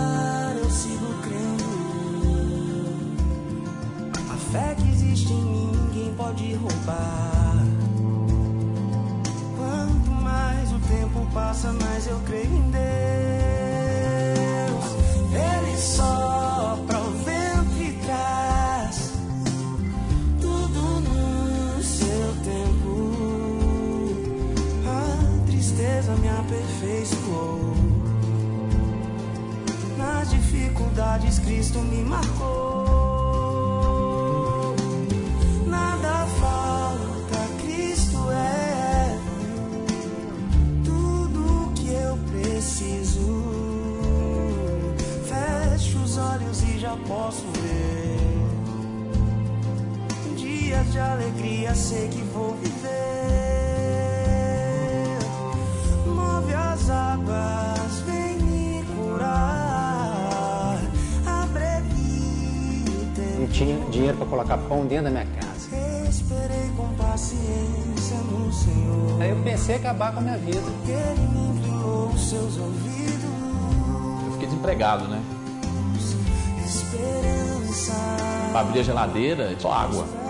pode 6.27 6.55
roubar. 6.55 7.65
Quanto 9.57 10.11
mais 10.11 10.73
o 10.73 10.79
tempo 10.81 11.25
passa, 11.33 11.73
mais 11.73 12.07
eu 12.07 12.19
creio 12.27 12.53
em 12.53 12.71
Deus. 12.71 12.83
Ele 15.33 15.77
sopra 15.79 16.99
o 16.99 17.11
vento 17.25 17.81
e 17.81 17.93
traz 18.05 19.13
tudo 20.41 21.01
no 21.01 21.83
seu 21.83 22.35
tempo. 22.43 23.13
A 24.85 25.47
tristeza 25.47 26.17
me 26.17 26.29
aperfeiçoou. 26.29 27.77
Nas 29.97 30.31
dificuldades, 30.31 31.39
Cristo 31.39 31.79
me 31.79 32.03
marcou. 32.03 32.66
De 50.97 51.01
alegria 51.01 51.75
sei 51.75 52.09
que 52.09 52.23
vou 52.33 52.55
viver. 52.55 52.89
Move 56.07 56.55
as 56.55 56.89
águas, 56.89 58.01
vem 58.07 58.39
me 58.39 58.83
curar. 58.97 60.79
Abrevie 61.27 62.85
o 63.37 63.41
Não 63.41 63.47
tinha 63.49 63.79
dinheiro 63.91 64.17
para 64.17 64.27
colocar 64.27 64.57
pão 64.57 64.87
dentro 64.87 65.05
da 65.05 65.11
minha 65.11 65.27
casa. 65.27 65.69
Esperei 66.09 66.71
com 66.79 66.89
paciência 66.95 68.17
no 68.31 68.51
Senhor. 68.51 69.21
Aí 69.21 69.31
eu 69.31 69.37
pensei 69.45 69.75
em 69.75 69.79
acabar 69.79 70.15
com 70.15 70.21
a 70.21 70.23
minha 70.23 70.39
vida. 70.39 70.63
Ele 70.89 71.29
me 71.29 71.59
inclinou 71.59 72.09
os 72.09 72.31
seus 72.31 72.57
ouvidos. 72.57 73.23
Eu 74.25 74.33
fiquei 74.33 74.47
desempregado, 74.47 75.09
né? 75.09 75.23
Esperança. 76.65 77.93
Pra 78.51 78.61
abrir 78.61 78.81
a 78.81 78.83
geladeira, 78.83 79.55
só 79.59 79.71
água. 79.71 80.26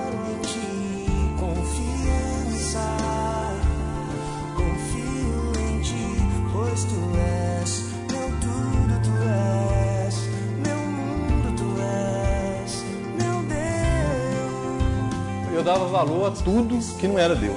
Dava 15.67 15.87
valor 15.87 16.29
a 16.29 16.31
tudo 16.31 16.79
que 16.97 17.09
não 17.09 17.19
era 17.19 17.35
Deus. 17.35 17.57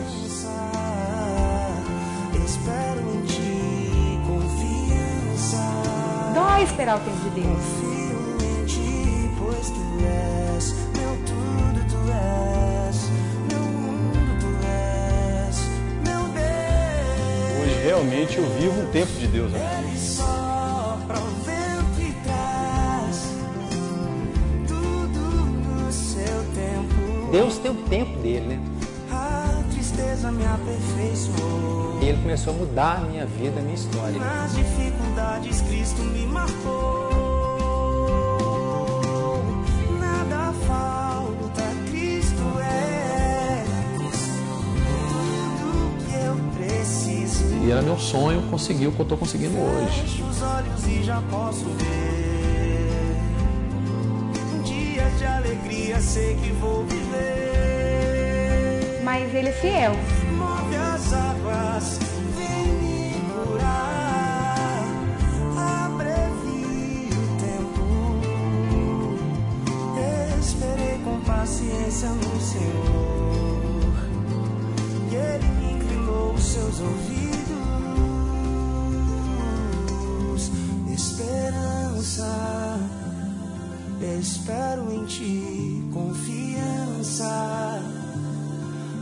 Espero 2.43 3.01
em 3.14 3.22
ti, 3.22 4.20
confiança. 4.26 5.57
Dói 6.34 6.64
esperar 6.64 6.97
o 6.97 7.01
tempo 7.01 7.18
de 7.18 7.41
Deus. 7.41 7.47
Confio 7.47 8.38
em 8.49 8.66
ti, 8.66 9.32
pois 9.38 9.70
tu 9.70 9.80
és 10.03 10.74
meu 10.97 11.18
tudo, 11.28 11.86
tu 11.88 11.99
és 12.12 13.10
meu 13.47 13.64
mundo, 13.78 14.39
tu 14.39 14.47
és 14.66 15.57
meu 16.03 16.24
Deus. 16.34 17.62
Hoje 17.62 17.84
realmente 17.84 18.38
eu 18.39 18.49
vivo 18.60 18.82
um 18.82 18.91
tempo 18.91 19.12
de 19.20 19.28
Deus. 19.28 19.51
Né? 19.51 19.60
Deus 27.32 27.57
tem 27.59 27.71
o 27.71 27.75
tempo 27.75 28.17
dele, 28.19 28.47
né? 28.47 28.59
A 29.11 29.63
tristeza 29.71 30.32
me 30.32 30.43
aperfeiçoou. 30.45 31.99
E 32.01 32.05
ele 32.05 32.21
começou 32.21 32.53
a 32.53 32.57
mudar 32.57 32.97
a 32.97 33.01
minha 33.01 33.25
vida, 33.25 33.59
a 33.59 33.61
minha 33.61 33.75
história. 33.75 34.17
Nas 34.17 34.55
dificuldades, 34.55 35.61
Cristo 35.61 36.01
me 36.01 36.25
marcou. 36.25 37.09
Nada 39.99 40.53
falta, 40.65 41.63
Cristo 41.89 42.41
é 42.61 43.63
tudo 45.59 46.05
que 46.05 46.15
eu 46.25 46.36
preciso. 46.57 47.45
E 47.63 47.71
era 47.71 47.82
meu 47.84 47.99
sonho 47.99 48.41
conseguir 48.49 48.88
o 48.88 48.91
que 48.91 48.99
eu 49.01 49.05
tô 49.05 49.17
conseguindo 49.17 49.57
hoje. 49.59 50.01
Fecho 50.01 50.23
os 50.23 50.41
olhos 50.41 50.88
e 50.88 51.03
já 51.03 51.21
posso 51.30 51.65
ver. 51.65 53.17
Dias 54.63 55.19
de 55.19 55.25
alegria, 55.25 55.99
sei 56.01 56.36
que 56.36 56.51
vou 56.53 56.84
viver. 56.86 56.99
Mas 59.03 59.34
ele 59.34 59.49
é 59.49 59.53
fiel. 59.53 59.93
Move 60.38 60.76
as 60.76 61.13
águas, 61.13 61.99
vem 62.38 62.65
me 62.82 63.13
curar. 63.32 64.84
Abrevie 65.86 67.09
o 67.11 67.24
tempo. 67.39 67.84
Esperei 70.39 70.97
com 71.03 71.20
paciência 71.22 72.09
no 72.09 72.39
Senhor. 72.39 73.93
E 75.11 75.15
Ele 75.15 75.47
me 75.59 75.74
inclinou 75.74 76.34
os 76.34 76.43
seus 76.43 76.80
ouvidos. 76.80 77.20
Esperança. 80.93 82.80
Espero 84.20 84.91
em 84.91 85.05
ti, 85.05 85.84
confiança. 87.20 87.82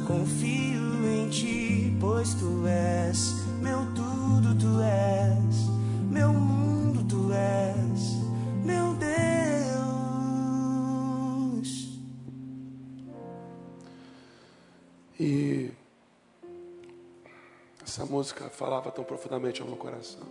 Confio 0.08 1.06
em 1.08 1.30
ti, 1.30 1.96
pois 2.00 2.34
tu 2.34 2.66
és 2.66 3.34
meu 3.62 3.86
tudo, 3.94 4.58
tu 4.58 4.82
és 4.82 5.68
meu 6.10 6.34
mundo, 6.34 7.04
tu 7.08 7.32
és 7.32 8.16
meu 8.66 8.96
Deus. 8.96 9.08
E 15.20 15.72
essa 17.84 18.06
música 18.06 18.50
falava 18.50 18.92
tão 18.92 19.04
profundamente 19.04 19.62
ao 19.62 19.68
meu 19.68 19.78
coração. 19.78 20.26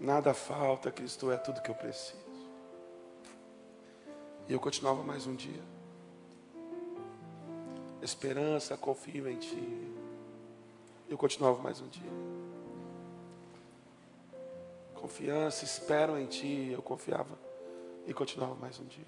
Nada 0.00 0.34
falta, 0.34 0.90
Cristo 0.90 1.30
é 1.30 1.36
tudo 1.36 1.62
que 1.62 1.70
eu 1.70 1.76
preciso. 1.76 2.20
E 4.48 4.52
eu 4.52 4.58
continuava 4.58 5.04
mais 5.04 5.28
um 5.28 5.36
dia. 5.36 5.71
Esperança, 8.02 8.76
confio 8.76 9.28
em 9.28 9.36
Ti. 9.36 9.92
Eu 11.08 11.16
continuava 11.16 11.62
mais 11.62 11.80
um 11.80 11.86
dia. 11.86 12.10
Confiança, 14.94 15.64
espero 15.64 16.18
em 16.18 16.26
Ti. 16.26 16.70
Eu 16.72 16.82
confiava 16.82 17.38
e 18.04 18.12
continuava 18.12 18.56
mais 18.56 18.80
um 18.80 18.84
dia. 18.84 19.06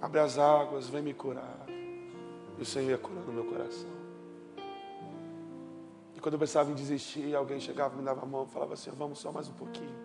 Abre 0.00 0.20
as 0.20 0.38
águas, 0.38 0.88
vem 0.88 1.02
me 1.02 1.12
curar. 1.12 1.66
E 2.58 2.62
o 2.62 2.64
Senhor 2.64 2.90
ia 2.90 2.98
curando 2.98 3.32
meu 3.32 3.44
coração. 3.46 3.90
E 6.14 6.20
quando 6.20 6.34
eu 6.34 6.40
pensava 6.40 6.70
em 6.70 6.74
desistir, 6.74 7.34
alguém 7.34 7.58
chegava, 7.58 7.96
me 7.96 8.04
dava 8.04 8.22
a 8.22 8.26
mão 8.26 8.46
falava 8.46 8.74
assim: 8.74 8.90
Vamos 8.90 9.18
só 9.18 9.32
mais 9.32 9.48
um 9.48 9.54
pouquinho. 9.54 9.96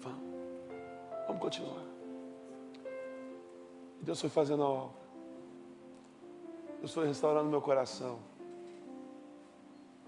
Vamos. 0.00 0.22
Vamos 1.28 1.42
continuar. 1.42 1.97
Deus 4.00 4.20
foi 4.20 4.30
fazendo 4.30 4.62
a 4.62 4.68
obra. 4.68 4.98
Deus 6.78 6.94
foi 6.94 7.06
restaurando 7.06 7.50
meu 7.50 7.60
coração. 7.60 8.18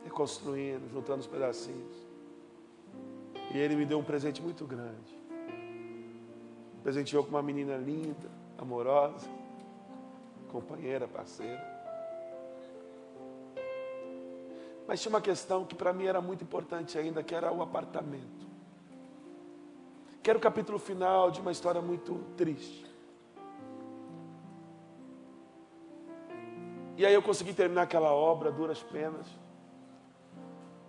Reconstruindo, 0.05 0.88
juntando 0.88 1.20
os 1.20 1.26
pedacinhos. 1.26 1.97
E 3.53 3.59
Ele 3.59 3.76
me 3.76 3.84
deu 3.84 3.99
um 3.99 4.05
presente 4.05 4.41
muito 4.41 4.64
grande. 4.64 5.18
Presenteou 6.82 7.24
com 7.24 7.30
uma 7.30 7.43
menina 7.43 7.76
linda, 7.76 8.30
amorosa, 8.57 9.28
companheira, 10.51 11.07
parceira. 11.07 11.80
Mas 14.86 15.01
tinha 15.01 15.11
uma 15.11 15.20
questão 15.20 15.64
que 15.64 15.74
para 15.74 15.93
mim 15.93 16.07
era 16.07 16.20
muito 16.20 16.43
importante 16.43 16.99
ainda, 16.99 17.22
que 17.22 17.34
era 17.34 17.53
o 17.53 17.62
apartamento. 17.62 18.49
Que 20.22 20.30
era 20.30 20.38
o 20.38 20.43
capítulo 20.43 20.78
final 20.78 21.30
de 21.30 21.41
uma 21.41 21.53
história 21.53 21.80
muito 21.80 22.18
triste. 22.36 22.89
E 27.01 27.07
aí 27.07 27.14
eu 27.14 27.22
consegui 27.22 27.55
terminar 27.55 27.84
aquela 27.84 28.12
obra, 28.12 28.53
duras 28.53 28.82
penas. 28.82 29.26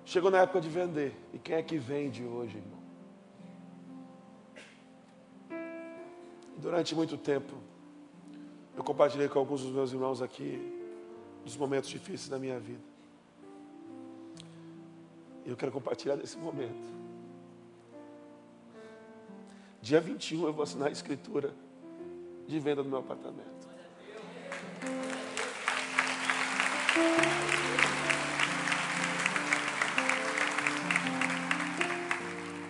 Chegou 0.03 0.29
na 0.29 0.39
época 0.39 0.59
de 0.59 0.67
vender. 0.67 1.15
E 1.33 1.39
quem 1.39 1.55
é 1.55 1.63
que 1.63 1.77
vende 1.77 2.25
hoje, 2.25 2.57
irmão? 2.57 2.81
Durante 6.57 6.93
muito 6.93 7.17
tempo, 7.17 7.53
eu 8.75 8.83
compartilhei 8.83 9.29
com 9.29 9.39
alguns 9.39 9.61
dos 9.61 9.71
meus 9.71 9.93
irmãos 9.93 10.21
aqui 10.21 10.59
dos 11.45 11.55
momentos 11.55 11.89
difíceis 11.89 12.27
da 12.27 12.37
minha 12.37 12.59
vida. 12.59 12.83
E 15.45 15.49
eu 15.49 15.55
quero 15.55 15.71
compartilhar 15.71 16.17
desse 16.17 16.37
momento. 16.37 16.91
Dia 19.81 20.01
21 20.01 20.45
eu 20.45 20.51
vou 20.51 20.63
assinar 20.63 20.89
a 20.89 20.91
escritura 20.91 21.53
de 22.45 22.59
venda 22.59 22.83
do 22.83 22.89
meu 22.89 22.99
apartamento. 22.99 23.60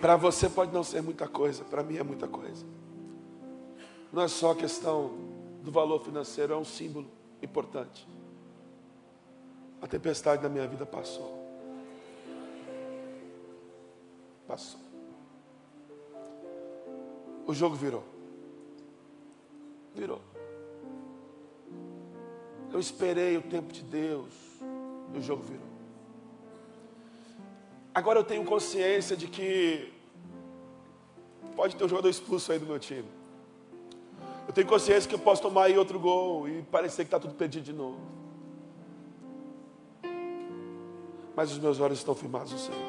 Para 0.00 0.16
você 0.16 0.50
pode 0.50 0.72
não 0.72 0.82
ser 0.82 1.00
muita 1.00 1.28
coisa, 1.28 1.62
para 1.62 1.82
mim 1.82 1.96
é 1.96 2.02
muita 2.02 2.26
coisa. 2.26 2.66
Não 4.12 4.22
é 4.22 4.28
só 4.28 4.52
questão 4.52 5.12
do 5.62 5.70
valor 5.70 6.00
financeiro, 6.00 6.52
é 6.52 6.56
um 6.56 6.64
símbolo 6.64 7.08
importante. 7.40 8.06
A 9.80 9.86
tempestade 9.86 10.42
na 10.42 10.48
minha 10.48 10.66
vida 10.66 10.84
passou. 10.84 11.40
Passou. 14.46 14.80
O 17.46 17.54
jogo 17.54 17.76
virou. 17.76 18.04
Virou. 19.94 20.31
Eu 22.72 22.80
esperei 22.80 23.36
o 23.36 23.42
tempo 23.42 23.72
de 23.72 23.82
Deus 23.82 24.32
e 25.14 25.18
o 25.18 25.22
jogo 25.22 25.42
virou. 25.42 25.66
Agora 27.94 28.18
eu 28.18 28.24
tenho 28.24 28.44
consciência 28.44 29.14
de 29.14 29.28
que 29.28 29.92
pode 31.54 31.76
ter 31.76 31.84
um 31.84 31.88
jogador 31.88 32.08
expulso 32.08 32.50
aí 32.50 32.58
do 32.58 32.64
meu 32.64 32.78
time. 32.78 33.08
Eu 34.46 34.54
tenho 34.54 34.66
consciência 34.66 35.06
que 35.06 35.14
eu 35.14 35.18
posso 35.18 35.42
tomar 35.42 35.64
aí 35.64 35.76
outro 35.76 36.00
gol 36.00 36.48
e 36.48 36.62
parecer 36.62 37.04
que 37.04 37.08
está 37.08 37.20
tudo 37.20 37.34
perdido 37.34 37.64
de 37.64 37.72
novo. 37.74 38.00
Mas 41.36 41.52
os 41.52 41.58
meus 41.58 41.78
olhos 41.78 41.98
estão 41.98 42.14
firmados 42.14 42.52
no 42.52 42.58
Senhor. 42.58 42.80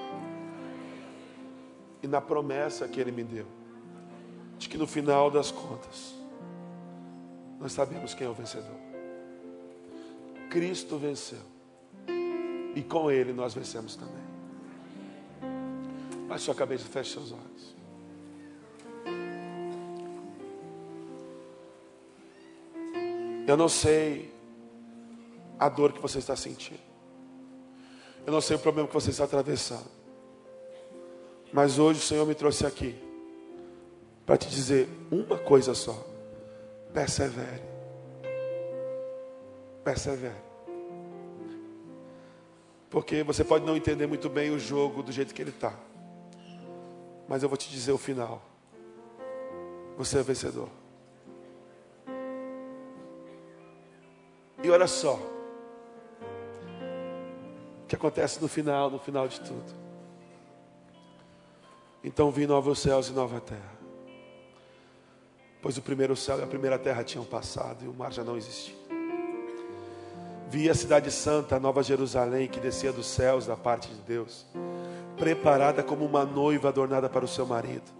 E 2.01 2.07
na 2.07 2.21
promessa 2.21 2.87
que 2.87 2.99
Ele 2.99 3.11
me 3.11 3.23
deu, 3.23 3.45
de 4.57 4.69
que 4.69 4.77
no 4.77 4.87
final 4.87 5.29
das 5.29 5.51
contas, 5.51 6.15
nós 7.59 7.73
sabemos 7.73 8.13
quem 8.13 8.27
é 8.27 8.29
o 8.29 8.33
vencedor. 8.33 8.92
Cristo 10.53 10.97
venceu. 10.99 11.39
E 12.75 12.83
com 12.83 13.09
Ele 13.09 13.33
nós 13.33 13.55
vencemos 13.55 13.95
também. 13.95 14.23
Baixe 16.27 16.45
sua 16.45 16.53
cabeça 16.53 16.85
feche 16.85 17.11
seus 17.13 17.31
olhos. 17.31 17.75
Eu 23.47 23.57
não 23.57 23.67
sei 23.67 24.31
a 25.57 25.67
dor 25.69 25.91
que 25.91 25.99
você 25.99 26.19
está 26.19 26.35
sentindo. 26.35 26.79
Eu 28.23 28.31
não 28.31 28.39
sei 28.39 28.55
o 28.55 28.59
problema 28.59 28.87
que 28.87 28.93
você 28.93 29.09
está 29.09 29.23
atravessando. 29.23 29.89
Mas 31.51 31.79
hoje 31.79 31.99
o 31.99 32.03
Senhor 32.03 32.27
me 32.27 32.35
trouxe 32.35 32.63
aqui 32.63 32.95
para 34.23 34.37
te 34.37 34.47
dizer 34.49 34.87
uma 35.11 35.39
coisa 35.39 35.73
só: 35.73 36.05
persevere. 36.93 37.72
Persevere. 39.83 40.35
Porque 42.89 43.23
você 43.23 43.43
pode 43.43 43.65
não 43.65 43.75
entender 43.75 44.05
muito 44.05 44.29
bem 44.29 44.51
o 44.51 44.59
jogo 44.59 45.01
do 45.01 45.11
jeito 45.11 45.33
que 45.33 45.41
ele 45.41 45.49
está. 45.49 45.73
Mas 47.27 47.41
eu 47.41 47.49
vou 47.49 47.57
te 47.57 47.69
dizer 47.69 47.91
o 47.91 47.97
final. 47.97 48.41
Você 49.97 50.19
é 50.19 50.23
vencedor. 50.23 50.69
E 54.63 54.69
olha 54.69 54.87
só. 54.87 55.15
O 57.83 57.87
que 57.87 57.95
acontece 57.95 58.41
no 58.41 58.47
final, 58.47 58.89
no 58.89 58.99
final 58.99 59.27
de 59.27 59.41
tudo. 59.41 59.73
Então 62.03 62.29
vi 62.31 62.45
novos 62.45 62.79
céus 62.79 63.09
e 63.09 63.11
nova 63.11 63.41
terra. 63.41 63.73
Pois 65.61 65.77
o 65.77 65.81
primeiro 65.81 66.15
céu 66.15 66.39
e 66.39 66.43
a 66.43 66.47
primeira 66.47 66.77
terra 66.77 67.03
tinham 67.03 67.25
passado 67.25 67.85
e 67.85 67.87
o 67.87 67.93
mar 67.93 68.11
já 68.11 68.23
não 68.23 68.37
existia. 68.37 68.82
Vi 70.53 70.69
a 70.69 70.75
cidade 70.75 71.09
santa, 71.09 71.59
nova 71.59 71.81
Jerusalém, 71.81 72.47
que 72.47 72.59
descia 72.59 72.93
dos 72.93 73.07
céus 73.07 73.47
da 73.47 73.57
parte 73.57 73.87
de 73.87 73.99
Deus, 74.03 74.45
preparada 75.17 75.81
como 75.81 76.05
uma 76.05 76.25
noiva 76.25 76.69
adornada 76.69 77.09
para 77.09 77.25
o 77.25 77.27
seu 77.27 77.43
marido. 77.43 77.91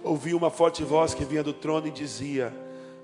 Ouvi 0.00 0.32
uma 0.32 0.48
forte 0.48 0.84
voz 0.84 1.12
que 1.12 1.24
vinha 1.24 1.42
do 1.42 1.52
trono 1.52 1.88
e 1.88 1.90
dizia: 1.90 2.54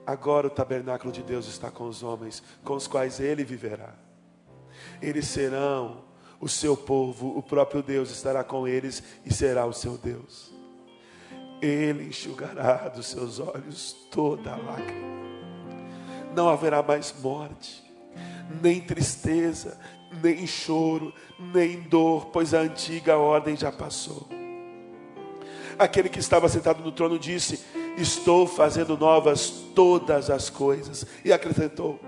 Agora 0.06 0.46
o 0.46 0.50
tabernáculo 0.50 1.12
de 1.12 1.24
Deus 1.24 1.48
está 1.48 1.72
com 1.72 1.88
os 1.88 2.04
homens, 2.04 2.40
com 2.62 2.74
os 2.74 2.86
quais 2.86 3.18
ele 3.18 3.42
viverá. 3.42 3.94
Eles 5.02 5.26
serão 5.26 6.04
o 6.40 6.48
seu 6.48 6.76
povo, 6.76 7.36
o 7.36 7.42
próprio 7.42 7.82
Deus 7.82 8.12
estará 8.12 8.44
com 8.44 8.68
eles 8.68 9.02
e 9.26 9.34
será 9.34 9.66
o 9.66 9.72
seu 9.72 9.98
Deus. 9.98 10.54
Ele 11.60 12.04
enxugará 12.04 12.88
dos 12.90 13.06
seus 13.06 13.40
olhos 13.40 13.92
toda 14.08 14.54
lágrima. 14.54 15.20
Não 16.32 16.48
haverá 16.48 16.80
mais 16.80 17.12
morte, 17.20 17.91
nem 18.62 18.80
tristeza, 18.80 19.78
nem 20.22 20.46
choro, 20.46 21.12
nem 21.38 21.80
dor, 21.80 22.26
pois 22.26 22.52
a 22.54 22.60
antiga 22.60 23.16
ordem 23.16 23.56
já 23.56 23.72
passou. 23.72 24.28
Aquele 25.78 26.08
que 26.08 26.18
estava 26.18 26.48
sentado 26.48 26.82
no 26.82 26.92
trono 26.92 27.18
disse: 27.18 27.60
Estou 27.96 28.46
fazendo 28.46 28.96
novas 28.96 29.50
todas 29.74 30.30
as 30.30 30.50
coisas. 30.50 31.06
E 31.24 31.32
acrescentou: 31.32 31.98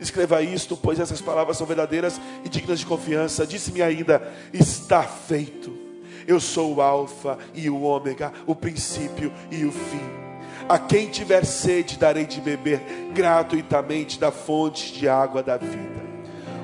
Escreva 0.00 0.42
isto, 0.42 0.76
pois 0.76 0.98
essas 0.98 1.20
palavras 1.20 1.56
são 1.56 1.66
verdadeiras 1.66 2.20
e 2.44 2.48
dignas 2.48 2.80
de 2.80 2.86
confiança. 2.86 3.46
Disse-me 3.46 3.82
ainda: 3.82 4.32
Está 4.52 5.02
feito. 5.02 5.84
Eu 6.26 6.40
sou 6.40 6.76
o 6.76 6.82
Alfa 6.82 7.38
e 7.54 7.68
o 7.68 7.82
Ômega, 7.82 8.32
o 8.46 8.54
princípio 8.54 9.32
e 9.50 9.64
o 9.64 9.72
fim. 9.72 10.23
A 10.68 10.78
quem 10.78 11.08
tiver 11.08 11.44
sede, 11.44 11.98
darei 11.98 12.24
de 12.24 12.40
beber 12.40 12.80
gratuitamente 13.12 14.18
da 14.18 14.30
fonte 14.30 14.92
de 14.92 15.06
água 15.06 15.42
da 15.42 15.58
vida. 15.58 16.02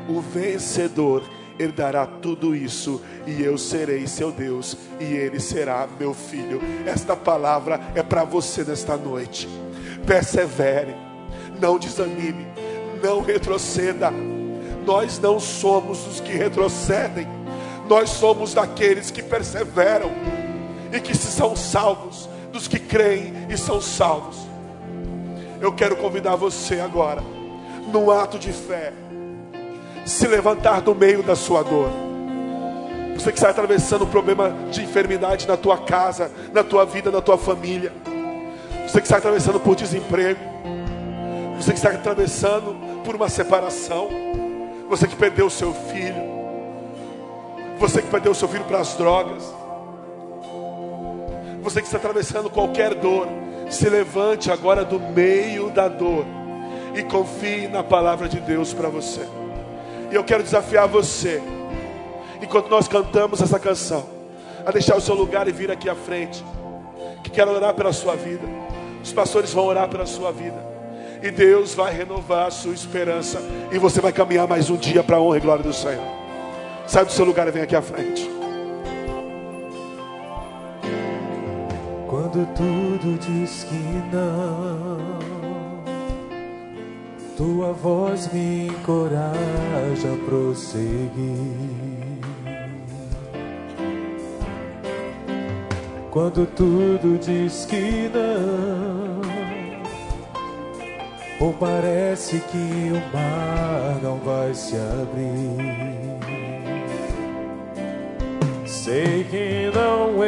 O 0.08 0.20
vencedor 0.20 1.22
herdará 1.58 2.06
tudo 2.06 2.56
isso, 2.56 3.02
e 3.26 3.42
eu 3.42 3.58
serei 3.58 4.06
seu 4.06 4.32
Deus, 4.32 4.74
e 4.98 5.04
ele 5.04 5.38
será 5.38 5.86
meu 5.98 6.14
filho. 6.14 6.60
Esta 6.86 7.14
palavra 7.14 7.78
é 7.94 8.02
para 8.02 8.24
você 8.24 8.64
nesta 8.64 8.96
noite. 8.96 9.46
Persevere, 10.06 10.96
não 11.60 11.78
desanime, 11.78 12.46
não 13.02 13.20
retroceda. 13.20 14.10
Nós 14.86 15.18
não 15.18 15.38
somos 15.38 16.06
os 16.06 16.20
que 16.20 16.32
retrocedem, 16.32 17.28
nós 17.86 18.08
somos 18.08 18.54
daqueles 18.54 19.10
que 19.10 19.22
perseveram 19.22 20.10
e 20.90 21.00
que 21.00 21.14
se 21.14 21.26
são 21.26 21.54
salvos, 21.54 22.29
dos 22.52 22.68
que 22.68 22.78
creem 22.78 23.32
e 23.48 23.56
são 23.56 23.80
salvos. 23.80 24.36
Eu 25.60 25.72
quero 25.72 25.96
convidar 25.96 26.36
você 26.36 26.80
agora, 26.80 27.22
num 27.92 28.10
ato 28.10 28.38
de 28.38 28.52
fé, 28.52 28.92
se 30.04 30.26
levantar 30.26 30.80
do 30.80 30.94
meio 30.94 31.22
da 31.22 31.36
sua 31.36 31.62
dor. 31.62 31.90
Você 33.14 33.30
que 33.30 33.38
está 33.38 33.50
atravessando 33.50 34.04
um 34.04 34.08
problema 34.08 34.54
de 34.70 34.82
enfermidade 34.82 35.46
na 35.46 35.56
tua 35.56 35.76
casa, 35.76 36.30
na 36.54 36.64
tua 36.64 36.86
vida, 36.86 37.10
na 37.10 37.20
tua 37.20 37.36
família. 37.36 37.92
Você 38.86 38.98
que 38.98 39.06
está 39.06 39.18
atravessando 39.18 39.60
por 39.60 39.76
desemprego. 39.76 40.40
Você 41.56 41.72
que 41.72 41.78
está 41.78 41.90
atravessando 41.90 42.74
por 43.04 43.14
uma 43.14 43.28
separação. 43.28 44.08
Você 44.88 45.06
que 45.06 45.16
perdeu 45.16 45.46
o 45.46 45.50
seu 45.50 45.74
filho. 45.74 46.30
Você 47.78 48.00
que 48.00 48.08
perdeu 48.08 48.32
o 48.32 48.34
seu 48.34 48.48
filho 48.48 48.64
para 48.64 48.80
as 48.80 48.94
drogas. 48.94 49.59
Você 51.62 51.80
que 51.80 51.86
está 51.86 51.98
atravessando 51.98 52.50
qualquer 52.50 52.94
dor. 52.94 53.28
Se 53.68 53.88
levante 53.88 54.50
agora 54.50 54.84
do 54.84 54.98
meio 54.98 55.70
da 55.70 55.88
dor. 55.88 56.24
E 56.94 57.02
confie 57.04 57.68
na 57.68 57.82
palavra 57.82 58.28
de 58.28 58.40
Deus 58.40 58.74
para 58.74 58.88
você. 58.88 59.20
E 60.10 60.14
eu 60.14 60.24
quero 60.24 60.42
desafiar 60.42 60.88
você, 60.88 61.40
enquanto 62.42 62.68
nós 62.68 62.88
cantamos 62.88 63.40
essa 63.40 63.60
canção, 63.60 64.04
a 64.66 64.72
deixar 64.72 64.96
o 64.96 65.00
seu 65.00 65.14
lugar 65.14 65.46
e 65.46 65.52
vir 65.52 65.70
aqui 65.70 65.88
à 65.88 65.94
frente. 65.94 66.44
Que 67.22 67.30
quero 67.30 67.52
orar 67.52 67.74
pela 67.74 67.92
sua 67.92 68.16
vida. 68.16 68.46
Os 69.02 69.12
pastores 69.12 69.52
vão 69.52 69.66
orar 69.66 69.88
pela 69.88 70.06
sua 70.06 70.32
vida. 70.32 70.68
E 71.22 71.30
Deus 71.30 71.74
vai 71.74 71.94
renovar 71.94 72.46
a 72.46 72.50
sua 72.50 72.74
esperança. 72.74 73.40
E 73.70 73.78
você 73.78 74.00
vai 74.00 74.12
caminhar 74.12 74.48
mais 74.48 74.68
um 74.68 74.76
dia 74.76 75.02
para 75.02 75.18
a 75.18 75.20
honra 75.20 75.36
e 75.36 75.40
glória 75.40 75.62
do 75.62 75.72
Senhor. 75.72 76.02
Sai 76.86 77.04
do 77.04 77.12
seu 77.12 77.24
lugar 77.24 77.46
e 77.46 77.52
vem 77.52 77.62
aqui 77.62 77.76
à 77.76 77.82
frente. 77.82 78.39
Quando 82.20 82.46
tudo 82.54 83.18
diz 83.18 83.64
que 83.64 84.14
não, 84.14 84.98
tua 87.34 87.72
voz 87.72 88.30
me 88.30 88.66
encoraja 88.66 90.12
a 90.12 90.24
prosseguir. 90.26 91.08
Quando 96.10 96.44
tudo 96.54 97.18
diz 97.18 97.64
que 97.64 98.10
não, 98.12 99.22
ou 101.40 101.54
parece 101.54 102.38
que 102.38 102.92
o 102.92 103.16
mar 103.16 103.98
não 104.02 104.18
vai 104.18 104.52
se 104.52 104.76
abrir. 104.76 106.29
Sei 108.90 109.22
que 109.22 109.70
não 109.72 110.24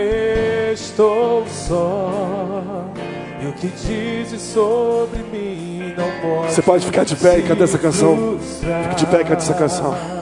estou 0.72 1.44
só 1.48 2.86
e 3.42 3.48
o 3.48 3.52
que 3.54 3.66
dizes 3.66 4.40
sobre 4.40 5.18
mim 5.32 5.92
não 5.96 6.08
pode. 6.20 6.52
Você 6.52 6.62
pode 6.62 6.86
ficar 6.86 7.02
de 7.02 7.16
pé 7.16 7.40
e 7.40 7.42
cantar 7.42 7.64
essa 7.64 7.76
canção. 7.76 8.38
Fique 8.84 8.94
de 8.94 9.06
pé 9.06 9.22
e 9.22 9.24
cante 9.24 9.42
essa 9.42 9.54
canção. 9.54 10.21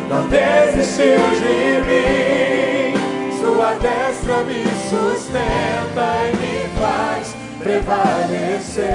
não 0.09 0.27
desistiu 0.27 1.19
de 1.39 1.81
mim. 1.87 2.93
Sua 3.39 3.73
destra 3.75 4.43
me 4.43 4.63
sustenta 4.89 6.07
e 6.25 6.31
me 6.37 6.67
faz 6.79 7.35
prevalecer. 7.59 8.89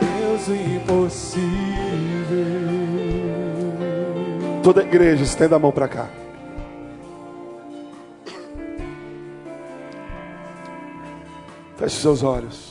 Deus, 0.00 0.48
impossível. 0.48 1.46
Toda 4.62 4.80
a 4.80 4.84
igreja, 4.84 5.22
estenda 5.22 5.56
a 5.56 5.58
mão 5.58 5.72
para 5.72 5.88
cá. 5.88 6.08
Feche 11.76 11.96
seus 11.96 12.22
olhos. 12.22 12.65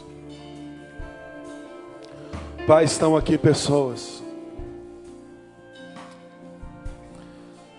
Pai, 2.67 2.83
estão 2.83 3.15
aqui 3.15 3.37
pessoas 3.37 4.23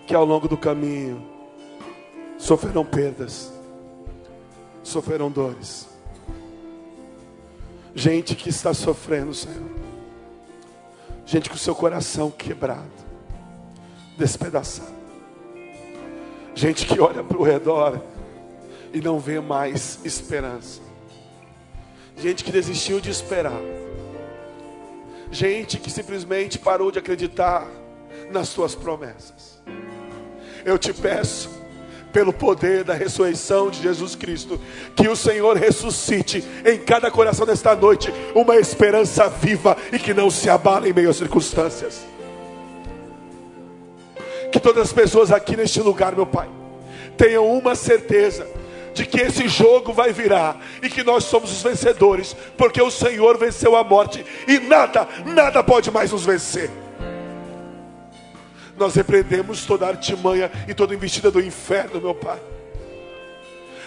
que 0.05 0.15
ao 0.15 0.23
longo 0.23 0.47
do 0.47 0.55
caminho 0.55 1.21
sofrerão 2.37 2.85
perdas, 2.85 3.51
sofrerão 4.81 5.29
dores. 5.29 5.89
Gente 7.93 8.33
que 8.33 8.47
está 8.47 8.73
sofrendo, 8.73 9.33
Senhor. 9.33 9.69
Gente 11.25 11.49
com 11.49 11.57
o 11.57 11.59
seu 11.59 11.75
coração 11.75 12.31
quebrado, 12.31 12.87
despedaçado. 14.17 14.95
Gente 16.55 16.85
que 16.85 16.97
olha 17.01 17.25
para 17.25 17.37
o 17.37 17.43
redor 17.43 18.01
e 18.93 19.01
não 19.01 19.19
vê 19.19 19.41
mais 19.41 19.99
esperança. 20.05 20.79
Gente 22.15 22.41
que 22.41 22.53
desistiu 22.53 23.01
de 23.01 23.09
esperar. 23.09 23.59
Gente 25.31 25.77
que 25.77 25.91
simplesmente 25.91 26.57
parou 26.57 26.91
de 26.91 26.99
acreditar 26.99 27.67
nas 28.31 28.49
tuas 28.53 28.75
promessas. 28.75 29.61
Eu 30.65 30.77
te 30.77 30.93
peço, 30.93 31.49
pelo 32.11 32.33
poder 32.33 32.83
da 32.83 32.93
ressurreição 32.93 33.69
de 33.69 33.81
Jesus 33.81 34.15
Cristo, 34.15 34.59
que 34.95 35.07
o 35.07 35.15
Senhor 35.15 35.55
ressuscite 35.55 36.43
em 36.65 36.79
cada 36.79 37.11
coração 37.11 37.45
desta 37.45 37.75
noite 37.75 38.11
uma 38.33 38.55
esperança 38.55 39.29
viva 39.29 39.77
e 39.91 39.99
que 39.99 40.13
não 40.13 40.29
se 40.29 40.49
abala 40.49 40.87
em 40.87 40.93
meio 40.93 41.09
às 41.09 41.17
circunstâncias. 41.17 42.05
Que 44.51 44.59
todas 44.59 44.83
as 44.83 44.93
pessoas 44.93 45.31
aqui 45.31 45.55
neste 45.55 45.81
lugar, 45.81 46.15
meu 46.15 46.25
Pai, 46.25 46.49
tenham 47.17 47.45
uma 47.45 47.75
certeza 47.75 48.47
de 48.97 49.05
que 49.05 49.21
esse 49.21 49.47
jogo 49.47 49.93
vai 49.93 50.11
virar 50.11 50.59
e 50.81 50.89
que 50.89 51.03
nós 51.03 51.23
somos 51.25 51.51
os 51.51 51.61
vencedores, 51.61 52.35
porque 52.57 52.81
o 52.81 52.89
Senhor 52.89 53.37
venceu 53.37 53.75
a 53.75 53.83
morte 53.83 54.25
e 54.47 54.59
nada, 54.59 55.07
nada 55.23 55.63
pode 55.63 55.91
mais 55.91 56.11
nos 56.11 56.25
vencer. 56.25 56.71
Nós 58.75 58.95
repreendemos 58.95 59.65
toda 59.65 59.87
artimanha 59.87 60.51
e 60.67 60.73
toda 60.73 60.95
investida 60.95 61.29
do 61.29 61.39
inferno, 61.39 62.01
meu 62.01 62.15
Pai. 62.15 62.39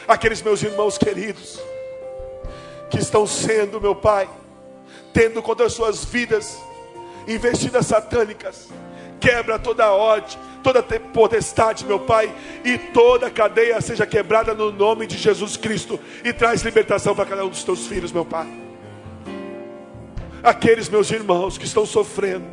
Aqueles 0.06 0.42
meus 0.42 0.62
irmãos 0.62 0.96
queridos 0.96 1.60
que 2.88 2.98
estão 2.98 3.26
sendo, 3.26 3.80
meu 3.80 3.94
Pai, 3.94 4.28
tendo 5.12 5.42
contra 5.42 5.66
as 5.66 5.72
suas 5.72 6.04
vidas 6.04 6.56
investidas 7.26 7.86
satânicas, 7.86 8.68
quebra 9.20 9.58
toda 9.58 9.84
a 9.84 9.92
ordem, 9.92 10.38
toda 10.62 10.82
potestade, 10.82 11.84
meu 11.84 12.00
Pai, 12.00 12.32
e 12.64 12.78
toda 12.78 13.30
cadeia 13.30 13.80
seja 13.80 14.06
quebrada 14.06 14.54
no 14.54 14.70
nome 14.70 15.06
de 15.06 15.16
Jesus 15.16 15.56
Cristo 15.56 15.98
e 16.24 16.32
traz 16.32 16.62
libertação 16.62 17.14
para 17.14 17.26
cada 17.26 17.44
um 17.44 17.48
dos 17.48 17.64
teus 17.64 17.86
filhos, 17.86 18.12
meu 18.12 18.24
Pai. 18.24 18.48
Aqueles 20.42 20.88
meus 20.88 21.10
irmãos 21.10 21.58
que 21.58 21.64
estão 21.64 21.84
sofrendo 21.84 22.46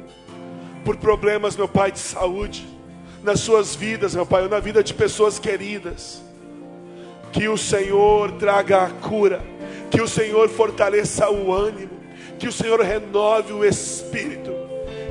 por 0.84 0.98
problemas, 0.98 1.56
meu 1.56 1.68
Pai, 1.68 1.92
de 1.92 2.00
saúde, 2.00 2.68
nas 3.24 3.40
suas 3.40 3.76
vidas, 3.76 4.16
meu 4.16 4.26
Pai, 4.26 4.44
ou 4.44 4.50
na 4.50 4.60
vida 4.60 4.84
de 4.84 4.94
pessoas 4.94 5.40
queridas, 5.40 6.22
que 7.32 7.48
o 7.48 7.58
Senhor 7.58 8.32
traga 8.34 8.84
a 8.84 8.90
cura, 8.90 9.42
que 9.92 10.02
o 10.02 10.08
Senhor 10.08 10.50
fortaleça 10.50 11.30
o 11.30 11.54
ânimo, 11.54 11.98
que 12.40 12.48
o 12.48 12.52
Senhor 12.52 12.80
renove 12.82 13.54
o 13.54 13.66
espírito, 13.66 14.52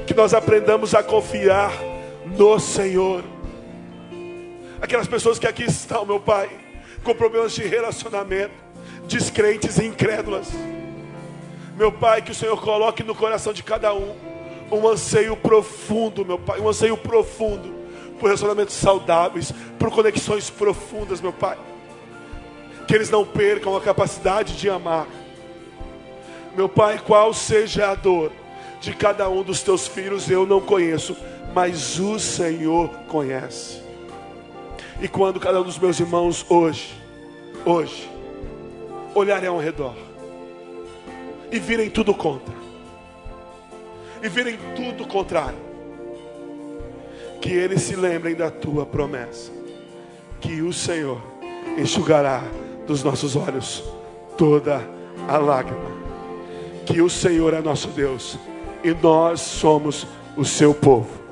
que 0.07 0.15
nós 0.15 0.33
aprendamos 0.33 0.95
a 0.95 1.03
confiar 1.03 1.73
no 2.37 2.59
Senhor. 2.61 3.25
Aquelas 4.81 5.09
pessoas 5.09 5.39
que 5.39 5.47
aqui 5.47 5.65
estão, 5.65 6.05
meu 6.05 6.21
Pai, 6.21 6.51
com 7.03 7.15
problemas 7.15 7.53
de 7.53 7.63
relacionamento, 7.65 8.55
descrentes 9.09 9.79
e 9.79 9.87
incrédulas. 9.87 10.49
Meu 11.77 11.91
Pai, 11.91 12.23
que 12.23 12.33
o 12.33 12.35
Senhor 12.35 12.61
coloque 12.61 13.03
no 13.03 13.15
coração 13.15 13.53
de 13.53 13.63
cada 13.63 13.95
um 13.95 14.15
um 14.71 14.89
anseio 14.89 15.37
profundo, 15.37 16.25
meu 16.25 16.39
Pai, 16.39 16.61
um 16.61 16.69
anseio 16.69 16.97
profundo 16.97 17.73
por 18.19 18.27
relacionamentos 18.27 18.75
saudáveis, 18.75 19.53
por 19.79 19.91
conexões 19.91 20.51
profundas, 20.51 21.21
meu 21.21 21.33
Pai. 21.33 21.57
Que 22.89 22.95
eles 22.95 23.11
não 23.11 23.25
percam 23.25 23.77
a 23.77 23.81
capacidade 23.81 24.57
de 24.57 24.69
amar. 24.69 25.07
Meu 26.57 26.69
Pai, 26.69 27.01
qual 27.05 27.33
seja 27.33 27.91
a 27.91 27.95
dor 27.95 28.33
de 28.81 28.95
cada 28.95 29.29
um 29.29 29.43
dos 29.43 29.63
teus 29.63 29.87
filhos, 29.87 30.31
eu 30.31 30.47
não 30.47 30.61
conheço, 30.61 31.17
mas 31.57 31.99
o 31.99 32.19
Senhor 32.19 32.91
conhece. 33.09 33.81
E 35.01 35.09
quando 35.09 35.41
cada 35.41 35.59
um 35.59 35.65
dos 35.65 35.79
meus 35.79 35.99
irmãos 35.99 36.45
hoje, 36.51 36.95
hoje, 37.65 38.11
olharem 39.15 39.49
ao 39.49 39.59
redor 39.59 39.95
e 41.51 41.59
virem 41.59 41.89
tudo 41.89 42.13
contra, 42.13 42.55
e 44.23 44.29
virem 44.29 44.59
tudo 44.75 45.07
contrário, 45.07 45.57
que 47.41 47.55
eles 47.55 47.81
se 47.81 47.97
lembrem 47.97 48.35
da 48.35 48.51
tua 48.51 48.85
promessa, 48.85 49.51
que 50.43 50.61
o 50.61 50.75
Senhor 50.75 51.23
enxugará 51.79 52.43
dos 52.87 53.03
nossos 53.03 53.35
olhos 53.35 53.83
toda 54.37 54.87
a 55.27 55.39
lágrima, 55.39 55.91
que 56.85 57.01
o 57.01 57.09
Senhor 57.09 57.55
é 57.55 57.63
nosso 57.63 57.89
Deus 57.89 58.39
e 58.85 58.93
nós 58.93 59.41
somos 59.41 60.07
o 60.37 60.45
seu 60.45 60.75
povo. 60.75 61.26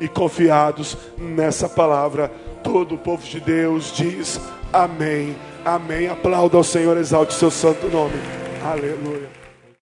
E 0.00 0.08
confiados 0.08 0.96
nessa 1.16 1.68
palavra, 1.68 2.30
todo 2.62 2.94
o 2.94 2.98
povo 2.98 3.26
de 3.26 3.40
Deus 3.40 3.92
diz 3.94 4.40
amém, 4.72 5.36
amém. 5.64 6.08
Aplauda 6.08 6.56
ao 6.56 6.64
Senhor, 6.64 6.96
exalte 6.96 7.34
seu 7.34 7.50
santo 7.50 7.88
nome. 7.88 8.14
Aleluia. 8.64 9.45